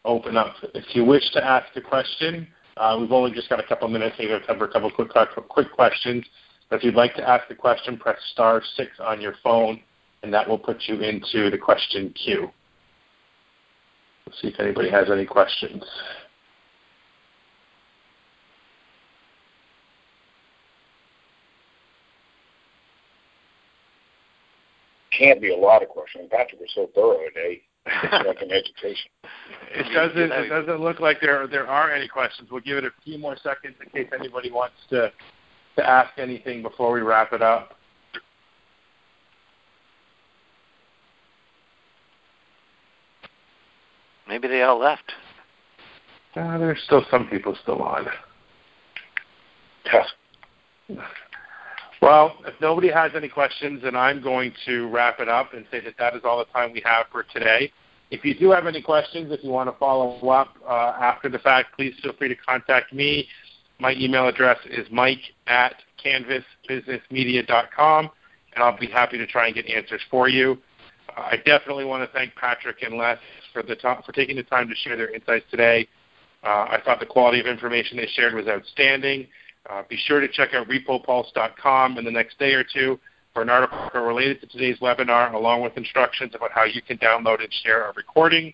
open 0.05 0.37
up. 0.37 0.55
If 0.73 0.95
you 0.95 1.03
wish 1.03 1.29
to 1.31 1.43
ask 1.43 1.67
a 1.75 1.81
question, 1.81 2.47
uh, 2.77 2.97
we've 2.99 3.11
only 3.11 3.31
just 3.31 3.49
got 3.49 3.59
a 3.59 3.67
couple 3.67 3.87
minutes. 3.87 4.15
Going 4.17 4.39
to 4.39 4.47
cover 4.47 4.65
a 4.65 4.71
couple 4.71 4.91
quick, 4.91 5.09
quick 5.49 5.71
questions. 5.71 6.25
If 6.71 6.83
you'd 6.83 6.95
like 6.95 7.15
to 7.15 7.27
ask 7.27 7.49
a 7.49 7.55
question, 7.55 7.97
press 7.97 8.17
star 8.31 8.61
six 8.75 8.91
on 8.99 9.19
your 9.21 9.33
phone, 9.43 9.81
and 10.21 10.33
that 10.33 10.47
will 10.47 10.59
put 10.59 10.83
you 10.83 11.01
into 11.01 11.49
the 11.49 11.57
question 11.57 12.13
queue. 12.13 12.51
Let's 14.25 14.39
see 14.41 14.49
if 14.49 14.59
anybody 14.59 14.91
has 14.91 15.09
any 15.11 15.25
questions. 15.25 15.83
Can't 25.17 25.41
be 25.41 25.51
a 25.51 25.57
lot 25.57 25.81
of 25.81 25.89
questions. 25.89 26.29
Patrick 26.31 26.61
was 26.61 26.69
so 26.75 26.89
thorough 26.93 27.17
today. 27.27 27.61
like 28.25 28.41
an 28.41 28.51
education. 28.51 29.11
It 29.71 29.93
doesn't. 29.93 30.31
It 30.31 30.49
doesn't 30.49 30.81
look 30.81 30.99
like 30.99 31.21
there 31.21 31.45
there 31.47 31.67
are 31.67 31.91
any 31.91 32.07
questions. 32.07 32.49
We'll 32.51 32.61
give 32.61 32.77
it 32.77 32.85
a 32.85 32.91
few 33.03 33.19
more 33.19 33.37
seconds 33.43 33.75
in 33.83 33.89
case 33.91 34.11
anybody 34.17 34.51
wants 34.51 34.75
to 34.89 35.11
to 35.79 35.89
ask 35.89 36.17
anything 36.17 36.61
before 36.61 36.91
we 36.91 37.01
wrap 37.01 37.33
it 37.33 37.41
up? 37.41 37.75
Maybe 44.27 44.47
they 44.47 44.61
all 44.61 44.77
left. 44.77 45.11
Uh, 46.35 46.57
there's 46.59 46.79
still 46.85 47.03
some 47.09 47.27
people 47.27 47.57
still 47.63 47.81
on. 47.81 48.07
Well, 52.01 52.37
if 52.45 52.53
nobody 52.61 52.89
has 52.89 53.11
any 53.15 53.27
questions, 53.27 53.81
then 53.83 53.95
I'm 53.95 54.21
going 54.21 54.53
to 54.65 54.87
wrap 54.89 55.19
it 55.19 55.27
up 55.27 55.53
and 55.53 55.65
say 55.71 55.81
that 55.81 55.95
that 55.97 56.15
is 56.15 56.21
all 56.23 56.37
the 56.37 56.45
time 56.45 56.71
we 56.71 56.81
have 56.85 57.07
for 57.11 57.23
today. 57.23 57.71
If 58.11 58.23
you 58.23 58.33
do 58.37 58.51
have 58.51 58.67
any 58.67 58.81
questions, 58.81 59.31
if 59.31 59.43
you 59.43 59.49
want 59.49 59.69
to 59.69 59.77
follow 59.77 60.17
up 60.29 60.55
uh, 60.67 60.93
after 61.01 61.29
the 61.29 61.39
fact, 61.39 61.75
please 61.75 61.93
feel 62.01 62.13
free 62.13 62.29
to 62.29 62.35
contact 62.35 62.93
me 62.93 63.27
my 63.79 63.93
email 63.93 64.27
address 64.27 64.57
is 64.65 64.85
mike 64.91 65.21
at 65.47 65.75
canvasbusinessmedia.com, 66.03 68.09
and 68.53 68.63
I'll 68.63 68.77
be 68.77 68.87
happy 68.87 69.17
to 69.17 69.27
try 69.27 69.47
and 69.47 69.55
get 69.55 69.67
answers 69.67 70.01
for 70.09 70.29
you. 70.29 70.57
I 71.17 71.37
definitely 71.37 71.85
want 71.85 72.09
to 72.09 72.17
thank 72.17 72.35
Patrick 72.35 72.83
and 72.83 72.97
Les 72.97 73.17
for 73.51 73.63
the 73.63 73.75
to- 73.77 74.01
for 74.05 74.11
taking 74.11 74.35
the 74.35 74.43
time 74.43 74.69
to 74.69 74.75
share 74.75 74.95
their 74.95 75.09
insights 75.09 75.45
today. 75.49 75.87
Uh, 76.43 76.67
I 76.69 76.79
thought 76.83 76.99
the 76.99 77.05
quality 77.05 77.39
of 77.39 77.47
information 77.47 77.97
they 77.97 78.07
shared 78.07 78.33
was 78.33 78.47
outstanding. 78.47 79.27
Uh, 79.69 79.83
be 79.89 79.97
sure 79.97 80.21
to 80.21 80.27
check 80.27 80.53
out 80.53 80.67
repopulse.com 80.67 81.97
in 81.97 82.05
the 82.05 82.11
next 82.11 82.39
day 82.39 82.53
or 82.53 82.63
two 82.63 82.99
for 83.33 83.41
an 83.41 83.49
article 83.49 84.01
related 84.01 84.39
to 84.41 84.47
today's 84.47 84.79
webinar, 84.79 85.33
along 85.33 85.61
with 85.61 85.75
instructions 85.77 86.33
about 86.33 86.51
how 86.51 86.63
you 86.63 86.81
can 86.81 86.97
download 86.97 87.41
and 87.41 87.53
share 87.63 87.89
a 87.89 87.93
recording. 87.93 88.53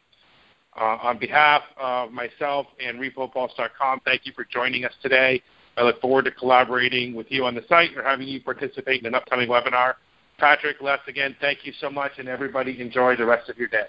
Uh, 0.79 0.97
on 1.01 1.17
behalf 1.17 1.61
of 1.77 2.11
myself 2.11 2.67
and 2.85 2.99
RepoPulse.com, 2.99 4.01
thank 4.03 4.25
you 4.25 4.33
for 4.35 4.43
joining 4.43 4.83
us 4.83 4.91
today. 5.01 5.41
I 5.77 5.83
look 5.83 6.01
forward 6.01 6.25
to 6.25 6.31
collaborating 6.31 7.13
with 7.13 7.27
you 7.29 7.45
on 7.45 7.55
the 7.55 7.63
site 7.69 7.95
or 7.95 8.03
having 8.03 8.27
you 8.27 8.41
participate 8.41 8.99
in 8.99 9.05
an 9.05 9.15
upcoming 9.15 9.47
webinar. 9.47 9.95
Patrick, 10.37 10.81
Les, 10.81 10.99
again, 11.07 11.35
thank 11.39 11.65
you 11.65 11.71
so 11.79 11.89
much, 11.89 12.13
and 12.17 12.27
everybody 12.27 12.81
enjoy 12.81 13.15
the 13.15 13.25
rest 13.25 13.49
of 13.49 13.57
your 13.57 13.69
day. 13.69 13.85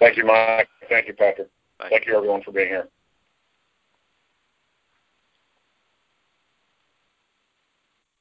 Thank 0.00 0.16
you, 0.16 0.24
Mike. 0.24 0.68
Thank 0.88 1.06
you, 1.06 1.14
Patrick. 1.14 1.48
Thank 1.88 2.06
you, 2.06 2.16
everyone, 2.16 2.42
for 2.42 2.50
being 2.50 2.68
here. 2.68 2.88